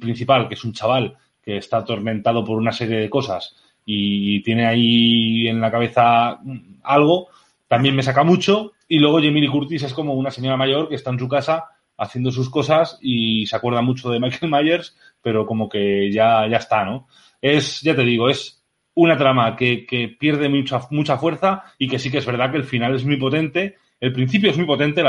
principal, 0.00 0.48
que 0.48 0.54
es 0.54 0.64
un 0.64 0.72
chaval 0.72 1.16
que 1.42 1.56
está 1.56 1.78
atormentado 1.78 2.44
por 2.44 2.58
una 2.58 2.72
serie 2.72 2.98
de 2.98 3.08
cosas 3.08 3.56
y 3.90 4.42
tiene 4.42 4.66
ahí 4.66 5.48
en 5.48 5.62
la 5.62 5.70
cabeza 5.70 6.38
algo, 6.82 7.28
también 7.68 7.96
me 7.96 8.02
saca 8.02 8.22
mucho. 8.22 8.72
Y 8.86 8.98
luego 8.98 9.18
Jamie 9.18 9.48
Curtis 9.48 9.82
es 9.82 9.94
como 9.94 10.12
una 10.12 10.30
señora 10.30 10.58
mayor 10.58 10.90
que 10.90 10.96
está 10.96 11.10
en 11.10 11.18
su 11.18 11.26
casa 11.26 11.64
haciendo 11.96 12.30
sus 12.30 12.50
cosas 12.50 12.98
y 13.00 13.46
se 13.46 13.56
acuerda 13.56 13.80
mucho 13.80 14.10
de 14.10 14.20
Michael 14.20 14.52
Myers, 14.52 14.94
pero 15.22 15.46
como 15.46 15.70
que 15.70 16.12
ya, 16.12 16.46
ya 16.48 16.58
está, 16.58 16.84
¿no? 16.84 17.08
Es, 17.40 17.80
ya 17.80 17.96
te 17.96 18.02
digo, 18.02 18.28
es 18.28 18.62
una 18.92 19.16
trama 19.16 19.56
que, 19.56 19.86
que 19.86 20.08
pierde 20.08 20.50
mucha, 20.50 20.80
mucha 20.90 21.16
fuerza 21.16 21.64
y 21.78 21.88
que 21.88 21.98
sí 21.98 22.10
que 22.10 22.18
es 22.18 22.26
verdad 22.26 22.50
que 22.50 22.58
el 22.58 22.64
final 22.64 22.94
es 22.94 23.06
muy 23.06 23.16
potente. 23.16 23.76
El 24.00 24.12
principio 24.12 24.50
es 24.50 24.56
muy 24.56 24.66
potente, 24.66 25.02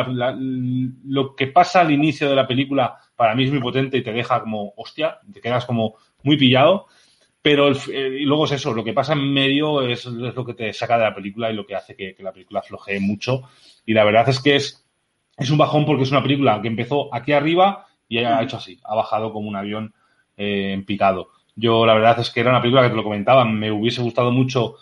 lo 1.05 1.35
que 1.35 1.47
pasa 1.47 1.81
al 1.81 1.91
inicio 1.91 2.29
de 2.29 2.35
la 2.35 2.47
película 2.47 2.97
para 3.15 3.35
mí 3.35 3.43
es 3.43 3.51
muy 3.51 3.59
potente 3.59 3.97
y 3.97 4.03
te 4.03 4.11
deja 4.11 4.41
como, 4.41 4.73
hostia, 4.77 5.19
te 5.31 5.41
quedas 5.41 5.65
como 5.65 5.95
muy 6.23 6.37
pillado, 6.37 6.87
pero 7.41 7.67
el, 7.67 7.77
eh, 7.91 8.17
y 8.21 8.25
luego 8.25 8.45
es 8.45 8.53
eso, 8.53 8.73
lo 8.73 8.83
que 8.83 8.93
pasa 8.93 9.13
en 9.13 9.31
medio 9.31 9.81
es, 9.81 10.05
es, 10.05 10.35
lo 10.35 10.45
que 10.45 10.55
te 10.55 10.73
saca 10.73 10.97
de 10.97 11.03
la 11.03 11.15
película 11.15 11.51
y 11.51 11.55
lo 11.55 11.65
que 11.65 11.75
hace 11.75 11.95
que, 11.95 12.15
que 12.15 12.23
la 12.23 12.33
película 12.33 12.61
flojee 12.61 12.99
mucho. 12.99 13.43
Y 13.85 13.93
la 13.93 14.03
verdad 14.03 14.27
es 14.27 14.41
que 14.41 14.55
es 14.55 14.89
es 15.39 15.49
un 15.49 15.57
bajón 15.57 15.85
porque 15.85 16.03
es 16.03 16.11
una 16.11 16.21
película 16.21 16.61
que 16.61 16.67
empezó 16.67 17.13
aquí 17.13 17.31
arriba 17.31 17.87
y 18.07 18.19
ha 18.19 18.41
hecho 18.41 18.57
así, 18.57 18.79
ha 18.83 18.95
bajado 18.95 19.31
como 19.31 19.47
un 19.47 19.55
avión 19.55 19.93
eh, 20.35 20.73
en 20.73 20.85
picado. 20.85 21.29
Yo 21.55 21.85
la 21.85 21.93
verdad 21.93 22.19
es 22.19 22.29
que 22.29 22.41
era 22.41 22.49
una 22.49 22.61
película 22.61 22.83
que 22.83 22.89
te 22.89 22.95
lo 22.95 23.03
comentaba, 23.03 23.45
me 23.45 23.71
hubiese 23.71 24.01
gustado 24.01 24.31
mucho 24.31 24.75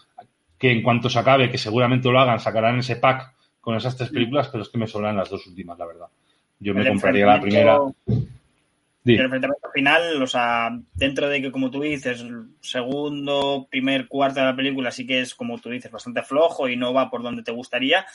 que 0.57 0.71
en 0.71 0.81
cuanto 0.81 1.09
se 1.09 1.19
acabe, 1.19 1.51
que 1.51 1.57
seguramente 1.57 2.09
lo 2.09 2.19
hagan, 2.19 2.39
sacarán 2.39 2.79
ese 2.79 2.95
pack 2.95 3.35
con 3.67 3.75
esas 3.75 3.97
tres 3.97 4.11
películas, 4.11 4.47
pero 4.47 4.63
es 4.63 4.69
que 4.69 4.77
me 4.77 4.87
sobran 4.87 5.17
las 5.17 5.29
dos 5.29 5.45
últimas, 5.45 5.77
la 5.77 5.85
verdad. 5.85 6.05
Yo 6.57 6.73
me 6.73 6.87
compraría 6.87 7.25
la 7.25 7.41
primera. 7.41 7.77
El 8.07 9.19
enfrentamiento 9.19 9.69
final, 9.73 10.23
o 10.23 10.25
sea, 10.25 10.69
dentro 10.93 11.27
de 11.27 11.41
que, 11.41 11.51
como 11.51 11.69
tú 11.69 11.81
dices, 11.81 12.25
segundo, 12.61 13.67
primer, 13.69 14.07
cuarto 14.07 14.39
de 14.39 14.45
la 14.45 14.55
película 14.55 14.89
sí 14.89 15.05
que 15.05 15.19
es, 15.19 15.35
como 15.35 15.57
tú 15.57 15.69
dices, 15.69 15.91
bastante 15.91 16.21
flojo 16.21 16.69
y 16.69 16.77
no 16.77 16.93
va 16.93 17.09
por 17.09 17.21
donde 17.21 17.43
te 17.43 17.51
gustaría 17.51 18.05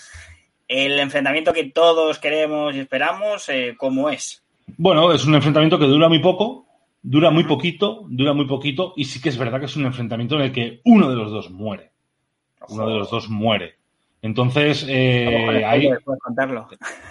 el 0.69 0.99
enfrentamiento 0.99 1.53
que 1.53 1.65
todos 1.65 2.19
queremos 2.19 2.75
y 2.75 2.79
esperamos, 2.79 3.47
eh, 3.51 3.75
¿cómo 3.77 4.09
es? 4.09 4.43
Bueno, 4.79 5.13
es 5.13 5.27
un 5.27 5.35
enfrentamiento 5.35 5.79
que 5.79 5.85
dura 5.85 6.09
muy 6.09 6.21
poco, 6.21 6.67
dura 7.03 7.31
muy 7.31 7.45
poquito, 7.45 8.07
dura 8.09 8.33
muy 8.33 8.47
poquito, 8.47 8.95
y 8.97 9.05
sí 9.05 9.21
que 9.21 9.29
es 9.29 9.37
verdad 9.37 9.61
que 9.61 9.67
es 9.67 9.77
un 9.77 9.85
enfrentamiento 9.85 10.37
en 10.37 10.41
el 10.41 10.53
que 10.53 10.81
uno 10.87 11.11
de 11.11 11.17
los 11.17 11.31
dos 11.31 11.51
muere. 11.51 11.91
Uno 12.71 12.89
de 12.89 12.95
los 12.95 13.11
dos 13.11 13.29
muere. 13.29 13.82
Entonces, 14.23 14.87
eh, 14.89 15.65
ahí. 15.67 15.91
Contarlo. 16.21 16.69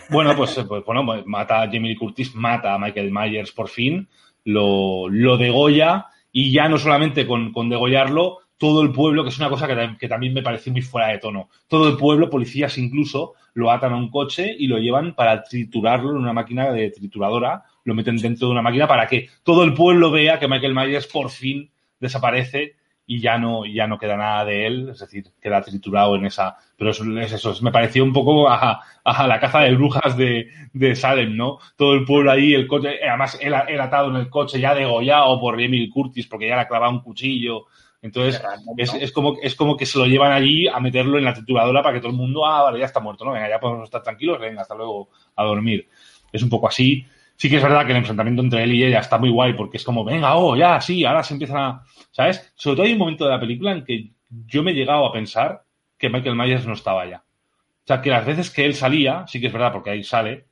Bueno, 0.10 0.36
pues, 0.36 0.58
eh, 0.58 0.64
pues, 0.64 0.84
bueno, 0.86 1.04
mata 1.26 1.62
a 1.62 1.70
Jamie 1.70 1.96
Curtis, 1.96 2.34
mata 2.34 2.74
a 2.74 2.80
Michael 2.80 3.12
Myers 3.12 3.52
por 3.52 3.68
fin, 3.68 4.08
lo, 4.46 5.10
lo 5.10 5.38
degolla, 5.38 6.08
y 6.32 6.52
ya 6.52 6.70
no 6.70 6.78
solamente 6.78 7.28
con, 7.28 7.52
con 7.52 7.70
degollarlo, 7.70 8.40
todo 8.58 8.82
el 8.82 8.92
pueblo, 8.92 9.24
que 9.24 9.30
es 9.30 9.40
una 9.40 9.50
cosa 9.50 9.68
que, 9.68 9.98
que, 10.00 10.08
también 10.08 10.34
me 10.34 10.42
pareció 10.42 10.72
muy 10.72 10.82
fuera 10.82 11.08
de 11.08 11.18
tono, 11.18 11.50
todo 11.68 11.90
el 11.90 11.98
pueblo, 11.98 12.30
policías 12.30 12.78
incluso, 12.78 13.34
lo 13.54 13.72
atan 13.72 13.92
a 13.92 13.98
un 13.98 14.10
coche 14.10 14.56
y 14.58 14.68
lo 14.68 14.78
llevan 14.78 15.14
para 15.14 15.44
triturarlo 15.44 16.12
en 16.12 16.18
una 16.18 16.32
máquina 16.32 16.72
de 16.72 16.92
trituradora, 16.92 17.64
lo 17.84 17.94
meten 17.94 18.18
dentro 18.18 18.48
de 18.48 18.54
una 18.54 18.62
máquina 18.62 18.88
para 18.88 19.08
que 19.08 19.28
todo 19.44 19.64
el 19.64 19.74
pueblo 19.74 20.12
vea 20.12 20.40
que 20.40 20.48
Michael 20.48 20.76
Myers 20.76 21.08
por 21.08 21.30
fin 21.30 21.70
desaparece 22.00 22.76
y 23.12 23.20
ya 23.20 23.38
no, 23.38 23.66
ya 23.66 23.88
no 23.88 24.00
queda 24.00 24.16
nada 24.16 24.46
de 24.46 24.66
él, 24.66 24.90
es 24.94 25.00
decir, 25.00 25.26
queda 25.42 25.62
triturado 25.62 26.16
en 26.16 26.28
esa. 26.28 26.56
Pero 26.78 26.92
es, 26.92 27.34
eso, 27.34 27.54
me 27.62 27.70
pareció 27.70 28.06
un 28.06 28.14
poco 28.14 28.50
a, 28.50 28.80
la 29.04 29.38
caza 29.38 29.60
de 29.60 29.76
brujas 29.76 30.16
de, 30.16 30.48
de, 30.72 30.96
Salem, 30.96 31.36
¿no? 31.36 31.60
Todo 31.76 31.94
el 31.94 32.06
pueblo 32.06 32.32
ahí, 32.32 32.54
el 32.54 32.68
coche, 32.68 33.06
además 33.06 33.38
él, 33.42 33.54
atado 33.54 34.12
en 34.12 34.16
el 34.16 34.30
coche 34.30 34.62
ya 34.62 34.74
degollado 34.74 35.42
por 35.42 35.60
Emil 35.60 35.90
Curtis 35.90 36.26
porque 36.26 36.48
ya 36.48 36.56
le 36.56 36.62
ha 36.62 36.68
clavado 36.70 36.94
un 36.94 37.02
cuchillo. 37.02 37.66
Entonces, 38.02 38.42
es, 38.78 38.94
es, 38.94 39.12
como, 39.12 39.36
es 39.42 39.56
como 39.56 39.76
que 39.76 39.86
se 39.86 40.00
lo 40.00 40.06
llevan 40.06 40.32
allí 40.32 40.70
a 40.70 40.80
meterlo 40.80 41.18
en 41.18 41.26
la 41.26 41.34
trituradora 41.34 41.84
para 41.84 41.96
que 41.96 42.00
todo 42.00 42.12
el 42.12 42.18
mundo, 42.18 42.46
ah, 42.46 42.64
vale, 42.64 42.80
ya 42.80 42.86
está 42.86 43.02
muerto, 43.02 43.26
¿no? 43.26 43.34
Venga, 43.34 43.50
ya 43.50 43.60
podemos 43.60 43.84
estar 43.84 44.02
tranquilos, 44.02 44.40
venga, 44.40 44.62
hasta 44.62 44.76
luego 44.76 45.10
a 45.36 45.44
dormir. 45.44 45.90
Es 46.32 46.42
un 46.44 46.50
poco 46.50 46.70
así. 46.70 47.06
Sí 47.42 47.50
que 47.50 47.56
es 47.56 47.64
verdad 47.64 47.88
que 47.88 47.92
el 47.92 47.98
enfrentamiento 47.98 48.44
entre 48.44 48.64
él 48.66 48.74
y 48.76 48.84
ella 48.84 49.00
está 49.00 49.18
muy 49.18 49.32
guay 49.32 49.54
porque 49.54 49.78
es 49.78 49.84
como, 49.84 50.04
venga, 50.04 50.36
oh, 50.36 50.56
ya, 50.56 50.80
sí, 50.80 51.04
ahora 51.06 51.24
se 51.24 51.34
empiezan 51.34 51.58
a... 51.58 51.84
¿Sabes? 52.12 52.54
Sobre 52.54 52.76
todo 52.76 52.86
hay 52.86 52.92
un 52.94 53.00
momento 53.00 53.26
de 53.26 53.32
la 53.32 53.40
película 53.40 53.72
en 53.72 53.84
que 53.84 54.12
yo 54.46 54.62
me 54.62 54.70
he 54.70 54.74
llegado 54.76 55.08
a 55.08 55.12
pensar 55.12 55.64
que 55.98 56.08
Michael 56.08 56.36
Myers 56.36 56.68
no 56.68 56.74
estaba 56.74 57.04
ya. 57.10 57.18
O 57.18 57.88
sea, 57.88 58.00
que 58.00 58.12
las 58.12 58.28
veces 58.28 58.52
que 58.52 58.64
él 58.64 58.76
salía, 58.76 59.26
sí 59.28 59.42
que 59.42 59.48
es 59.48 59.54
verdad 59.54 59.74
porque 59.74 59.90
ahí 59.90 60.04
sale, 60.04 60.46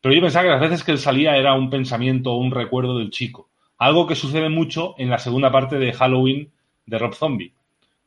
pero 0.00 0.12
yo 0.12 0.22
pensaba 0.22 0.42
que 0.42 0.50
las 0.50 0.60
veces 0.60 0.82
que 0.82 0.90
él 0.90 0.98
salía 0.98 1.36
era 1.36 1.54
un 1.54 1.70
pensamiento 1.70 2.32
o 2.32 2.38
un 2.38 2.50
recuerdo 2.50 2.98
del 2.98 3.10
chico. 3.10 3.50
Algo 3.78 4.08
que 4.08 4.16
sucede 4.16 4.48
mucho 4.48 4.96
en 4.98 5.10
la 5.10 5.20
segunda 5.20 5.52
parte 5.52 5.78
de 5.78 5.92
Halloween 5.92 6.50
de 6.84 6.98
Rob 6.98 7.14
Zombie. 7.14 7.52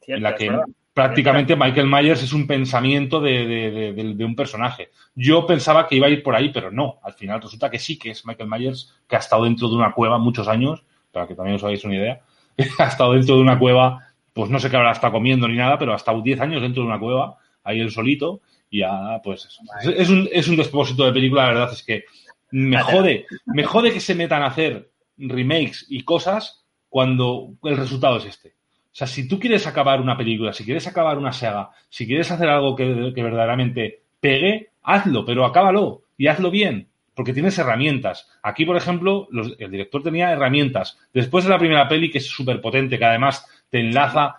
en 0.05 0.21
la 0.21 0.35
que 0.35 0.51
prácticamente 0.97 1.55
Michael 1.55 1.85
Myers 1.85 2.23
es 2.23 2.33
un 2.33 2.47
pensamiento 2.47 3.21
de, 3.21 4.23
un 4.25 4.35
personaje. 4.35 4.89
Yo 5.13 5.45
pensaba 5.45 5.87
que 5.87 5.95
iba 5.95 6.07
a 6.07 6.09
ir 6.09 6.23
por 6.23 6.35
ahí, 6.35 6.49
pero 6.49 6.71
no. 6.71 6.97
Al 7.03 7.13
final 7.13 7.39
resulta 7.39 7.69
que 7.69 7.77
sí 7.77 7.99
que 7.99 8.09
es 8.09 8.25
Michael 8.25 8.49
Myers, 8.49 8.95
que 9.07 9.15
ha 9.15 9.19
estado 9.19 9.43
dentro 9.43 9.69
de 9.69 9.75
una 9.75 9.93
cueva 9.93 10.17
muchos 10.17 10.47
años, 10.47 10.83
para 11.11 11.27
que 11.27 11.35
también 11.35 11.57
os 11.57 11.63
hagáis 11.63 11.85
una 11.85 11.97
idea. 11.97 12.21
ha 12.79 12.85
estado 12.85 13.13
dentro 13.13 13.35
de 13.35 13.41
una 13.41 13.59
cueva, 13.59 14.07
pues 14.33 14.49
no 14.49 14.57
sé 14.57 14.71
qué 14.71 14.77
habrá 14.77 14.91
estado 14.91 15.13
comiendo 15.13 15.47
ni 15.47 15.55
nada, 15.55 15.77
pero 15.77 15.93
ha 15.93 15.97
estado 15.97 16.19
10 16.19 16.41
años 16.41 16.63
dentro 16.63 16.81
de 16.81 16.89
una 16.89 16.97
cueva, 16.97 17.37
ahí 17.63 17.79
él 17.79 17.91
solito, 17.91 18.41
y 18.71 18.79
ya, 18.79 19.21
pues 19.23 19.45
eso. 19.45 19.61
Es, 19.83 20.09
un, 20.09 20.27
es 20.31 20.47
un 20.47 20.55
despósito 20.55 21.05
de 21.05 21.13
película, 21.13 21.43
la 21.43 21.49
verdad 21.49 21.73
es 21.73 21.83
que 21.83 22.05
me 22.49 22.81
jode, 22.81 23.27
me 23.45 23.65
jode 23.65 23.93
que 23.93 23.99
se 23.99 24.15
metan 24.15 24.41
a 24.41 24.47
hacer 24.47 24.89
remakes 25.15 25.85
y 25.89 26.01
cosas 26.01 26.65
cuando 26.89 27.53
el 27.65 27.77
resultado 27.77 28.17
es 28.17 28.25
este. 28.25 28.56
O 28.97 28.99
sea, 28.99 29.05
si 29.05 29.27
tú 29.27 29.39
quieres 29.39 29.67
acabar 29.67 30.01
una 30.01 30.17
película, 30.17 30.53
si 30.53 30.65
quieres 30.65 30.87
acabar 30.87 31.19
una 31.19 31.31
saga, 31.31 31.69
si 31.87 32.07
quieres 32.07 32.31
hacer 32.31 32.49
algo 32.49 32.75
que, 32.75 33.11
verdaderamente 33.15 34.01
pegue, 34.19 34.69
hazlo, 34.81 35.23
pero 35.23 35.45
acábalo 35.45 36.01
y 36.17 36.25
hazlo 36.25 36.49
bien, 36.49 36.87
porque 37.13 37.31
tienes 37.31 37.59
herramientas. 37.59 38.27
Aquí, 38.41 38.65
por 38.65 38.75
ejemplo, 38.75 39.27
el 39.59 39.69
director 39.69 40.01
tenía 40.01 40.31
herramientas. 40.31 40.97
Después 41.13 41.43
de 41.43 41.51
la 41.51 41.59
primera 41.59 41.87
peli, 41.87 42.09
que 42.09 42.17
es 42.17 42.25
súper 42.25 42.59
potente, 42.59 42.97
que 42.97 43.05
además 43.05 43.45
te 43.69 43.81
enlaza, 43.81 44.37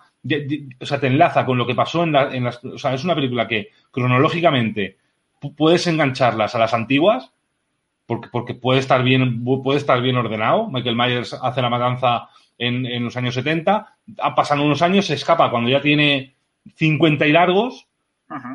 o 0.81 0.85
sea, 0.85 0.99
te 0.99 1.07
enlaza 1.07 1.45
con 1.45 1.57
lo 1.57 1.65
que 1.65 1.73
pasó 1.73 2.03
en, 2.03 2.11
las... 2.11 2.61
O 2.65 2.77
sea, 2.77 2.93
es 2.93 3.05
una 3.05 3.15
película 3.15 3.47
que 3.47 3.69
cronológicamente 3.91 4.97
puedes 5.55 5.87
engancharlas 5.87 6.53
a 6.53 6.59
las 6.59 6.73
antiguas, 6.73 7.31
porque, 8.05 8.27
porque 8.29 8.55
puede 8.55 8.81
estar 8.81 9.03
bien, 9.03 9.41
puede 9.41 9.79
estar 9.79 10.01
bien 10.01 10.17
ordenado. 10.17 10.69
Michael 10.69 10.97
Myers 10.97 11.33
hace 11.33 11.61
la 11.61 11.69
matanza 11.69 12.27
en, 12.59 13.03
los 13.03 13.17
años 13.17 13.33
70, 13.33 13.97
pasan 14.35 14.59
unos 14.59 14.81
años, 14.81 15.07
se 15.07 15.15
escapa 15.15 15.49
cuando 15.49 15.69
ya 15.69 15.81
tiene 15.81 16.35
50 16.75 17.25
y 17.25 17.31
largos 17.31 17.87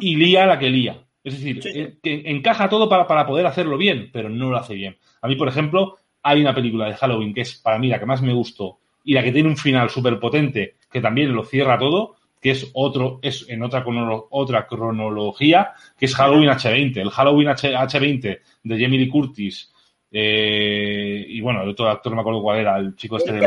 y 0.01 0.17
lía 0.17 0.47
la 0.47 0.59
que 0.59 0.71
lía. 0.71 1.03
Es 1.25 1.35
decir, 1.35 1.99
que 2.03 2.23
encaja 2.27 2.69
todo 2.69 2.89
para, 2.89 3.07
para, 3.07 3.27
poder 3.27 3.47
hacerlo 3.47 3.79
bien, 3.79 4.11
pero 4.13 4.29
no 4.29 4.51
lo 4.51 4.59
hace 4.59 4.75
bien. 4.75 4.99
A 5.23 5.27
mí, 5.27 5.37
por 5.37 5.49
ejemplo, 5.49 5.97
hay 6.23 6.43
una 6.43 6.55
película 6.55 6.87
de 6.87 6.95
Halloween 6.95 7.33
que 7.33 7.41
es 7.41 7.55
para 7.55 7.79
mí 7.79 7.89
la 7.89 7.99
que 7.99 8.07
más 8.07 8.21
me 8.21 8.35
gustó 8.35 8.79
y 9.05 9.15
la 9.15 9.23
que 9.23 9.33
tiene 9.33 9.49
un 9.49 9.57
final 9.57 9.89
súper 9.91 10.21
potente 10.21 10.77
que 10.91 11.01
también 11.01 11.35
lo 11.35 11.45
cierra 11.45 11.79
todo, 11.79 12.17
que 12.41 12.51
es 12.51 12.71
otro, 12.75 13.19
es 13.23 13.47
en 13.49 13.63
otra, 13.63 13.85
otra 14.31 14.67
cronología, 14.67 15.73
que 15.99 16.07
es 16.07 16.15
Halloween 16.15 16.51
H20. 16.51 16.99
El 16.99 17.11
Halloween 17.11 17.49
H, 17.49 17.75
H20 17.75 18.39
de 18.63 18.81
Jamie 18.81 18.99
Lee 19.01 19.09
Curtis 19.09 19.74
eh, 20.17 21.27
y 21.29 21.41
bueno, 21.41 21.62
el 21.62 21.71
otro 21.71 21.91
actor 21.91 22.12
no 22.12 22.17
me 22.17 22.21
acuerdo 22.21 22.41
cuál 22.41 22.61
era, 22.61 22.77
el 22.77 22.95
chico 22.95 23.17
este 23.17 23.33
del... 23.33 23.43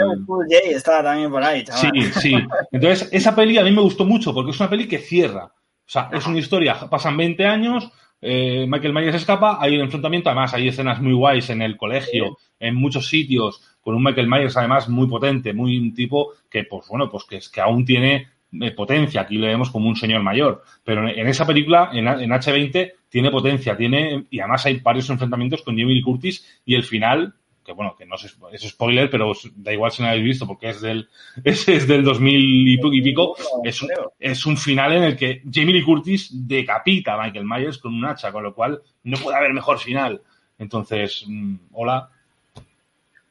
estaba 0.66 1.02
también 1.02 1.32
por 1.32 1.42
ahí, 1.42 1.64
Sí, 1.66 1.90
sí. 2.20 2.34
Entonces, 2.74 3.08
esa 3.14 3.34
peli 3.34 3.58
a 3.58 3.64
mí 3.64 3.72
me 3.72 3.82
gustó 3.82 4.04
mucho 4.04 4.34
porque 4.34 4.52
es 4.52 4.60
una 4.60 4.70
peli 4.70 4.86
que 4.86 4.98
cierra. 4.98 5.46
O 5.46 5.90
sea, 5.90 6.10
es 6.12 6.28
una 6.28 6.40
historia, 6.40 6.76
pasan 6.90 7.16
20 7.16 7.46
años, 7.46 7.90
eh, 8.20 8.66
Michael 8.68 8.92
Myers 8.92 9.16
escapa, 9.16 9.60
hay 9.62 9.78
un 9.78 9.84
enfrentamiento, 9.84 10.30
además 10.30 10.54
hay 10.54 10.68
escenas 10.68 11.02
muy 11.02 11.14
guays 11.14 11.50
en 11.52 11.62
el 11.62 11.78
colegio, 11.78 12.38
en 12.60 12.76
muchos 12.76 13.08
sitios, 13.08 13.62
con 13.80 13.96
un 13.96 14.04
Michael 14.04 14.28
Myers 14.28 14.58
además 14.58 14.90
muy 14.90 15.08
potente, 15.08 15.54
muy 15.54 15.80
un 15.80 15.94
tipo 15.94 16.34
que, 16.50 16.66
pues 16.66 16.86
bueno, 16.90 17.10
pues 17.10 17.24
que, 17.24 17.40
que 17.50 17.62
aún 17.62 17.86
tiene 17.86 18.28
eh, 18.62 18.72
potencia, 18.72 19.22
aquí 19.22 19.38
lo 19.38 19.48
vemos 19.48 19.70
como 19.70 19.90
un 19.90 19.96
señor 19.96 20.24
mayor, 20.24 20.64
pero 20.84 21.08
en, 21.08 21.28
esa 21.28 21.46
película, 21.46 21.90
en, 21.92 22.08
en, 22.08 22.30
H20, 22.30 22.94
tiene 23.10 23.30
potencia, 23.30 23.76
tiene, 23.76 24.26
y 24.30 24.40
además 24.40 24.66
hay 24.66 24.80
varios 24.80 25.10
enfrentamientos 25.10 25.62
con 25.64 25.76
Lee 25.76 26.02
Curtis 26.02 26.62
y 26.66 26.76
el 26.76 26.84
final, 26.84 27.34
que 27.64 27.74
bueno, 27.74 27.94
que 27.98 28.06
no 28.06 28.16
es, 28.16 28.38
es 28.54 28.70
spoiler, 28.70 29.10
pero 29.10 29.34
da 29.56 29.74
igual 29.74 29.92
si 29.92 30.02
no 30.02 30.08
lo 30.08 30.12
habéis 30.12 30.28
visto 30.28 30.48
porque 30.48 30.70
es 30.70 30.80
del, 30.80 31.10
es, 31.44 31.68
es 31.68 31.88
del 31.88 32.04
2000 32.04 32.68
y 32.70 33.02
pico, 33.02 33.36
es, 33.64 33.86
es 34.18 34.46
un 34.46 34.56
final 34.56 34.94
en 34.94 35.04
el 35.04 35.18
que 35.18 35.42
Jamie 35.52 35.74
Lee 35.74 35.84
Curtis 35.84 36.30
decapita 36.32 37.16
a 37.16 37.24
Michael 37.24 37.46
Myers 37.46 37.78
con 37.78 37.94
un 37.94 38.06
hacha, 38.06 38.32
con 38.32 38.44
lo 38.44 38.54
cual 38.54 38.82
no 39.04 39.18
puede 39.18 39.38
haber 39.38 39.54
mejor 39.54 39.78
final. 39.78 40.22
Entonces, 40.58 41.26
mm, 41.28 41.56
hola, 41.74 42.10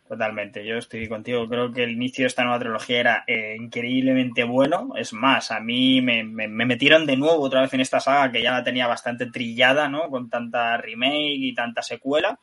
Totalmente, 0.09 0.65
yo 0.65 0.77
estoy 0.77 1.09
contigo. 1.09 1.49
Creo 1.49 1.73
que 1.73 1.83
el 1.83 1.91
inicio 1.91 2.23
de 2.23 2.29
esta 2.29 2.45
nueva 2.45 2.61
trilogía 2.61 3.01
era 3.01 3.25
eh, 3.27 3.57
increíblemente 3.59 4.45
bueno. 4.45 4.93
Es 4.97 5.13
más, 5.13 5.51
a 5.51 5.59
mí 5.59 6.01
me, 6.01 6.23
me, 6.23 6.47
metieron 6.49 7.07
de 7.07 7.17
nuevo 7.17 7.41
otra 7.41 7.63
vez 7.63 7.75
en 7.75 7.81
esta 7.81 7.99
saga 7.99 8.31
que 8.31 8.41
ya 8.41 8.53
la 8.53 8.63
tenía 8.63 8.87
bastante 8.87 9.27
trillada, 9.27 9.89
¿no? 9.89 10.09
Con 10.09 10.31
tanta 10.31 10.77
remake 10.77 11.35
y 11.39 11.55
tanta 11.55 11.83
secuela. 11.83 12.39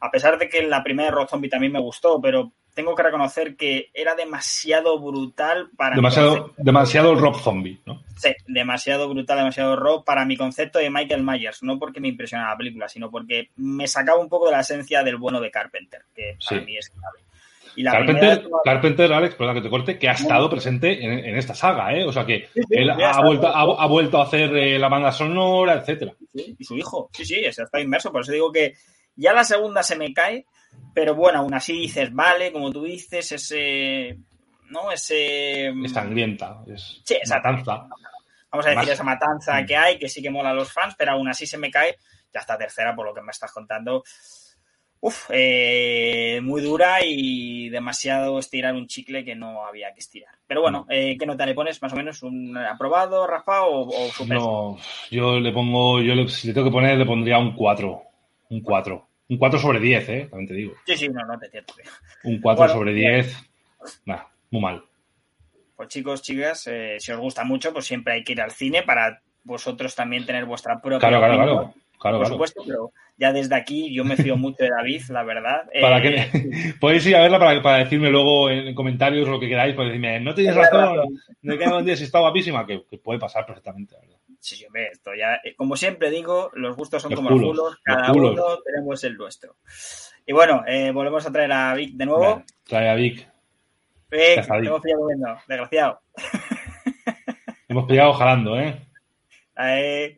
A 0.00 0.10
pesar 0.10 0.36
de 0.38 0.48
que 0.48 0.62
la 0.62 0.82
primera 0.82 1.12
Rob 1.12 1.28
Zombie 1.28 1.48
también 1.48 1.72
me 1.72 1.80
gustó, 1.80 2.20
pero 2.20 2.52
tengo 2.76 2.94
que 2.94 3.02
reconocer 3.02 3.56
que 3.56 3.88
era 3.94 4.14
demasiado 4.14 5.00
brutal 5.00 5.70
para 5.78 5.96
demasiado 5.96 6.52
demasiado 6.58 7.14
Rob 7.14 7.40
Zombie, 7.40 7.80
¿no? 7.86 8.02
Sí, 8.16 8.28
demasiado 8.46 9.08
brutal, 9.08 9.38
demasiado 9.38 9.76
Rob 9.76 10.04
para 10.04 10.26
mi 10.26 10.36
concepto 10.36 10.78
de 10.78 10.90
Michael 10.90 11.24
Myers, 11.24 11.62
no 11.62 11.78
porque 11.78 12.00
me 12.00 12.08
impresionaba 12.08 12.50
la 12.50 12.58
película, 12.58 12.86
sino 12.86 13.10
porque 13.10 13.48
me 13.56 13.88
sacaba 13.88 14.20
un 14.20 14.28
poco 14.28 14.46
de 14.46 14.52
la 14.52 14.60
esencia 14.60 15.02
del 15.02 15.16
bueno 15.16 15.40
de 15.40 15.50
Carpenter, 15.50 16.02
que 16.14 16.36
para 16.46 16.60
mí 16.60 16.76
es 16.76 16.90
clave. 16.90 17.20
Y 17.76 17.84
Carpenter, 17.84 18.44
Carpenter, 18.62 19.12
Alex, 19.12 19.34
perdón 19.36 19.54
que 19.54 19.62
te 19.62 19.70
corte, 19.70 19.98
que 19.98 20.08
ha 20.08 20.12
estado 20.12 20.50
presente 20.50 21.02
en, 21.02 21.36
esta 21.36 21.54
saga, 21.54 21.94
¿eh? 21.94 22.04
O 22.04 22.12
sea 22.12 22.26
que 22.26 22.48
él 22.70 22.90
ha, 22.90 23.22
vuelto, 23.22 23.48
ha, 23.48 23.86
vuelto, 23.86 24.18
a 24.18 24.24
hacer 24.24 24.54
eh, 24.54 24.78
la 24.78 24.88
banda 24.88 25.12
sonora, 25.12 25.74
etcétera. 25.74 26.12
y 26.34 26.62
su 26.62 26.76
hijo, 26.76 27.08
sí, 27.12 27.24
sí, 27.24 27.36
está 27.36 27.80
inmerso, 27.80 28.12
por 28.12 28.20
eso 28.20 28.32
digo 28.32 28.52
que 28.52 28.74
ya 29.16 29.32
la 29.32 29.44
segunda 29.44 29.82
se 29.82 29.96
me 29.96 30.12
cae, 30.12 30.46
pero 30.94 31.14
bueno, 31.14 31.40
aún 31.40 31.54
así 31.54 31.72
dices, 31.72 32.12
vale, 32.12 32.52
como 32.52 32.70
tú 32.70 32.84
dices, 32.84 33.32
ese. 33.32 34.18
¿No? 34.70 34.90
Ese. 34.90 35.68
Es 35.68 35.92
sangrienta, 35.92 36.62
es 36.66 37.00
sí, 37.04 37.16
matanza. 37.28 37.88
Vamos 38.50 38.66
a 38.66 38.70
decir, 38.70 38.92
esa 38.92 39.04
matanza 39.04 39.60
mm. 39.60 39.66
que 39.66 39.76
hay, 39.76 39.98
que 39.98 40.08
sí 40.08 40.22
que 40.22 40.30
mola 40.30 40.50
a 40.50 40.54
los 40.54 40.72
fans, 40.72 40.94
pero 40.96 41.12
aún 41.12 41.28
así 41.28 41.46
se 41.46 41.58
me 41.58 41.70
cae. 41.70 41.96
Ya 42.32 42.40
está 42.40 42.56
tercera, 42.56 42.94
por 42.94 43.06
lo 43.06 43.14
que 43.14 43.22
me 43.22 43.30
estás 43.30 43.52
contando. 43.52 44.02
Uf, 45.00 45.26
eh, 45.30 46.40
muy 46.42 46.62
dura 46.62 46.98
y 47.04 47.68
demasiado 47.68 48.38
estirar 48.38 48.74
un 48.74 48.86
chicle 48.86 49.24
que 49.24 49.34
no 49.34 49.64
había 49.64 49.92
que 49.92 50.00
estirar. 50.00 50.34
Pero 50.46 50.62
bueno, 50.62 50.84
mm. 50.88 50.92
eh, 50.92 51.16
¿qué 51.18 51.26
nota 51.26 51.46
le 51.46 51.54
pones? 51.54 51.80
¿Más 51.82 51.92
o 51.92 51.96
menos 51.96 52.22
un 52.22 52.56
aprobado, 52.56 53.26
Rafa, 53.26 53.64
o, 53.64 53.88
o 53.88 54.26
No, 54.26 54.78
yo 55.10 55.38
le 55.38 55.52
pongo, 55.52 56.00
yo 56.00 56.14
le, 56.14 56.28
si 56.28 56.48
le 56.48 56.54
tengo 56.54 56.68
que 56.68 56.72
poner, 56.72 56.96
le 56.96 57.06
pondría 57.06 57.38
un 57.38 57.54
4. 57.54 58.05
Un 58.50 58.60
4. 58.60 59.08
Un 59.28 59.38
4 59.38 59.58
sobre 59.58 59.80
10, 59.80 60.08
¿eh? 60.08 60.28
También 60.30 60.48
te 60.48 60.54
digo. 60.54 60.74
Sí, 60.86 60.96
sí, 60.96 61.08
no, 61.08 61.24
no 61.24 61.38
te 61.38 61.46
entiendo. 61.46 61.72
Un 62.24 62.40
4 62.40 62.68
sobre 62.68 62.92
10, 62.92 63.36
nah, 64.04 64.22
muy 64.50 64.62
mal. 64.62 64.84
Pues 65.74 65.88
chicos, 65.88 66.22
chicas, 66.22 66.66
eh, 66.68 66.96
si 66.98 67.12
os 67.12 67.18
gusta 67.18 67.44
mucho, 67.44 67.72
pues 67.72 67.86
siempre 67.86 68.14
hay 68.14 68.24
que 68.24 68.32
ir 68.32 68.40
al 68.40 68.52
cine 68.52 68.82
para 68.82 69.20
vosotros 69.44 69.94
también 69.94 70.24
tener 70.24 70.44
vuestra 70.44 70.80
propia 70.80 70.98
Claro, 70.98 71.18
claro, 71.18 71.34
claro. 71.34 71.74
Claro, 71.98 72.18
por 72.18 72.28
supuesto, 72.28 72.62
pero 72.66 72.92
ya 73.16 73.32
desde 73.32 73.54
aquí 73.54 73.94
yo 73.94 74.04
me 74.04 74.16
fío 74.16 74.36
mucho 74.36 74.64
de 74.64 74.70
David, 74.70 75.02
la 75.08 75.24
verdad. 75.24 75.62
Para 75.80 76.02
que 76.02 76.08
eh, 76.16 76.30
podéis 76.80 77.06
ir 77.06 77.16
a 77.16 77.22
verla 77.22 77.38
para, 77.38 77.62
para, 77.62 77.78
decirme 77.78 78.10
luego 78.10 78.50
en 78.50 78.74
comentarios 78.74 79.28
lo 79.28 79.40
que 79.40 79.48
queráis, 79.48 79.74
para 79.74 79.88
decirme, 79.88 80.20
no 80.20 80.34
tenéis 80.34 80.56
razón, 80.56 81.18
no 81.42 81.76
un 81.76 81.84
día 81.84 81.96
si 81.96 82.04
está 82.04 82.20
guapísima, 82.20 82.66
que, 82.66 82.84
que, 82.88 82.98
puede 82.98 83.18
pasar 83.18 83.46
perfectamente, 83.46 83.94
¿verdad? 84.00 84.16
Sí, 84.38 84.64
ve, 84.70 84.88
esto 84.92 85.14
ya, 85.14 85.36
eh, 85.44 85.54
como 85.56 85.76
siempre 85.76 86.10
digo, 86.10 86.50
los 86.54 86.76
gustos 86.76 87.02
son 87.02 87.14
como 87.14 87.30
los 87.30 87.40
culos, 87.40 87.78
cada 87.82 88.12
uno 88.12 88.58
tenemos 88.64 89.02
el 89.04 89.16
nuestro. 89.16 89.56
Y 90.26 90.32
bueno, 90.32 90.62
eh, 90.66 90.90
volvemos 90.90 91.26
a 91.26 91.32
traer 91.32 91.52
a 91.52 91.74
Vic 91.74 91.94
de 91.94 92.06
nuevo. 92.06 92.42
trae 92.64 92.88
a 92.88 92.94
Vic. 92.94 93.26
Vic, 94.10 94.46
hemos 94.48 94.80
pillado 94.82 95.06
viendo, 95.06 95.38
desgraciado. 95.48 96.00
Hemos 97.68 97.86
pillado 97.86 98.12
jalando, 98.12 98.58
¿eh? 98.58 98.86
Ahí, 99.56 100.16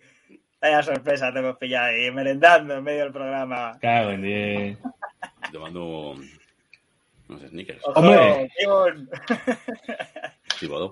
vaya 0.61 0.83
sorpresa 0.83 1.33
te 1.33 1.39
hemos 1.39 1.57
pillado 1.57 1.87
ahí, 1.87 2.11
merendando 2.11 2.75
en 2.75 2.85
medio 2.85 3.05
del 3.05 3.13
programa. 3.13 3.79
Cago 3.81 4.11
en 4.11 4.23
diez. 4.23 4.79
Te 5.51 5.59
mando 5.59 6.15
unos 7.29 7.43
sneakers. 7.49 7.83
¡Hombre! 7.95 8.51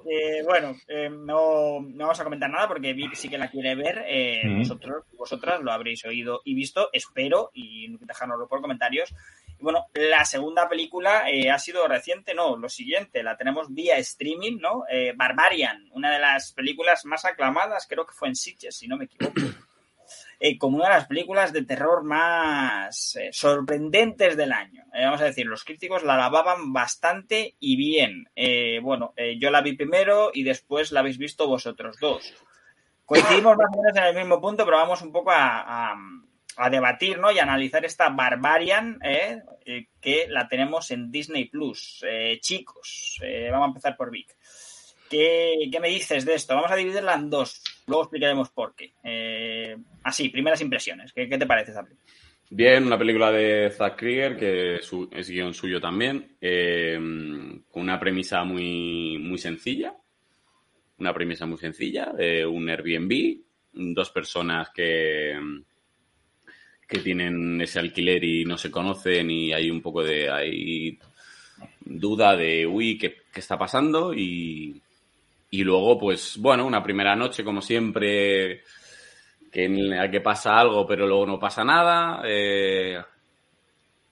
Eh, 0.08 0.42
bueno, 0.44 0.76
eh, 0.86 1.08
no, 1.10 1.80
no, 1.80 2.04
vamos 2.04 2.20
a 2.20 2.24
comentar 2.24 2.48
nada 2.48 2.68
porque 2.68 2.92
Vic 2.92 3.14
sí 3.14 3.28
que 3.28 3.38
la 3.38 3.50
quiere 3.50 3.74
ver. 3.74 4.04
Eh, 4.06 4.42
Vosotros, 4.58 5.04
vosotras 5.16 5.60
lo 5.60 5.72
habréis 5.72 6.04
oído 6.04 6.40
y 6.44 6.54
visto, 6.54 6.88
espero, 6.92 7.50
y 7.52 7.96
dejárnoslo 7.98 8.46
por 8.46 8.60
comentarios. 8.60 9.12
Y 9.58 9.62
bueno, 9.62 9.86
la 9.94 10.24
segunda 10.24 10.68
película 10.68 11.30
eh, 11.30 11.50
ha 11.50 11.58
sido 11.58 11.86
reciente, 11.88 12.34
no, 12.34 12.56
lo 12.56 12.68
siguiente, 12.68 13.22
la 13.22 13.36
tenemos 13.36 13.72
vía 13.72 13.96
streaming, 13.98 14.58
¿no? 14.60 14.84
Eh, 14.90 15.12
Barbarian, 15.16 15.88
una 15.92 16.12
de 16.12 16.18
las 16.18 16.52
películas 16.52 17.04
más 17.04 17.24
aclamadas, 17.24 17.86
creo 17.88 18.06
que 18.06 18.14
fue 18.14 18.28
en 18.28 18.36
Sitges, 18.36 18.76
si 18.76 18.88
no 18.88 18.96
me 18.96 19.04
equivoco. 19.04 19.34
Eh, 20.38 20.58
como 20.58 20.76
una 20.76 20.88
de 20.88 20.94
las 20.94 21.06
películas 21.06 21.52
de 21.52 21.64
terror 21.64 22.04
más 22.04 23.18
sorprendentes 23.32 24.36
del 24.36 24.52
año. 24.52 24.84
Vamos 24.92 25.22
a 25.22 25.24
decir, 25.24 25.46
los 25.46 25.64
críticos 25.64 26.04
la 26.04 26.14
alababan 26.14 26.74
bastante 26.74 27.56
y 27.58 27.74
bien. 27.76 28.28
Bueno, 28.82 29.14
yo 29.38 29.50
la 29.50 29.62
vi 29.62 29.72
primero 29.72 30.30
y 30.34 30.44
después 30.44 30.92
la 30.92 31.00
habéis 31.00 31.16
visto 31.16 31.48
vosotros 31.48 31.96
dos. 31.98 32.34
Coincidimos 33.06 33.56
más 33.56 33.68
o 33.72 33.80
menos 33.80 33.96
en 33.96 34.04
el 34.04 34.14
mismo 34.14 34.40
punto, 34.40 34.64
pero 34.64 34.76
vamos 34.78 35.00
un 35.00 35.12
poco 35.12 35.30
a, 35.30 35.92
a, 35.92 35.96
a 36.56 36.70
debatir 36.70 37.18
¿no? 37.18 37.30
y 37.30 37.38
analizar 37.38 37.84
esta 37.84 38.08
Barbarian 38.08 38.98
que 40.00 40.26
la 40.28 40.48
tenemos 40.48 40.90
en 40.90 41.10
Disney 41.10 41.46
Plus. 41.46 42.04
chicos, 42.40 43.20
vamos 43.50 43.66
a 43.66 43.68
empezar 43.68 43.96
por 43.96 44.10
Vic. 44.10 44.36
¿Qué, 45.08 45.68
¿Qué, 45.70 45.80
me 45.80 45.88
dices 45.88 46.24
de 46.24 46.34
esto? 46.34 46.54
Vamos 46.54 46.70
a 46.70 46.76
dividirla 46.76 47.14
en 47.14 47.30
dos. 47.30 47.62
Luego 47.86 48.02
explicaremos 48.04 48.50
por 48.50 48.74
qué. 48.74 48.92
Eh, 49.04 49.76
así, 50.02 50.28
primeras 50.28 50.60
impresiones. 50.60 51.12
¿Qué, 51.12 51.28
¿Qué, 51.28 51.38
te 51.38 51.46
parece 51.46 51.70
esta? 51.70 51.86
Bien, 52.50 52.86
una 52.86 52.98
película 52.98 53.30
de 53.30 53.70
Zack 53.70 53.96
Krieger, 53.96 54.36
que 54.36 54.76
es, 54.76 55.30
guion 55.30 55.54
suyo 55.54 55.80
también, 55.80 56.36
eh, 56.40 56.96
con 57.70 57.82
una 57.82 57.98
premisa 57.98 58.44
muy, 58.44 59.18
muy 59.18 59.38
sencilla. 59.38 59.94
Una 60.98 61.12
premisa 61.12 61.44
muy 61.46 61.58
sencilla, 61.58 62.12
de 62.12 62.46
un 62.46 62.68
Airbnb, 62.68 63.40
dos 63.72 64.10
personas 64.10 64.70
que, 64.70 65.34
que 66.86 66.98
tienen 67.00 67.60
ese 67.60 67.78
alquiler 67.78 68.22
y 68.22 68.44
no 68.44 68.56
se 68.56 68.70
conocen 68.70 69.30
y 69.30 69.52
hay 69.52 69.70
un 69.70 69.80
poco 69.80 70.02
de 70.02 70.30
hay 70.30 70.98
duda 71.80 72.36
de, 72.36 72.66
uy, 72.66 72.98
¿qué, 72.98 73.22
qué 73.32 73.40
está 73.40 73.58
pasando? 73.58 74.12
Y, 74.14 74.80
y 75.50 75.64
luego, 75.64 75.98
pues, 75.98 76.36
bueno, 76.38 76.66
una 76.66 76.82
primera 76.82 77.14
noche, 77.16 77.44
como 77.44 77.62
siempre, 77.62 78.62
que 79.50 79.64
en 79.64 79.90
la 79.90 80.10
que 80.10 80.20
pasa 80.20 80.58
algo, 80.58 80.86
pero 80.86 81.06
luego 81.06 81.26
no 81.26 81.38
pasa 81.38 81.64
nada. 81.64 82.22
Eh, 82.24 82.98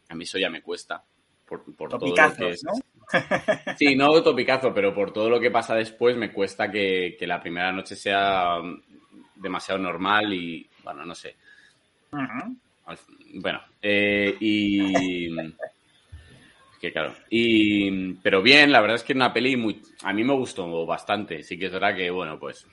a 0.08 0.14
mí 0.14 0.24
eso 0.24 0.38
ya 0.38 0.48
me 0.50 0.62
cuesta. 0.62 1.02
Por, 1.46 1.64
por 1.76 1.90
todo 1.90 2.06
lo 2.06 2.14
que 2.14 2.50
es. 2.50 2.64
¿no? 2.64 2.72
Sí, 3.78 3.94
no 3.94 4.22
topicazo, 4.22 4.72
pero 4.72 4.94
por 4.94 5.12
todo 5.12 5.28
lo 5.28 5.38
que 5.38 5.50
pasa 5.50 5.74
después 5.74 6.16
me 6.16 6.32
cuesta 6.32 6.70
que, 6.70 7.16
que 7.18 7.26
la 7.26 7.40
primera 7.40 7.70
noche 7.70 7.94
sea 7.96 8.56
demasiado 9.36 9.80
normal 9.80 10.32
y, 10.32 10.66
bueno, 10.82 11.04
no 11.04 11.14
sé. 11.14 11.36
Uh 12.12 12.16
-huh. 12.16 12.56
Bueno, 13.34 13.60
eh, 13.82 14.36
y 14.40 15.34
que 16.84 16.92
claro. 16.92 17.14
Y, 17.30 18.12
pero 18.14 18.42
bien, 18.42 18.70
la 18.70 18.80
verdad 18.80 18.96
es 18.96 19.02
que 19.02 19.14
es 19.14 19.16
una 19.16 19.32
peli 19.32 19.56
muy. 19.56 19.80
A 20.02 20.12
mí 20.12 20.22
me 20.22 20.34
gustó 20.34 20.84
bastante. 20.84 21.42
Sí 21.42 21.58
que 21.58 21.66
es 21.66 21.72
verdad 21.72 21.96
que, 21.96 22.10
bueno, 22.10 22.38
pues. 22.38 22.66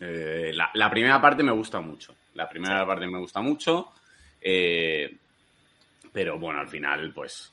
Eh, 0.00 0.52
la, 0.54 0.70
la, 0.72 0.90
primera 0.90 1.20
parte 1.20 1.42
me 1.42 1.52
gusta 1.52 1.80
mucho. 1.80 2.14
La 2.34 2.48
primera 2.48 2.80
sí. 2.80 2.86
parte 2.86 3.06
me 3.06 3.18
gusta 3.18 3.42
mucho. 3.42 3.92
Eh, 4.40 5.14
pero 6.12 6.38
bueno, 6.38 6.60
al 6.60 6.68
final, 6.68 7.12
pues. 7.12 7.52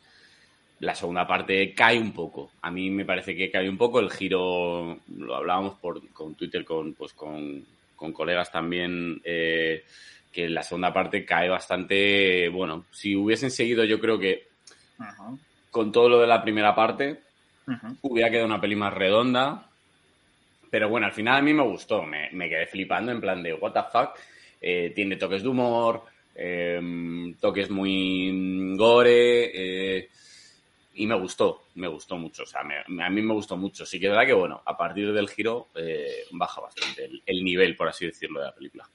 La 0.80 0.96
segunda 0.96 1.28
parte 1.28 1.74
cae 1.74 2.00
un 2.00 2.14
poco. 2.14 2.52
A 2.62 2.72
mí 2.72 2.90
me 2.90 3.04
parece 3.04 3.36
que 3.36 3.52
cae 3.52 3.68
un 3.68 3.78
poco. 3.78 4.00
El 4.00 4.12
giro, 4.12 5.00
lo 5.18 5.36
hablábamos 5.36 5.76
por, 5.80 6.08
con 6.12 6.36
Twitter, 6.36 6.64
con, 6.64 6.94
pues, 6.94 7.14
con, 7.14 7.66
con 7.98 8.14
colegas 8.14 8.50
también. 8.50 9.20
Eh, 9.26 9.84
que 10.32 10.48
la 10.48 10.64
segunda 10.64 10.94
parte 10.94 11.26
cae 11.26 11.50
bastante. 11.50 12.48
Bueno, 12.48 12.86
si 12.92 13.14
hubiesen 13.16 13.52
seguido, 13.52 13.84
yo 13.84 14.00
creo 14.00 14.18
que. 14.18 14.48
Uh 14.98 15.04
-huh 15.04 15.40
con 15.78 15.92
todo 15.92 16.10
lo 16.10 16.20
de 16.20 16.26
la 16.26 16.42
primera 16.42 16.74
parte, 16.74 17.20
uh 17.68 17.72
-huh. 17.72 17.98
hubiera 18.02 18.32
quedado 18.32 18.48
una 18.48 18.60
peli 18.60 18.76
más 18.76 18.92
redonda. 18.92 19.70
Pero 20.72 20.90
bueno, 20.90 21.06
al 21.06 21.14
final 21.14 21.38
a 21.38 21.42
mí 21.44 21.54
me 21.54 21.62
gustó, 21.62 22.02
me, 22.02 22.32
me 22.32 22.50
quedé 22.50 22.66
flipando 22.66 23.12
en 23.12 23.22
plan 23.22 23.44
de 23.44 23.54
what 23.54 23.74
the 23.74 23.82
fuck. 23.92 24.20
Eh, 24.60 24.92
tiene 24.96 25.18
toques 25.18 25.44
de 25.44 25.50
humor, 25.50 26.04
eh, 26.34 26.82
toques 27.40 27.70
muy 27.70 28.76
gore, 28.76 29.52
eh, 29.54 30.10
y 30.98 31.08
me 31.08 31.16
gustó, 31.16 31.64
me 31.76 31.88
gustó 31.88 32.18
mucho. 32.18 32.44
O 32.44 32.46
sea, 32.46 32.64
me, 32.64 33.04
a 33.04 33.10
mí 33.10 33.22
me 33.22 33.34
gustó 33.34 33.56
mucho. 33.56 33.86
Sí 33.86 34.00
que 34.00 34.08
es 34.08 34.12
verdad 34.12 34.26
que, 34.26 34.34
bueno, 34.34 34.62
a 34.66 34.78
partir 34.78 35.14
del 35.14 35.30
giro 35.30 35.68
eh, 35.76 36.26
baja 36.32 36.62
bastante 36.62 37.06
el, 37.06 37.24
el 37.26 37.44
nivel, 37.44 37.76
por 37.76 37.88
así 37.88 38.06
decirlo, 38.06 38.40
de 38.40 38.48
la 38.48 38.56
película. 38.56 38.90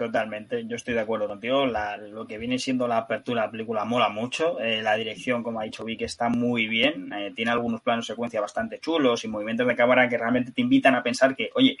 Totalmente, 0.00 0.66
yo 0.66 0.76
estoy 0.76 0.94
de 0.94 1.00
acuerdo 1.00 1.28
contigo. 1.28 1.66
La, 1.66 1.98
lo 1.98 2.26
que 2.26 2.38
viene 2.38 2.58
siendo 2.58 2.88
la 2.88 2.96
apertura 2.96 3.42
de 3.42 3.46
la 3.48 3.50
película 3.50 3.84
mola 3.84 4.08
mucho. 4.08 4.58
Eh, 4.58 4.80
la 4.80 4.94
dirección, 4.94 5.42
como 5.42 5.60
ha 5.60 5.64
dicho 5.64 5.84
Vic, 5.84 6.00
está 6.00 6.30
muy 6.30 6.68
bien. 6.68 7.12
Eh, 7.12 7.32
tiene 7.36 7.50
algunos 7.50 7.82
planos 7.82 8.06
secuencia 8.06 8.40
bastante 8.40 8.80
chulos 8.80 9.24
y 9.24 9.28
movimientos 9.28 9.66
de 9.66 9.76
cámara 9.76 10.08
que 10.08 10.16
realmente 10.16 10.52
te 10.52 10.62
invitan 10.62 10.94
a 10.94 11.02
pensar 11.02 11.36
que, 11.36 11.50
oye, 11.54 11.76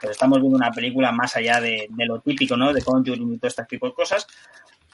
pues 0.00 0.10
estamos 0.10 0.40
viendo 0.40 0.56
una 0.56 0.72
película 0.72 1.12
más 1.12 1.36
allá 1.36 1.60
de, 1.60 1.88
lo 1.96 2.20
típico, 2.20 2.56
¿no? 2.56 2.72
De 2.72 2.82
Conjuring 2.82 3.34
y 3.34 3.38
todo 3.38 3.46
este 3.46 3.64
tipo 3.66 3.86
de 3.86 3.94
cosas. 3.94 4.26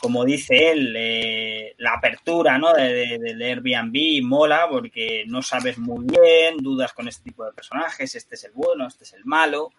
Como 0.07 0.25
dice 0.25 0.71
él, 0.71 0.95
eh, 0.97 1.75
la 1.79 1.95
apertura 1.95 2.59
¿no? 2.59 2.73
del 2.73 3.21
de, 3.21 3.35
de, 3.35 3.45
Airbnb 3.45 4.25
mola 4.25 4.69
porque 4.71 5.25
no 5.27 5.43
sabes 5.43 5.79
muy 5.79 6.07
bien, 6.07 6.59
dudas 6.59 6.93
con 6.93 7.09
este 7.09 7.25
tipo 7.25 7.45
de 7.45 7.51
personajes, 7.51 8.15
este 8.15 8.37
es 8.37 8.45
el 8.45 8.53
bueno, 8.53 8.87
este 8.87 9.03
es 9.03 9.15
el 9.15 9.25
malo. 9.25 9.73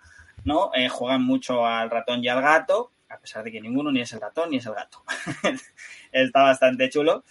¿no? 0.43 0.71
Eh, 0.73 0.89
juegan 0.89 1.23
mucho 1.23 1.65
al 1.65 1.89
ratón 1.89 2.21
y 2.21 2.27
al 2.27 2.41
gato, 2.41 2.91
a 3.07 3.17
pesar 3.19 3.41
de 3.45 3.53
que 3.53 3.61
ninguno 3.61 3.89
ni 3.89 4.01
es 4.01 4.11
el 4.11 4.19
ratón 4.19 4.49
ni 4.49 4.57
es 4.57 4.65
el 4.65 4.73
gato. 4.73 5.01
Está 6.11 6.43
bastante 6.43 6.89
chulo. 6.89 7.23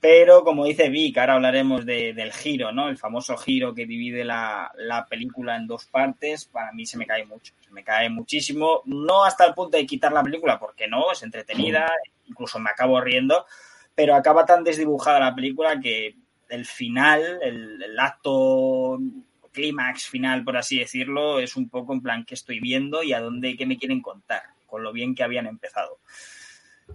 Pero 0.00 0.44
como 0.44 0.66
dice 0.66 0.88
Vic, 0.88 1.16
ahora 1.18 1.34
hablaremos 1.34 1.84
de, 1.86 2.12
del 2.12 2.32
giro, 2.32 2.70
¿no? 2.70 2.88
El 2.88 2.98
famoso 2.98 3.36
giro 3.36 3.74
que 3.74 3.86
divide 3.86 4.24
la, 4.24 4.70
la, 4.76 5.06
película 5.06 5.56
en 5.56 5.66
dos 5.66 5.86
partes. 5.86 6.44
Para 6.44 6.72
mí 6.72 6.84
se 6.84 6.98
me 6.98 7.06
cae 7.06 7.24
mucho, 7.24 7.54
se 7.60 7.70
me 7.72 7.82
cae 7.82 8.10
muchísimo. 8.10 8.82
No 8.84 9.24
hasta 9.24 9.46
el 9.46 9.54
punto 9.54 9.76
de 9.76 9.86
quitar 9.86 10.12
la 10.12 10.22
película, 10.22 10.58
porque 10.58 10.86
no, 10.86 11.10
es 11.10 11.22
entretenida, 11.22 11.90
incluso 12.26 12.58
me 12.58 12.70
acabo 12.70 13.00
riendo, 13.00 13.46
pero 13.94 14.14
acaba 14.14 14.44
tan 14.44 14.62
desdibujada 14.62 15.18
la 15.18 15.34
película 15.34 15.80
que 15.80 16.14
el 16.48 16.64
final, 16.66 17.40
el, 17.42 17.98
acto 17.98 18.98
clímax 19.52 20.06
final, 20.06 20.44
por 20.44 20.56
así 20.56 20.78
decirlo, 20.78 21.40
es 21.40 21.56
un 21.56 21.68
poco 21.68 21.94
en 21.94 22.02
plan 22.02 22.24
qué 22.24 22.34
estoy 22.34 22.60
viendo 22.60 23.02
y 23.02 23.14
a 23.14 23.20
dónde, 23.20 23.56
qué 23.56 23.64
me 23.64 23.78
quieren 23.78 24.02
contar, 24.02 24.42
con 24.66 24.82
lo 24.82 24.92
bien 24.92 25.14
que 25.14 25.22
habían 25.22 25.46
empezado. 25.46 25.95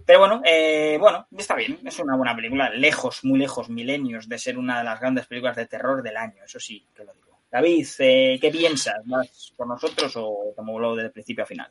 Pero 0.04 0.18
bueno, 0.20 0.42
eh, 0.44 0.96
bueno, 0.98 1.26
está 1.36 1.54
bien, 1.54 1.78
es 1.84 1.98
una 1.98 2.16
buena 2.16 2.34
película, 2.34 2.70
lejos, 2.70 3.24
muy 3.24 3.38
lejos, 3.38 3.68
milenios 3.68 4.28
de 4.28 4.38
ser 4.38 4.58
una 4.58 4.78
de 4.78 4.84
las 4.84 5.00
grandes 5.00 5.26
películas 5.26 5.56
de 5.56 5.66
terror 5.66 6.02
del 6.02 6.16
año, 6.16 6.44
eso 6.44 6.58
sí, 6.58 6.84
que 6.94 7.04
lo 7.04 7.12
digo. 7.12 7.38
David, 7.50 7.86
eh, 7.98 8.38
¿qué 8.40 8.50
piensas? 8.50 8.96
¿Vas 9.04 9.52
por 9.56 9.66
nosotros 9.66 10.12
o 10.16 10.52
como 10.56 10.78
lo 10.78 10.94
desde 10.94 11.06
el 11.06 11.12
principio 11.12 11.44
a 11.44 11.46
final? 11.46 11.70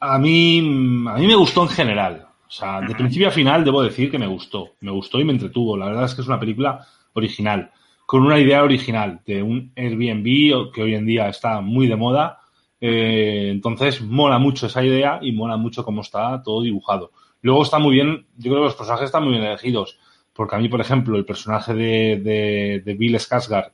A 0.00 0.18
mí, 0.18 0.58
a 0.58 1.14
mí 1.14 1.26
me 1.26 1.36
gustó 1.36 1.62
en 1.62 1.68
general. 1.68 2.26
O 2.46 2.50
sea, 2.50 2.80
de 2.80 2.94
principio 2.94 3.28
a 3.28 3.32
final 3.32 3.64
debo 3.64 3.82
decir 3.82 4.10
que 4.10 4.18
me 4.18 4.26
gustó. 4.26 4.72
Me 4.80 4.90
gustó 4.90 5.18
y 5.18 5.24
me 5.24 5.32
entretuvo. 5.32 5.76
La 5.76 5.86
verdad 5.86 6.04
es 6.04 6.14
que 6.14 6.20
es 6.20 6.26
una 6.26 6.38
película 6.38 6.86
original 7.14 7.72
con 8.06 8.22
una 8.22 8.38
idea 8.38 8.62
original 8.62 9.20
de 9.26 9.42
un 9.42 9.72
Airbnb 9.76 10.72
que 10.72 10.82
hoy 10.82 10.94
en 10.94 11.06
día 11.06 11.28
está 11.28 11.60
muy 11.60 11.86
de 11.86 11.96
moda. 11.96 12.40
Eh, 12.80 13.48
entonces, 13.50 14.00
mola 14.02 14.38
mucho 14.38 14.66
esa 14.66 14.84
idea 14.84 15.18
y 15.22 15.32
mola 15.32 15.56
mucho 15.56 15.84
cómo 15.84 16.02
está 16.02 16.42
todo 16.42 16.62
dibujado. 16.62 17.12
Luego 17.42 17.62
está 17.62 17.78
muy 17.78 17.94
bien, 17.94 18.26
yo 18.36 18.50
creo 18.50 18.56
que 18.56 18.68
los 18.68 18.76
personajes 18.76 19.06
están 19.06 19.24
muy 19.24 19.32
bien 19.32 19.44
elegidos, 19.44 19.98
porque 20.32 20.56
a 20.56 20.58
mí, 20.58 20.68
por 20.68 20.80
ejemplo, 20.80 21.16
el 21.16 21.24
personaje 21.24 21.74
de, 21.74 22.20
de, 22.22 22.82
de 22.84 22.94
Bill 22.94 23.16
Skarsgård 23.16 23.70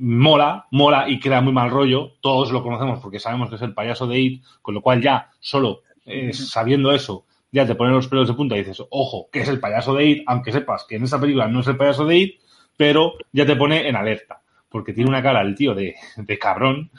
mola, 0.00 0.66
mola 0.70 1.08
y 1.08 1.20
crea 1.20 1.40
muy 1.40 1.52
mal 1.52 1.70
rollo. 1.70 2.12
Todos 2.20 2.50
lo 2.52 2.62
conocemos 2.62 3.00
porque 3.00 3.20
sabemos 3.20 3.48
que 3.48 3.56
es 3.56 3.62
el 3.62 3.74
payaso 3.74 4.06
de 4.06 4.18
It, 4.18 4.44
con 4.62 4.74
lo 4.74 4.82
cual 4.82 5.00
ya, 5.00 5.30
solo 5.38 5.82
eh, 6.06 6.32
sabiendo 6.32 6.92
eso, 6.92 7.26
ya 7.52 7.66
te 7.66 7.74
ponen 7.74 7.94
los 7.94 8.08
pelos 8.08 8.28
de 8.28 8.34
punta 8.34 8.56
y 8.56 8.60
dices, 8.60 8.82
ojo, 8.90 9.28
que 9.30 9.40
es 9.40 9.48
el 9.48 9.60
payaso 9.60 9.94
de 9.94 10.06
It, 10.06 10.22
aunque 10.26 10.52
sepas 10.52 10.84
que 10.88 10.96
en 10.96 11.04
esa 11.04 11.20
película 11.20 11.48
no 11.48 11.60
es 11.60 11.66
el 11.68 11.76
payaso 11.76 12.06
de 12.06 12.16
It, 12.16 12.40
pero 12.76 13.14
ya 13.32 13.44
te 13.44 13.56
pone 13.56 13.88
en 13.88 13.96
alerta, 13.96 14.40
porque 14.68 14.92
tiene 14.92 15.10
una 15.10 15.22
cara 15.22 15.42
el 15.42 15.54
tío 15.54 15.74
de, 15.74 15.94
de 16.16 16.38
cabrón, 16.38 16.90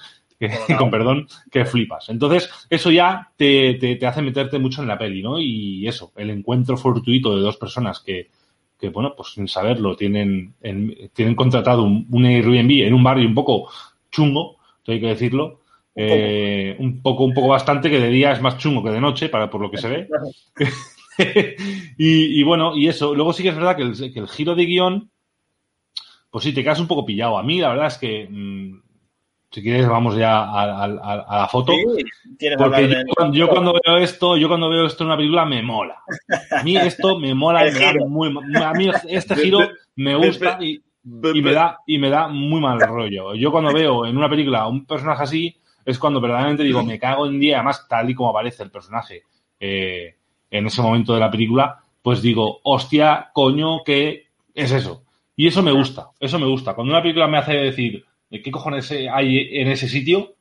que, 0.41 0.49
con 0.77 0.89
perdón, 0.89 1.27
que 1.51 1.65
flipas. 1.65 2.09
Entonces, 2.09 2.49
eso 2.69 2.89
ya 2.91 3.29
te, 3.37 3.75
te, 3.75 3.95
te, 3.95 4.07
hace 4.07 4.21
meterte 4.21 4.57
mucho 4.57 4.81
en 4.81 4.87
la 4.87 4.97
peli, 4.97 5.21
¿no? 5.21 5.39
Y 5.39 5.87
eso, 5.87 6.11
el 6.17 6.31
encuentro 6.31 6.75
fortuito 6.77 7.35
de 7.35 7.41
dos 7.41 7.57
personas 7.57 7.99
que, 7.99 8.29
que 8.79 8.89
bueno, 8.89 9.13
pues 9.15 9.33
sin 9.33 9.47
saberlo, 9.47 9.95
tienen, 9.95 10.55
en, 10.61 11.11
tienen 11.13 11.35
contratado 11.35 11.83
un, 11.83 12.07
un, 12.09 12.25
Airbnb 12.25 12.87
en 12.87 12.93
un 12.93 13.03
barrio 13.03 13.27
un 13.27 13.35
poco 13.35 13.69
chungo, 14.11 14.57
hay 14.87 14.99
que 14.99 15.07
decirlo, 15.07 15.45
un 15.93 16.07
poco. 16.07 16.15
Eh, 16.17 16.75
un 16.79 17.01
poco, 17.01 17.23
un 17.23 17.33
poco 17.33 17.47
bastante, 17.49 17.89
que 17.89 17.99
de 17.99 18.09
día 18.09 18.31
es 18.31 18.41
más 18.41 18.57
chungo 18.57 18.83
que 18.83 18.89
de 18.89 18.99
noche, 18.99 19.29
para 19.29 19.49
por 19.49 19.61
lo 19.61 19.69
que 19.69 19.77
se 19.77 19.87
ve. 19.87 20.07
y, 21.97 22.39
y, 22.39 22.43
bueno, 22.43 22.75
y 22.75 22.87
eso. 22.87 23.13
Luego 23.13 23.31
sí 23.31 23.43
que 23.43 23.49
es 23.49 23.55
verdad 23.55 23.75
que 23.77 23.83
el, 23.83 24.13
que 24.13 24.19
el 24.19 24.27
giro 24.27 24.55
de 24.55 24.65
guion 24.65 25.11
pues 26.31 26.45
sí, 26.45 26.53
te 26.53 26.63
quedas 26.63 26.79
un 26.79 26.87
poco 26.87 27.05
pillado. 27.05 27.37
A 27.37 27.43
mí 27.43 27.59
la 27.59 27.69
verdad 27.69 27.87
es 27.87 27.97
que, 27.97 28.27
mm, 28.27 28.81
si 29.51 29.61
quieres, 29.61 29.87
vamos 29.87 30.15
ya 30.15 30.39
a, 30.39 30.83
a- 30.83 31.23
a 31.27 31.37
la 31.41 31.47
foto. 31.47 31.73
Sí, 31.73 32.03
¿quieres 32.39 32.57
Porque 32.57 32.87
yo, 32.87 33.13
cuando- 33.15 33.37
yo 33.37 33.47
cuando 33.49 33.73
veo 33.85 33.97
esto, 33.97 34.37
yo 34.37 34.47
cuando 34.47 34.69
veo 34.69 34.85
esto 34.85 35.03
en 35.03 35.07
una 35.09 35.17
película 35.17 35.45
me 35.45 35.61
mola. 35.61 35.97
A 36.51 36.63
mí 36.63 36.75
esto 36.77 37.19
me 37.19 37.33
mola, 37.35 37.67
y 37.67 37.71
me 37.73 37.79
da 37.79 37.93
muy, 38.07 38.33
a 38.63 38.73
mí 38.73 38.89
este 39.09 39.35
giro 39.35 39.59
me 39.95 40.15
gusta 40.15 40.57
y, 40.61 40.81
y 41.33 41.41
me 41.41 41.51
da 41.53 41.77
y 41.85 41.97
me 41.97 42.09
da 42.09 42.27
muy 42.29 42.61
mal 42.61 42.79
rollo. 42.79 43.35
Yo 43.35 43.51
cuando 43.51 43.73
veo 43.73 44.05
en 44.05 44.17
una 44.17 44.29
película 44.29 44.67
un 44.67 44.85
personaje 44.85 45.23
así 45.23 45.57
es 45.83 45.97
cuando 45.99 46.21
verdaderamente 46.21 46.63
digo 46.63 46.83
me 46.83 46.97
cago 46.99 47.25
en 47.27 47.39
día, 47.39 47.57
además 47.57 47.85
tal 47.89 48.09
y 48.09 48.13
como 48.15 48.29
aparece 48.29 48.63
el 48.63 48.71
personaje 48.71 49.23
eh, 49.59 50.15
en 50.49 50.65
ese 50.67 50.81
momento 50.81 51.13
de 51.13 51.19
la 51.19 51.29
película, 51.31 51.79
pues 52.01 52.21
digo 52.21 52.59
hostia, 52.63 53.29
coño, 53.33 53.83
¿qué 53.83 54.27
es 54.53 54.71
eso? 54.71 55.03
Y 55.35 55.47
eso 55.47 55.61
me 55.63 55.71
gusta, 55.71 56.07
eso 56.19 56.37
me 56.39 56.45
gusta. 56.45 56.73
Cuando 56.73 56.93
una 56.93 57.01
película 57.01 57.27
me 57.27 57.37
hace 57.39 57.53
decir 57.53 58.05
¿qué 58.31 58.51
cojones 58.51 58.91
hay 58.91 59.49
en 59.51 59.67
ese 59.67 59.87
sitio? 59.87 60.35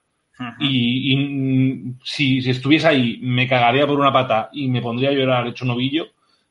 Y, 0.59 1.13
y, 1.13 1.95
si, 2.03 2.41
si 2.41 2.51
estuviese 2.51 2.89
ahí, 2.89 3.19
me 3.21 3.47
cagaría 3.47 3.87
por 3.87 4.01
una 4.01 4.13
pata 4.13 4.49
y 4.53 4.69
me 4.69 4.81
pondría 4.81 5.11
a 5.11 5.13
llorar 5.13 5.47
hecho 5.47 5.67
novillo. 5.67 6.07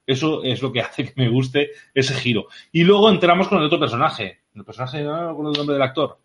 Eso 0.06 0.44
es 0.44 0.62
lo 0.62 0.72
que 0.72 0.82
hace 0.82 1.06
que 1.06 1.14
me 1.16 1.30
guste 1.30 1.72
ese 1.94 2.14
giro. 2.14 2.48
Y 2.72 2.84
luego 2.84 3.10
entramos 3.10 3.48
con 3.48 3.60
el 3.60 3.66
otro 3.66 3.80
personaje. 3.80 4.40
El 4.56 4.64
personaje, 4.64 5.02
no 5.02 5.14
me 5.14 5.32
acuerdo 5.32 5.52
el 5.52 5.58
nombre 5.58 5.74
del 5.74 5.82
actor. 5.82 6.18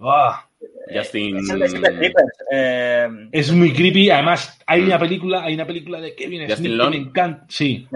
Ah, 0.00 0.46
Justin. 0.92 1.38
Es 1.38 1.50
el 1.50 1.82
Creepers. 1.82 2.38
Eh, 2.52 3.08
es 3.32 3.52
muy 3.52 3.72
creepy. 3.72 4.10
Además, 4.10 4.60
hay 4.66 4.82
una 4.82 4.98
película, 4.98 5.42
hay 5.44 5.54
una 5.54 5.66
película 5.66 6.00
de 6.00 6.14
Kevin 6.14 6.42
Justin 6.42 6.56
Smith 6.56 6.70
que 6.70 6.76
Long. 6.76 6.90
me 6.90 6.96
encanta. 6.96 7.44
Sí. 7.48 7.86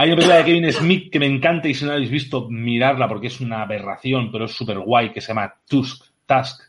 Hay 0.00 0.08
una 0.08 0.16
película 0.16 0.38
de 0.38 0.44
Kevin 0.46 0.72
Smith 0.72 1.12
que 1.12 1.18
me 1.18 1.26
encanta 1.26 1.68
y 1.68 1.74
si 1.74 1.84
no 1.84 1.90
la 1.90 1.96
habéis 1.96 2.10
visto, 2.10 2.48
mirarla 2.48 3.06
porque 3.06 3.26
es 3.26 3.38
una 3.42 3.60
aberración, 3.60 4.32
pero 4.32 4.46
es 4.46 4.52
súper 4.52 4.78
guay, 4.78 5.12
que 5.12 5.20
se 5.20 5.28
llama 5.28 5.54
Tusk, 5.68 6.06
Tusk. 6.24 6.62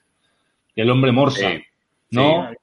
El 0.75 0.89
hombre 0.89 1.13
morsa. 1.13 1.49
¿No? 2.09 2.49
Sí. 2.49 2.57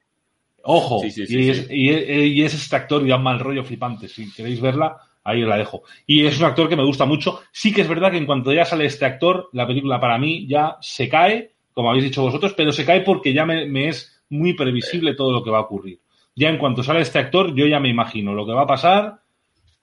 Ojo, 0.61 0.99
Sí, 0.99 1.09
sí, 1.09 1.25
sí, 1.25 1.39
y. 1.39 1.49
Es, 1.49 1.67
y, 1.71 1.89
es, 1.89 2.27
y 2.27 2.43
es 2.43 2.53
este 2.53 2.75
actor 2.75 3.03
y 3.03 3.09
da 3.09 3.15
un 3.15 3.23
mal 3.23 3.39
rollo 3.39 3.63
flipante. 3.63 4.07
Si 4.07 4.31
queréis 4.31 4.61
verla, 4.61 4.95
ahí 5.23 5.41
os 5.41 5.49
la 5.49 5.57
dejo. 5.57 5.81
Y 6.05 6.27
es 6.27 6.37
un 6.39 6.45
actor 6.45 6.69
que 6.69 6.75
me 6.75 6.85
gusta 6.85 7.05
mucho. 7.05 7.41
Sí 7.51 7.73
que 7.73 7.81
es 7.81 7.87
verdad 7.87 8.11
que 8.11 8.17
en 8.17 8.27
cuanto 8.27 8.53
ya 8.53 8.63
sale 8.63 8.85
este 8.85 9.05
actor, 9.05 9.49
la 9.53 9.65
película 9.65 9.99
para 9.99 10.19
mí 10.19 10.45
ya 10.47 10.77
se 10.81 11.09
cae, 11.09 11.51
como 11.73 11.89
habéis 11.89 12.03
dicho 12.03 12.21
vosotros, 12.21 12.53
pero 12.55 12.71
se 12.71 12.85
cae 12.85 13.01
porque 13.01 13.33
ya 13.33 13.43
me, 13.43 13.65
me 13.65 13.87
es 13.87 14.21
muy 14.29 14.53
previsible 14.53 15.15
todo 15.15 15.31
lo 15.31 15.43
que 15.43 15.49
va 15.49 15.57
a 15.57 15.61
ocurrir. 15.61 15.99
Ya 16.35 16.49
en 16.49 16.59
cuanto 16.59 16.83
sale 16.83 17.01
este 17.01 17.17
actor, 17.17 17.55
yo 17.55 17.65
ya 17.65 17.79
me 17.79 17.89
imagino 17.89 18.35
lo 18.35 18.45
que 18.45 18.53
va 18.53 18.61
a 18.61 18.67
pasar 18.67 19.19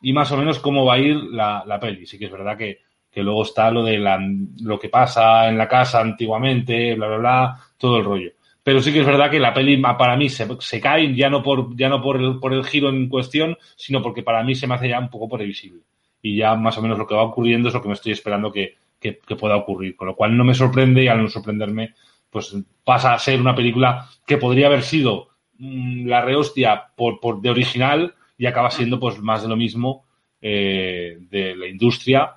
y 0.03 0.13
más 0.13 0.31
o 0.33 0.37
menos 0.37 0.59
cómo 0.59 0.85
va 0.85 0.95
a 0.95 0.99
ir 0.99 1.17
la, 1.17 1.65
la 1.67 1.81
peli. 1.81 2.07
Sí 2.07 2.19
que 2.19 2.27
es 2.27 2.31
verdad 2.31 2.57
que, 2.57 2.81
que 3.11 3.23
luego 3.23 3.43
está 3.43 3.71
lo 3.71 3.83
de 3.83 3.99
la, 3.99 4.19
lo 4.63 4.79
que 4.79 4.89
pasa 4.89 5.49
en 5.49 5.59
la 5.59 5.69
casa 5.69 6.01
antiguamente, 6.01 6.95
bla, 6.95 7.09
bla, 7.09 7.17
bla, 7.19 7.61
todo 7.79 7.99
el 7.99 8.05
rollo. 8.05 8.31
Pero 8.63 8.81
sí 8.83 8.93
que 8.93 9.01
es 9.01 9.07
verdad 9.07 9.31
que 9.31 9.39
la 9.39 9.55
peli 9.55 9.77
para 9.81 10.17
mí 10.17 10.29
se, 10.29 10.47
cae 10.81 11.15
ya 11.15 11.31
no 11.31 11.43
por 11.43 11.77
ya 11.77 11.89
no 11.89 12.03
por 12.03 12.17
el, 12.21 12.39
por 12.41 12.53
el 12.53 12.65
giro 12.65 12.89
en 12.89 13.09
cuestión, 13.09 13.57
sino 13.77 14.03
porque 14.03 14.23
para 14.25 14.43
mí 14.43 14.55
se 14.57 14.67
me 14.67 14.75
hace 14.75 14.89
ya 14.89 14.99
un 14.99 15.09
poco 15.09 15.29
previsible. 15.29 15.83
Y 16.21 16.37
ya 16.37 16.57
más 16.57 16.77
o 16.77 16.83
menos 16.83 16.99
lo 16.99 17.07
que 17.07 17.15
va 17.15 17.23
ocurriendo 17.23 17.69
es 17.69 17.75
lo 17.75 17.81
que 17.83 17.89
me 17.89 17.95
estoy 17.95 18.13
esperando 18.13 18.51
que, 18.53 18.75
que- 19.01 19.21
pueda 19.37 19.57
ocurrir. 19.57 19.95
Con 19.97 20.09
lo 20.09 20.17
cual 20.17 20.37
no 20.37 20.43
me 20.45 20.55
sorprende 20.55 21.05
y 21.05 21.09
al 21.09 21.23
no 21.23 21.29
sorprenderme, 21.29 21.95
pues 22.31 22.57
pasa 22.85 23.15
a 23.15 23.19
ser 23.19 23.41
una 23.41 23.55
película 23.55 24.09
que 24.27 24.37
podría 24.37 24.67
haber 24.67 24.83
sido 24.83 25.29
mm, 25.59 26.07
la 26.09 26.21
rehostia 26.23 26.87
por, 26.97 27.21
por 27.21 27.41
de 27.41 27.51
original 27.51 28.15
y 28.39 28.47
acaba 28.47 28.71
siendo 28.71 28.99
pues 29.01 29.19
más 29.19 29.43
de 29.43 29.49
lo 29.49 29.57
mismo 29.57 30.07
eh, 30.41 31.19
de 31.21 31.57
la 31.57 31.67
industria. 31.67 32.35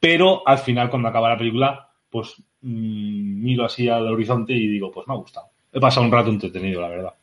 Pero 0.00 0.42
al 0.46 0.58
final, 0.58 0.90
cuando 0.90 1.08
acaba 1.08 1.30
la 1.30 1.38
película, 1.38 1.88
pues 2.10 2.34
mm, 2.60 3.42
miro 3.42 3.64
así 3.64 3.88
al 3.88 4.06
horizonte 4.08 4.52
y 4.52 4.66
digo, 4.68 4.90
pues 4.90 5.06
me 5.06 5.14
ha 5.14 5.18
gustado. 5.18 5.46
He 5.72 5.80
pasado 5.80 6.04
un 6.04 6.12
rato 6.12 6.30
entretenido, 6.30 6.80
la 6.80 6.88
verdad. 6.88 7.14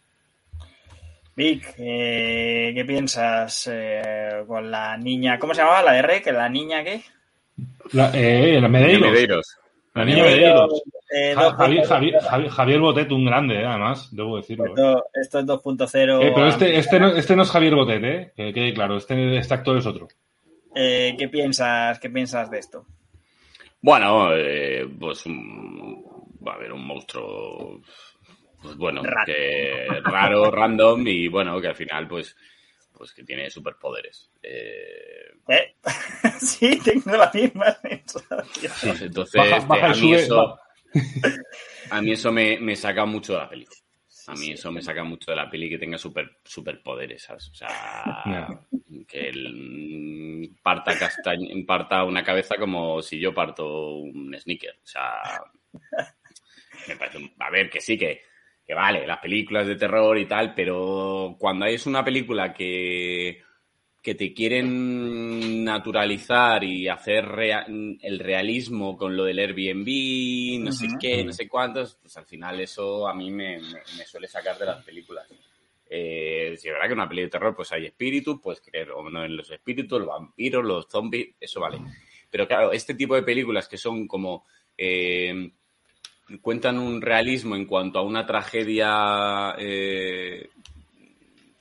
Vic, 1.36 1.74
eh, 1.78 2.74
¿qué 2.76 2.84
piensas 2.86 3.70
eh, 3.72 4.44
con 4.46 4.70
la 4.70 4.98
niña? 4.98 5.40
¿Cómo 5.40 5.54
se 5.54 5.62
llamaba 5.62 5.84
la 5.84 5.94
de 5.94 6.02
Rey? 6.02 6.22
¿Que 6.22 6.34
la 6.34 6.50
niña 6.50 6.84
qué? 6.84 7.02
La, 7.94 8.12
eh, 8.14 8.60
la 8.60 8.68
Medeiros. 8.68 9.12
Medeiros. 9.12 9.58
La 9.94 10.06
niña 10.06 10.24
Medeiros. 10.24 10.82
Eh, 11.12 11.34
Ja- 11.36 11.44
dos 11.46 11.54
Javier, 11.56 11.80
punto- 11.82 11.94
Javier, 11.94 12.20
Javier, 12.22 12.50
Javier 12.52 12.80
Botet, 12.80 13.12
un 13.12 13.26
grande, 13.26 13.56
eh, 13.56 13.66
además, 13.66 14.16
debo 14.16 14.38
decirlo. 14.38 14.66
eh. 14.68 14.70
Esto, 14.76 15.06
esto 15.22 15.40
es 15.40 15.46
2.0. 15.46 16.22
Eh, 16.22 16.32
pero 16.36 16.48
este, 16.48 16.78
este, 16.78 17.00
no, 17.00 17.08
este 17.10 17.36
no 17.36 17.44
es 17.44 17.50
Javier 17.52 17.76
Botet, 17.76 18.04
¿eh? 18.04 18.32
Que 18.36 18.54
quede 18.54 18.74
claro, 18.74 18.98
este, 18.98 19.38
este 19.38 19.54
actor 19.54 19.78
es 19.78 19.86
otro. 19.88 20.08
Eh, 20.76 21.16
¿qué, 21.18 21.28
piensas, 21.30 22.00
¿Qué 22.00 22.10
piensas 22.10 22.50
de 22.52 22.60
esto? 22.60 22.86
Bueno, 23.82 24.36
eh, 24.36 24.88
pues 25.00 25.26
un- 25.26 26.06
va 26.48 26.54
a 26.54 26.56
haber 26.56 26.72
un 26.74 26.86
monstruo, 26.86 27.82
pues 28.62 28.76
bueno, 28.78 29.02
Raro. 29.04 29.26
que 29.26 29.88
raro, 30.04 30.52
random 30.52 31.08
y 31.08 31.28
bueno, 31.28 31.60
que 31.60 31.68
al 31.70 31.76
final 31.76 32.08
pues, 32.08 32.36
pues 33.00 33.14
que 33.14 33.24
tiene 33.24 33.50
superpoderes. 33.50 34.30
Eh, 34.44 35.32
¿Eh? 35.48 35.76
sí, 36.40 36.80
tengo 36.84 37.16
la 37.18 37.32
misma 37.34 37.76
pues 37.82 39.02
entonces, 39.02 39.34
Baja- 39.42 39.66
baja 39.66 39.86
a 39.88 39.90
mí 39.90 39.96
sube, 39.96 40.16
eso, 40.18 40.60
a 41.90 42.02
mí 42.02 42.12
eso 42.12 42.32
me, 42.32 42.60
me 42.60 42.76
saca 42.76 43.06
mucho 43.06 43.34
de 43.34 43.40
la 43.40 43.50
peli. 43.50 43.66
A 44.28 44.34
mí 44.36 44.52
eso 44.52 44.72
me 44.72 44.82
saca 44.84 45.04
mucho 45.04 45.32
de 45.32 45.38
la 45.38 45.50
peli 45.50 45.70
que 45.70 45.80
tenga 45.80 45.98
super, 45.98 46.38
superpoderes, 46.44 47.24
¿sabes? 47.24 47.50
O 47.50 47.56
sea, 47.56 47.68
que 49.08 49.30
él 49.30 50.56
parta, 50.62 50.94
castañ- 50.94 51.66
parta 51.66 52.04
una 52.04 52.24
cabeza 52.24 52.56
como 52.58 53.02
si 53.02 53.20
yo 53.20 53.34
parto 53.34 53.96
un 53.96 54.36
sneaker. 54.38 54.76
O 54.84 54.86
sea, 54.88 55.24
me 56.88 56.96
parece, 56.96 57.18
un- 57.18 57.34
a 57.40 57.50
ver, 57.50 57.70
que 57.72 57.82
sí, 57.82 57.98
que, 57.98 58.22
que 58.70 58.76
vale, 58.76 59.08
las 59.08 59.18
películas 59.18 59.66
de 59.66 59.78
terror 59.78 60.16
y 60.20 60.28
tal, 60.28 60.54
pero 60.54 61.36
cuando 61.40 61.66
es 61.66 61.88
una 61.88 62.06
película 62.06 62.54
que, 62.54 63.42
que 64.00 64.14
te 64.14 64.32
quieren 64.32 65.64
naturalizar 65.64 66.64
y 66.64 66.88
hacer 66.88 67.26
rea- 67.26 67.66
el 67.68 68.20
realismo 68.20 68.96
con 68.96 69.18
lo 69.18 69.24
del 69.24 69.40
Airbnb, 69.40 70.64
no 70.64 70.72
sé 70.72 70.88
qué, 71.02 71.24
no 71.24 71.34
sé 71.34 71.48
cuántos, 71.48 71.96
pues 71.96 72.16
al 72.18 72.28
final 72.28 72.60
eso 72.62 73.08
a 73.08 73.16
mí 73.16 73.32
me, 73.32 73.58
me- 73.58 73.82
me 73.98 74.06
suele 74.06 74.28
sacar 74.28 74.56
de 74.60 74.68
las 74.68 74.86
películas. 74.86 75.28
Eh, 75.90 76.54
si 76.56 76.68
es 76.68 76.74
verdad 76.76 76.86
que 76.90 76.94
en 76.94 77.00
una 77.00 77.10
peli 77.10 77.24
de 77.24 77.30
terror 77.30 77.56
pues 77.56 77.72
hay 77.72 77.88
espíritus, 77.88 78.40
pues 78.40 78.62
creer 78.62 78.92
o 78.92 79.10
no 79.10 79.26
en 79.26 79.36
los 79.36 79.50
espíritus, 79.50 79.98
los 80.00 80.10
vampiros, 80.10 80.64
los 80.64 80.86
zombies, 80.88 81.30
eso 81.40 81.60
vale. 81.60 81.80
Pero 82.30 82.48
claro, 82.48 82.72
este 82.72 82.94
tipo 82.94 83.16
de 83.16 83.24
películas 83.24 83.68
que 83.68 83.78
son 83.80 84.06
como... 84.08 84.46
eh, 84.78 85.54
cuentan 86.42 86.78
un 86.78 87.02
realismo 87.02 87.56
en 87.56 87.66
cuanto 87.66 88.00
a 88.00 88.04
una 88.04 88.26
tragedia 88.26 89.56
eh, 89.58 90.50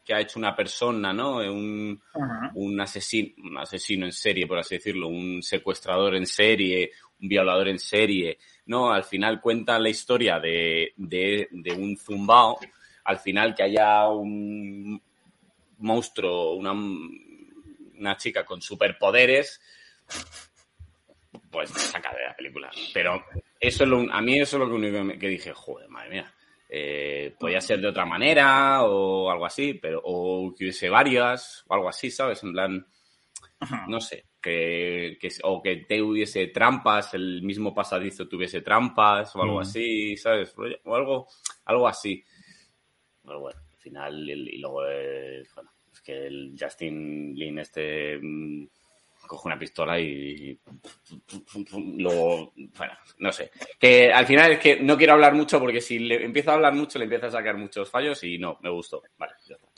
que 0.04 0.14
ha 0.14 0.20
hecho 0.20 0.38
una 0.38 0.54
persona, 0.54 1.12
¿no? 1.12 1.36
Un, 1.36 2.00
Ajá. 2.14 2.50
un 2.54 2.80
asesino, 2.80 3.34
un 3.44 3.58
asesino 3.58 4.06
en 4.06 4.12
serie, 4.12 4.46
por 4.46 4.58
así 4.58 4.76
decirlo, 4.76 5.08
un 5.08 5.42
secuestrador 5.42 6.14
en 6.14 6.26
serie, 6.26 6.92
un 7.20 7.28
violador 7.28 7.68
en 7.68 7.78
serie, 7.78 8.38
¿no? 8.66 8.90
Al 8.90 9.04
final 9.04 9.40
cuentan 9.40 9.82
la 9.82 9.90
historia 9.90 10.38
de, 10.38 10.92
de, 10.96 11.48
de 11.50 11.72
un 11.72 11.96
zumbao, 11.96 12.58
al 13.04 13.18
final 13.18 13.54
que 13.54 13.64
haya 13.64 14.08
un 14.08 15.00
monstruo, 15.78 16.54
una, 16.54 16.72
una 16.72 18.16
chica 18.16 18.44
con 18.44 18.62
superpoderes, 18.62 19.60
pues 21.50 21.72
me 21.72 21.80
saca 21.80 22.14
de 22.14 22.24
la 22.24 22.36
película. 22.36 22.70
Pero 22.92 23.24
eso 23.60 23.84
es 23.84 23.90
lo, 23.90 24.12
a 24.12 24.20
mí 24.20 24.38
eso 24.38 24.62
es 24.62 24.68
lo 24.68 24.74
único 24.74 25.18
que, 25.18 25.28
dije, 25.28 25.52
joder, 25.52 25.88
madre 25.88 26.10
mía. 26.10 26.34
Eh, 26.70 27.34
podía 27.38 27.60
ser 27.60 27.80
de 27.80 27.88
otra 27.88 28.04
manera 28.04 28.82
o 28.84 29.30
algo 29.30 29.46
así, 29.46 29.74
pero 29.74 30.00
o 30.04 30.54
que 30.54 30.64
hubiese 30.64 30.90
varias 30.90 31.64
o 31.66 31.74
algo 31.74 31.88
así, 31.88 32.10
¿sabes? 32.10 32.42
En 32.42 32.52
plan, 32.52 32.86
no 33.88 34.00
sé, 34.00 34.26
que, 34.40 35.16
que 35.20 35.28
o 35.44 35.62
que 35.62 35.76
te 35.76 36.02
hubiese 36.02 36.48
trampas, 36.48 37.14
el 37.14 37.42
mismo 37.42 37.74
pasadizo 37.74 38.28
tuviese 38.28 38.60
trampas 38.60 39.34
o 39.34 39.42
algo 39.42 39.60
así, 39.60 40.16
¿sabes? 40.16 40.54
O 40.84 40.94
algo, 40.94 41.26
algo 41.64 41.88
así. 41.88 42.22
Pero 43.24 43.40
bueno, 43.40 43.60
al 43.70 43.78
final, 43.78 44.30
y 44.30 44.58
luego, 44.58 44.86
eh, 44.86 45.42
bueno, 45.54 45.70
es 45.92 46.00
que 46.02 46.26
el 46.26 46.54
Justin 46.58 47.34
Lin 47.34 47.58
este 47.58 48.18
mm, 48.20 48.68
coge 49.28 49.46
una 49.48 49.58
pistola 49.58 50.00
y 50.00 50.58
luego, 51.96 52.52
bueno, 52.76 52.92
no 53.18 53.32
sé. 53.32 53.50
Que 53.78 54.12
al 54.12 54.26
final 54.26 54.52
es 54.52 54.58
que 54.58 54.80
no 54.80 54.96
quiero 54.96 55.12
hablar 55.12 55.34
mucho 55.34 55.60
porque 55.60 55.80
si 55.80 55.98
le 55.98 56.24
empiezo 56.24 56.50
a 56.50 56.54
hablar 56.54 56.74
mucho 56.74 56.98
le 56.98 57.04
empieza 57.04 57.26
a 57.28 57.30
sacar 57.30 57.56
muchos 57.56 57.88
fallos 57.88 58.22
y 58.24 58.38
no, 58.38 58.58
me 58.62 58.70
gustó. 58.70 59.02
Vale, 59.18 59.32
ya 59.48 59.54
está. 59.54 59.68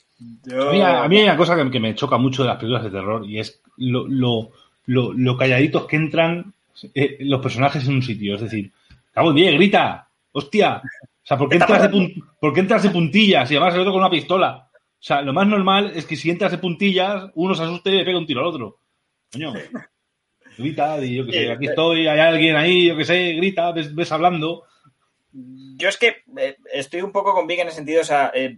Yo- 0.45 0.69
A 0.69 0.71
mí, 0.71 0.81
a 0.81 1.07
mí 1.07 1.17
hay 1.17 1.23
una 1.23 1.37
cosa 1.37 1.55
que, 1.55 1.69
que 1.69 1.79
me 1.79 1.95
choca 1.95 2.17
mucho 2.17 2.43
de 2.43 2.49
las 2.49 2.57
películas 2.57 2.83
de 2.83 2.91
terror 2.91 3.25
y 3.25 3.39
es 3.39 3.61
lo, 3.77 4.07
lo, 4.07 4.51
lo, 4.85 5.13
lo 5.13 5.37
calladitos 5.37 5.85
que 5.85 5.95
entran 5.95 6.53
eh, 6.93 7.17
los 7.21 7.41
personajes 7.41 7.87
en 7.87 7.95
un 7.95 8.03
sitio. 8.03 8.35
Es 8.35 8.41
decir, 8.41 8.71
cabo 9.13 9.31
en 9.31 9.55
grita, 9.55 10.07
hostia. 10.31 10.81
O 11.23 11.25
sea, 11.25 11.37
¿por 11.37 11.49
qué, 11.49 11.57
¿Qué 11.57 11.63
está 11.63 11.73
entras 11.75 11.91
de 11.91 11.97
pun- 11.97 12.23
¿por 12.39 12.53
qué 12.53 12.59
entras 12.61 12.83
de 12.83 12.89
puntillas 12.89 13.49
y 13.51 13.55
además 13.55 13.73
el 13.75 13.81
otro 13.81 13.91
con 13.93 14.01
una 14.01 14.09
pistola? 14.09 14.67
O 14.73 15.03
sea, 15.03 15.21
lo 15.23 15.33
más 15.33 15.47
normal 15.47 15.91
es 15.95 16.05
que 16.05 16.15
si 16.15 16.29
entras 16.29 16.51
de 16.51 16.59
puntillas, 16.59 17.31
uno 17.33 17.55
se 17.55 17.63
asuste 17.63 17.89
y 17.89 17.97
le 17.97 18.05
pega 18.05 18.19
un 18.19 18.27
tiro 18.27 18.41
al 18.41 18.47
otro. 18.47 18.77
Coño. 19.31 19.53
grita, 20.57 21.03
y 21.03 21.15
yo 21.15 21.25
que 21.25 21.31
sé, 21.31 21.51
aquí 21.51 21.67
estoy, 21.67 22.07
hay 22.07 22.19
alguien 22.19 22.55
ahí, 22.55 22.87
yo 22.87 22.97
que 22.97 23.05
sé, 23.05 23.33
grita, 23.33 23.71
ves, 23.71 23.93
ves 23.93 24.11
hablando. 24.11 24.63
Yo 25.33 25.89
es 25.89 25.97
que 25.97 26.23
eh, 26.37 26.57
estoy 26.71 27.01
un 27.01 27.11
poco 27.11 27.33
con 27.33 27.47
Vic 27.47 27.59
en 27.59 27.67
el 27.67 27.73
sentido, 27.73 28.01
o 28.01 28.05
sea, 28.05 28.31
eh, 28.33 28.57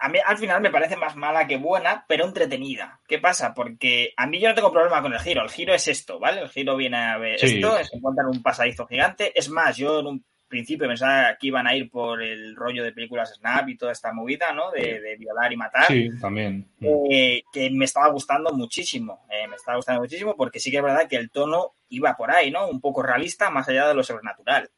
a 0.00 0.08
mí 0.08 0.18
al 0.24 0.38
final 0.38 0.60
me 0.60 0.70
parece 0.70 0.96
más 0.96 1.16
mala 1.16 1.46
que 1.46 1.56
buena, 1.56 2.04
pero 2.08 2.24
entretenida. 2.24 3.00
¿Qué 3.06 3.18
pasa? 3.18 3.52
Porque 3.52 4.12
a 4.16 4.26
mí 4.26 4.38
yo 4.38 4.48
no 4.48 4.54
tengo 4.54 4.72
problema 4.72 5.02
con 5.02 5.12
el 5.12 5.18
giro. 5.18 5.42
El 5.42 5.50
giro 5.50 5.74
es 5.74 5.88
esto, 5.88 6.18
¿vale? 6.18 6.42
El 6.42 6.48
giro 6.48 6.76
viene 6.76 6.96
a 6.96 7.18
ver 7.18 7.36
esto, 7.42 7.76
se 7.82 7.96
encuentra 7.96 8.22
en 8.22 8.36
un 8.36 8.42
pasadizo 8.42 8.86
gigante. 8.86 9.36
Es 9.36 9.48
más, 9.48 9.76
yo 9.76 10.00
en 10.00 10.06
un 10.06 10.24
principio 10.48 10.88
pensaba 10.88 11.36
que 11.38 11.46
iban 11.48 11.66
a 11.66 11.74
ir 11.74 11.90
por 11.90 12.22
el 12.22 12.56
rollo 12.56 12.82
de 12.82 12.92
películas 12.92 13.34
Snap 13.34 13.68
y 13.68 13.76
toda 13.76 13.92
esta 13.92 14.12
movida, 14.12 14.52
¿no? 14.52 14.70
De, 14.70 15.16
violar 15.18 15.52
y 15.52 15.56
matar. 15.56 15.86
Sí, 15.86 16.10
también. 16.20 16.66
Eh, 16.80 17.42
que 17.52 17.70
me 17.70 17.84
estaba 17.84 18.08
gustando 18.08 18.52
muchísimo. 18.52 19.26
Eh, 19.30 19.46
me 19.46 19.56
estaba 19.56 19.76
gustando 19.76 20.00
muchísimo 20.00 20.34
porque 20.36 20.58
sí 20.58 20.70
que 20.70 20.78
es 20.78 20.82
verdad 20.82 21.08
que 21.08 21.16
el 21.16 21.30
tono 21.30 21.74
iba 21.90 22.16
por 22.16 22.30
ahí, 22.30 22.50
¿no? 22.50 22.68
Un 22.68 22.80
poco 22.80 23.02
realista, 23.02 23.50
más 23.50 23.68
allá 23.68 23.88
de 23.88 23.94
lo 23.94 24.02
sobrenatural. 24.02 24.70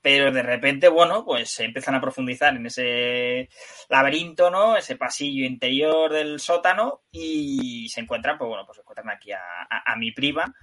Pero 0.00 0.30
de 0.30 0.42
repente, 0.42 0.88
bueno, 0.88 1.24
pues 1.24 1.50
se 1.50 1.64
empiezan 1.64 1.94
a 1.94 2.00
profundizar 2.00 2.54
en 2.54 2.66
ese 2.66 3.48
laberinto, 3.88 4.50
¿no? 4.50 4.76
Ese 4.76 4.96
pasillo 4.96 5.44
interior 5.44 6.12
del 6.12 6.40
sótano 6.40 7.02
y 7.10 7.88
se 7.88 8.00
encuentran, 8.00 8.36
pues 8.36 8.48
bueno, 8.48 8.64
pues 8.66 8.76
se 8.76 8.82
encuentran 8.82 9.10
aquí 9.10 9.32
a, 9.32 9.40
a 9.68 9.96
mi 9.96 10.12
prima 10.12 10.54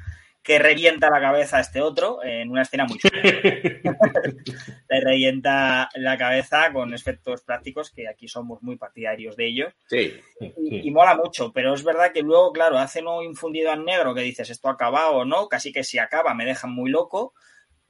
que 0.44 0.58
revienta 0.58 1.10
la 1.10 1.20
cabeza 1.20 1.58
a 1.58 1.62
este 1.62 1.82
otro 1.82 2.24
en 2.24 2.50
una 2.50 2.64
escena 2.64 2.86
muy 2.86 2.98
chula. 2.98 3.22
Le 4.90 5.02
revienta 5.02 5.90
la 5.96 6.18
cabeza 6.18 6.74
con 6.74 6.94
efectos 6.94 7.42
prácticos, 7.44 7.92
que 7.92 8.08
aquí 8.08 8.28
somos 8.28 8.62
muy 8.64 8.76
partidarios 8.76 9.36
de 9.36 9.48
ellos. 9.48 9.74
Sí. 9.88 10.20
Y, 10.40 10.90
mola 10.92 11.16
mucho, 11.16 11.52
pero 11.54 11.74
es 11.74 11.84
verdad 11.84 12.12
que 12.12 12.22
luego, 12.22 12.52
claro, 12.52 12.80
hacen 12.80 13.08
un 13.08 13.24
infundido 13.24 13.72
al 13.72 13.86
negro 13.86 14.16
que 14.16 14.22
dices 14.22 14.50
esto 14.50 14.70
acaba 14.70 15.12
o 15.12 15.26
no, 15.26 15.48
casi 15.48 15.72
que 15.72 15.84
si 15.84 16.00
acaba 16.00 16.34
me 16.34 16.46
dejan 16.46 16.72
muy 16.72 16.90
loco 16.90 17.34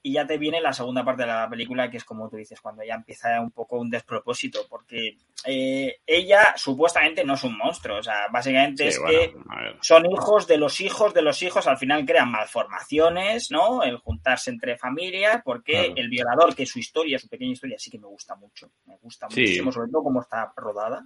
y 0.03 0.13
ya 0.13 0.25
te 0.25 0.37
viene 0.37 0.59
la 0.61 0.73
segunda 0.73 1.03
parte 1.05 1.23
de 1.23 1.27
la 1.27 1.49
película, 1.49 1.89
que 1.89 1.97
es 1.97 2.03
como 2.03 2.29
tú 2.29 2.37
dices, 2.37 2.59
cuando 2.59 2.83
ya 2.83 2.95
empieza 2.95 3.39
un 3.39 3.51
poco 3.51 3.77
un 3.77 3.89
despropósito, 3.89 4.65
porque 4.67 5.17
eh, 5.45 5.99
ella 6.05 6.53
supuestamente 6.55 7.23
no 7.23 7.35
es 7.35 7.43
un 7.43 7.57
monstruo, 7.57 7.99
o 7.99 8.03
sea, 8.03 8.27
básicamente 8.31 8.87
es 8.87 8.99
que 8.99 9.35
son 9.81 10.05
hijos 10.11 10.47
de 10.47 10.57
los 10.57 10.81
hijos 10.81 11.13
de 11.13 11.21
los 11.21 11.41
hijos, 11.43 11.67
al 11.67 11.77
final 11.77 12.05
crean 12.05 12.31
malformaciones, 12.31 13.51
¿no? 13.51 13.83
El 13.83 13.97
juntarse 13.97 14.49
entre 14.49 14.77
familias, 14.77 15.41
porque 15.43 15.93
el 15.95 16.09
violador, 16.09 16.55
que 16.55 16.65
su 16.65 16.79
historia, 16.79 17.19
su 17.19 17.29
pequeña 17.29 17.51
historia, 17.51 17.77
sí 17.77 17.91
que 17.91 17.99
me 17.99 18.07
gusta 18.07 18.35
mucho, 18.35 18.71
me 18.85 18.97
gusta 18.97 19.27
muchísimo, 19.27 19.71
sobre 19.71 19.91
todo 19.91 20.03
cómo 20.03 20.21
está 20.21 20.51
rodada. 20.55 21.05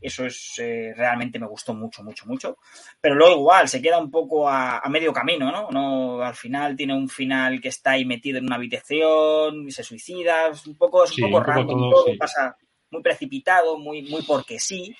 Eso 0.00 0.24
es 0.24 0.58
eh, 0.58 0.92
realmente 0.96 1.38
me 1.38 1.46
gustó 1.46 1.74
mucho, 1.74 2.02
mucho, 2.02 2.26
mucho. 2.26 2.58
Pero 3.00 3.14
luego 3.14 3.36
igual 3.36 3.68
se 3.68 3.82
queda 3.82 3.98
un 3.98 4.10
poco 4.10 4.48
a, 4.48 4.82
medio 4.88 5.12
camino, 5.12 5.50
¿no? 5.52 5.68
¿no? 5.70 6.22
Al 6.22 6.34
final 6.34 6.76
tiene 6.76 6.94
un 6.94 7.08
final 7.08 7.60
que 7.60 7.68
está 7.68 7.92
ahí 7.92 8.04
metido 8.04 8.38
en 8.38 8.44
una 8.44 8.56
habitación, 8.56 9.66
y 9.66 9.70
se 9.70 9.84
suicida, 9.84 10.48
es 10.48 10.66
un 10.66 10.76
poco, 10.76 11.04
es 11.04 11.16
un 11.18 11.30
poco 11.30 11.42
raro, 11.42 11.66
todo, 11.66 12.06
pasa 12.18 12.56
muy 12.90 13.02
precipitado, 13.02 13.78
muy, 13.78 14.02
muy 14.02 14.22
porque 14.22 14.58
sí. 14.58 14.94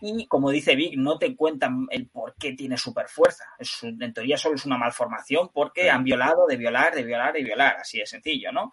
Y 0.00 0.26
como 0.26 0.50
dice 0.50 0.76
Vic, 0.76 0.94
no 0.96 1.18
te 1.18 1.34
cuentan 1.34 1.86
el 1.90 2.08
por 2.08 2.34
qué 2.36 2.52
tiene 2.52 2.76
super 2.76 3.08
fuerza. 3.08 3.44
en 3.82 4.12
teoría 4.12 4.36
solo 4.36 4.56
es 4.56 4.66
una 4.66 4.76
malformación 4.76 5.50
porque 5.52 5.90
han 5.90 6.04
violado, 6.04 6.46
de 6.46 6.56
violar, 6.56 6.94
de 6.94 7.02
violar, 7.02 7.32
de 7.32 7.42
violar. 7.42 7.76
Así 7.80 7.98
de 7.98 8.06
sencillo, 8.06 8.52
¿no? 8.52 8.72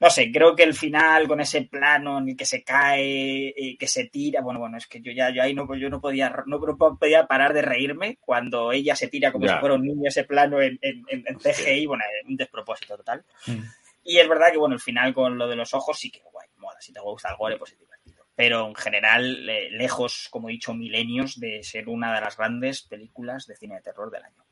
No 0.00 0.10
sé, 0.10 0.30
creo 0.30 0.54
que 0.54 0.62
el 0.62 0.74
final 0.74 1.26
con 1.26 1.40
ese 1.40 1.62
plano 1.62 2.18
en 2.18 2.28
el 2.28 2.36
que 2.36 2.44
se 2.44 2.62
cae, 2.62 3.48
eh, 3.48 3.76
que 3.76 3.88
se 3.88 4.06
tira, 4.06 4.40
bueno, 4.40 4.60
bueno, 4.60 4.76
es 4.76 4.86
que 4.86 5.00
yo 5.00 5.10
ya 5.10 5.30
yo 5.30 5.42
ahí 5.42 5.54
no, 5.54 5.74
yo 5.74 5.90
no 5.90 6.00
podía 6.00 6.32
no, 6.46 6.60
podía 6.98 7.26
parar 7.26 7.52
de 7.52 7.62
reírme 7.62 8.18
cuando 8.20 8.70
ella 8.70 8.94
se 8.94 9.08
tira 9.08 9.32
como 9.32 9.48
si 9.48 9.54
fuera 9.54 9.74
un 9.74 9.82
niño 9.82 10.08
ese 10.08 10.24
plano 10.24 10.60
en, 10.60 10.78
en, 10.82 11.04
en 11.08 11.38
CGI, 11.38 11.86
bueno, 11.86 12.04
un 12.28 12.36
despropósito 12.36 12.96
total. 12.96 13.24
Mm. 13.46 13.62
Y 14.04 14.18
es 14.18 14.28
verdad 14.28 14.50
que, 14.50 14.56
bueno, 14.56 14.74
el 14.74 14.80
final 14.80 15.12
con 15.12 15.36
lo 15.36 15.46
de 15.48 15.56
los 15.56 15.74
ojos 15.74 15.98
sí 15.98 16.10
que 16.10 16.22
guay, 16.32 16.48
mola, 16.56 16.80
si 16.80 16.92
te 16.92 17.00
gusta 17.00 17.28
el 17.28 17.36
gore, 17.36 17.58
pues 17.58 17.72
es 17.72 17.78
divertido. 17.78 18.24
Pero 18.34 18.66
en 18.66 18.74
general, 18.74 19.44
lejos, 19.44 20.28
como 20.30 20.48
he 20.48 20.52
dicho, 20.52 20.72
milenios 20.72 21.38
de 21.38 21.62
ser 21.62 21.88
una 21.90 22.14
de 22.14 22.20
las 22.22 22.36
grandes 22.36 22.82
películas 22.82 23.46
de 23.46 23.56
cine 23.56 23.74
de 23.74 23.82
terror 23.82 24.10
del 24.10 24.22
año. 24.22 24.47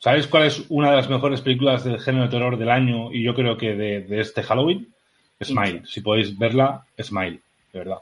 ¿Sabéis 0.00 0.26
cuál 0.26 0.44
es 0.44 0.64
una 0.70 0.90
de 0.90 0.96
las 0.96 1.10
mejores 1.10 1.42
películas 1.42 1.84
del 1.84 2.00
género 2.00 2.24
de 2.24 2.30
terror 2.30 2.56
del 2.56 2.70
año 2.70 3.12
y 3.12 3.22
yo 3.22 3.34
creo 3.34 3.58
que 3.58 3.74
de, 3.74 4.20
este 4.20 4.42
Halloween? 4.42 4.88
Smile. 5.42 5.82
Si 5.84 6.00
podéis 6.00 6.38
verla, 6.38 6.86
Smile, 6.98 7.40
de 7.72 7.78
verdad. 7.78 7.98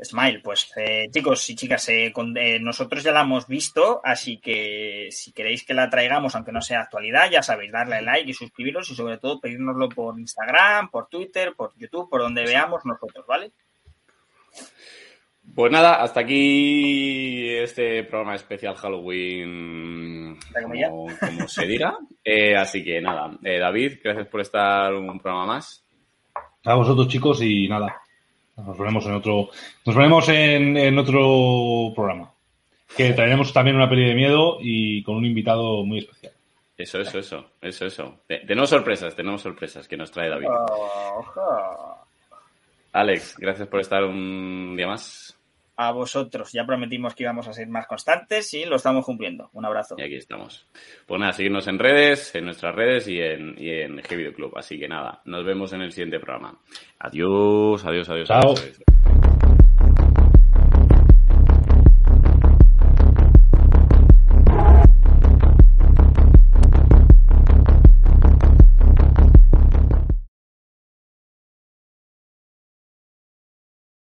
Smile, 0.00 0.40
pues 0.44 0.70
eh, 0.76 1.08
chicos 1.10 1.50
y 1.50 1.56
chicas, 1.56 1.88
eh, 1.88 2.12
eh, 2.36 2.60
nosotros 2.60 3.02
ya 3.02 3.10
la 3.10 3.22
hemos 3.22 3.48
visto, 3.48 4.00
así 4.04 4.38
que 4.38 5.08
si 5.10 5.32
queréis 5.32 5.64
que 5.64 5.74
la 5.74 5.90
traigamos, 5.90 6.36
aunque 6.36 6.52
no 6.52 6.62
sea 6.62 6.82
actualidad, 6.82 7.28
ya 7.28 7.42
sabéis, 7.42 7.72
darle 7.72 8.00
like 8.00 8.30
y 8.30 8.34
suscribiros 8.34 8.88
y 8.90 8.94
sobre 8.94 9.18
todo 9.18 9.40
pedírnoslo 9.40 9.88
por 9.88 10.20
Instagram, 10.20 10.88
por 10.88 11.08
Twitter, 11.08 11.52
por 11.56 11.76
YouTube, 11.76 12.08
por 12.08 12.20
donde 12.20 12.44
veamos 12.44 12.84
nosotros, 12.84 13.26
¿vale? 13.26 13.50
Pues 15.58 15.72
nada, 15.72 15.96
hasta 15.96 16.20
aquí 16.20 17.48
este 17.48 18.04
programa 18.04 18.36
especial 18.36 18.76
Halloween, 18.76 20.38
como, 20.62 21.48
se 21.48 21.66
dirá. 21.66 21.98
Eh, 22.24 22.54
así 22.54 22.84
que 22.84 23.00
nada, 23.00 23.36
eh, 23.42 23.58
David, 23.58 23.98
gracias 24.04 24.28
por 24.28 24.42
estar 24.42 24.94
un 24.94 25.18
programa 25.18 25.46
más. 25.46 25.84
A 26.64 26.74
vosotros 26.74 27.08
chicos 27.08 27.42
y 27.42 27.66
nada, 27.66 28.00
nos 28.56 28.78
veremos 28.78 29.04
en 29.06 29.14
otro, 29.14 29.48
nos 29.84 29.96
veremos 29.96 30.28
en, 30.28 30.96
otro 30.96 31.92
programa. 31.92 32.32
Que 32.96 33.14
traeremos 33.14 33.52
también 33.52 33.76
una 33.76 33.88
peli 33.88 34.06
de 34.06 34.14
miedo 34.14 34.58
y 34.60 35.02
con 35.02 35.16
un 35.16 35.24
invitado 35.24 35.84
muy 35.84 35.98
especial. 35.98 36.34
Eso, 36.76 37.00
eso, 37.00 37.18
eso, 37.18 37.50
eso, 37.60 37.86
eso. 37.86 38.20
Tenemos 38.28 38.70
sorpresas, 38.70 39.16
tenemos 39.16 39.42
sorpresas 39.42 39.88
que 39.88 39.96
nos 39.96 40.12
trae 40.12 40.28
David. 40.28 40.48
Alex, 42.92 43.36
gracias 43.38 43.66
por 43.66 43.80
estar 43.80 44.04
un 44.04 44.76
día 44.76 44.86
más 44.86 45.37
a 45.78 45.92
vosotros. 45.92 46.50
Ya 46.52 46.66
prometimos 46.66 47.14
que 47.14 47.22
íbamos 47.22 47.46
a 47.46 47.52
ser 47.52 47.68
más 47.68 47.86
constantes 47.86 48.52
y 48.52 48.64
lo 48.64 48.76
estamos 48.76 49.06
cumpliendo. 49.06 49.48
Un 49.52 49.64
abrazo. 49.64 49.94
Y 49.96 50.02
aquí 50.02 50.16
estamos. 50.16 50.66
Pues 51.06 51.20
nada, 51.20 51.32
seguirnos 51.32 51.68
en 51.68 51.78
redes, 51.78 52.34
en 52.34 52.46
nuestras 52.46 52.74
redes 52.74 53.06
y 53.06 53.20
en, 53.20 53.54
y 53.56 53.70
en 53.70 53.98
G 53.98 54.34
Club. 54.34 54.52
Así 54.56 54.78
que 54.78 54.88
nada, 54.88 55.22
nos 55.24 55.44
vemos 55.46 55.72
en 55.72 55.82
el 55.82 55.92
siguiente 55.92 56.18
programa. 56.18 56.58
Adiós, 56.98 57.86
adiós, 57.86 58.08
adiós. 58.10 58.30
adiós. 58.30 59.17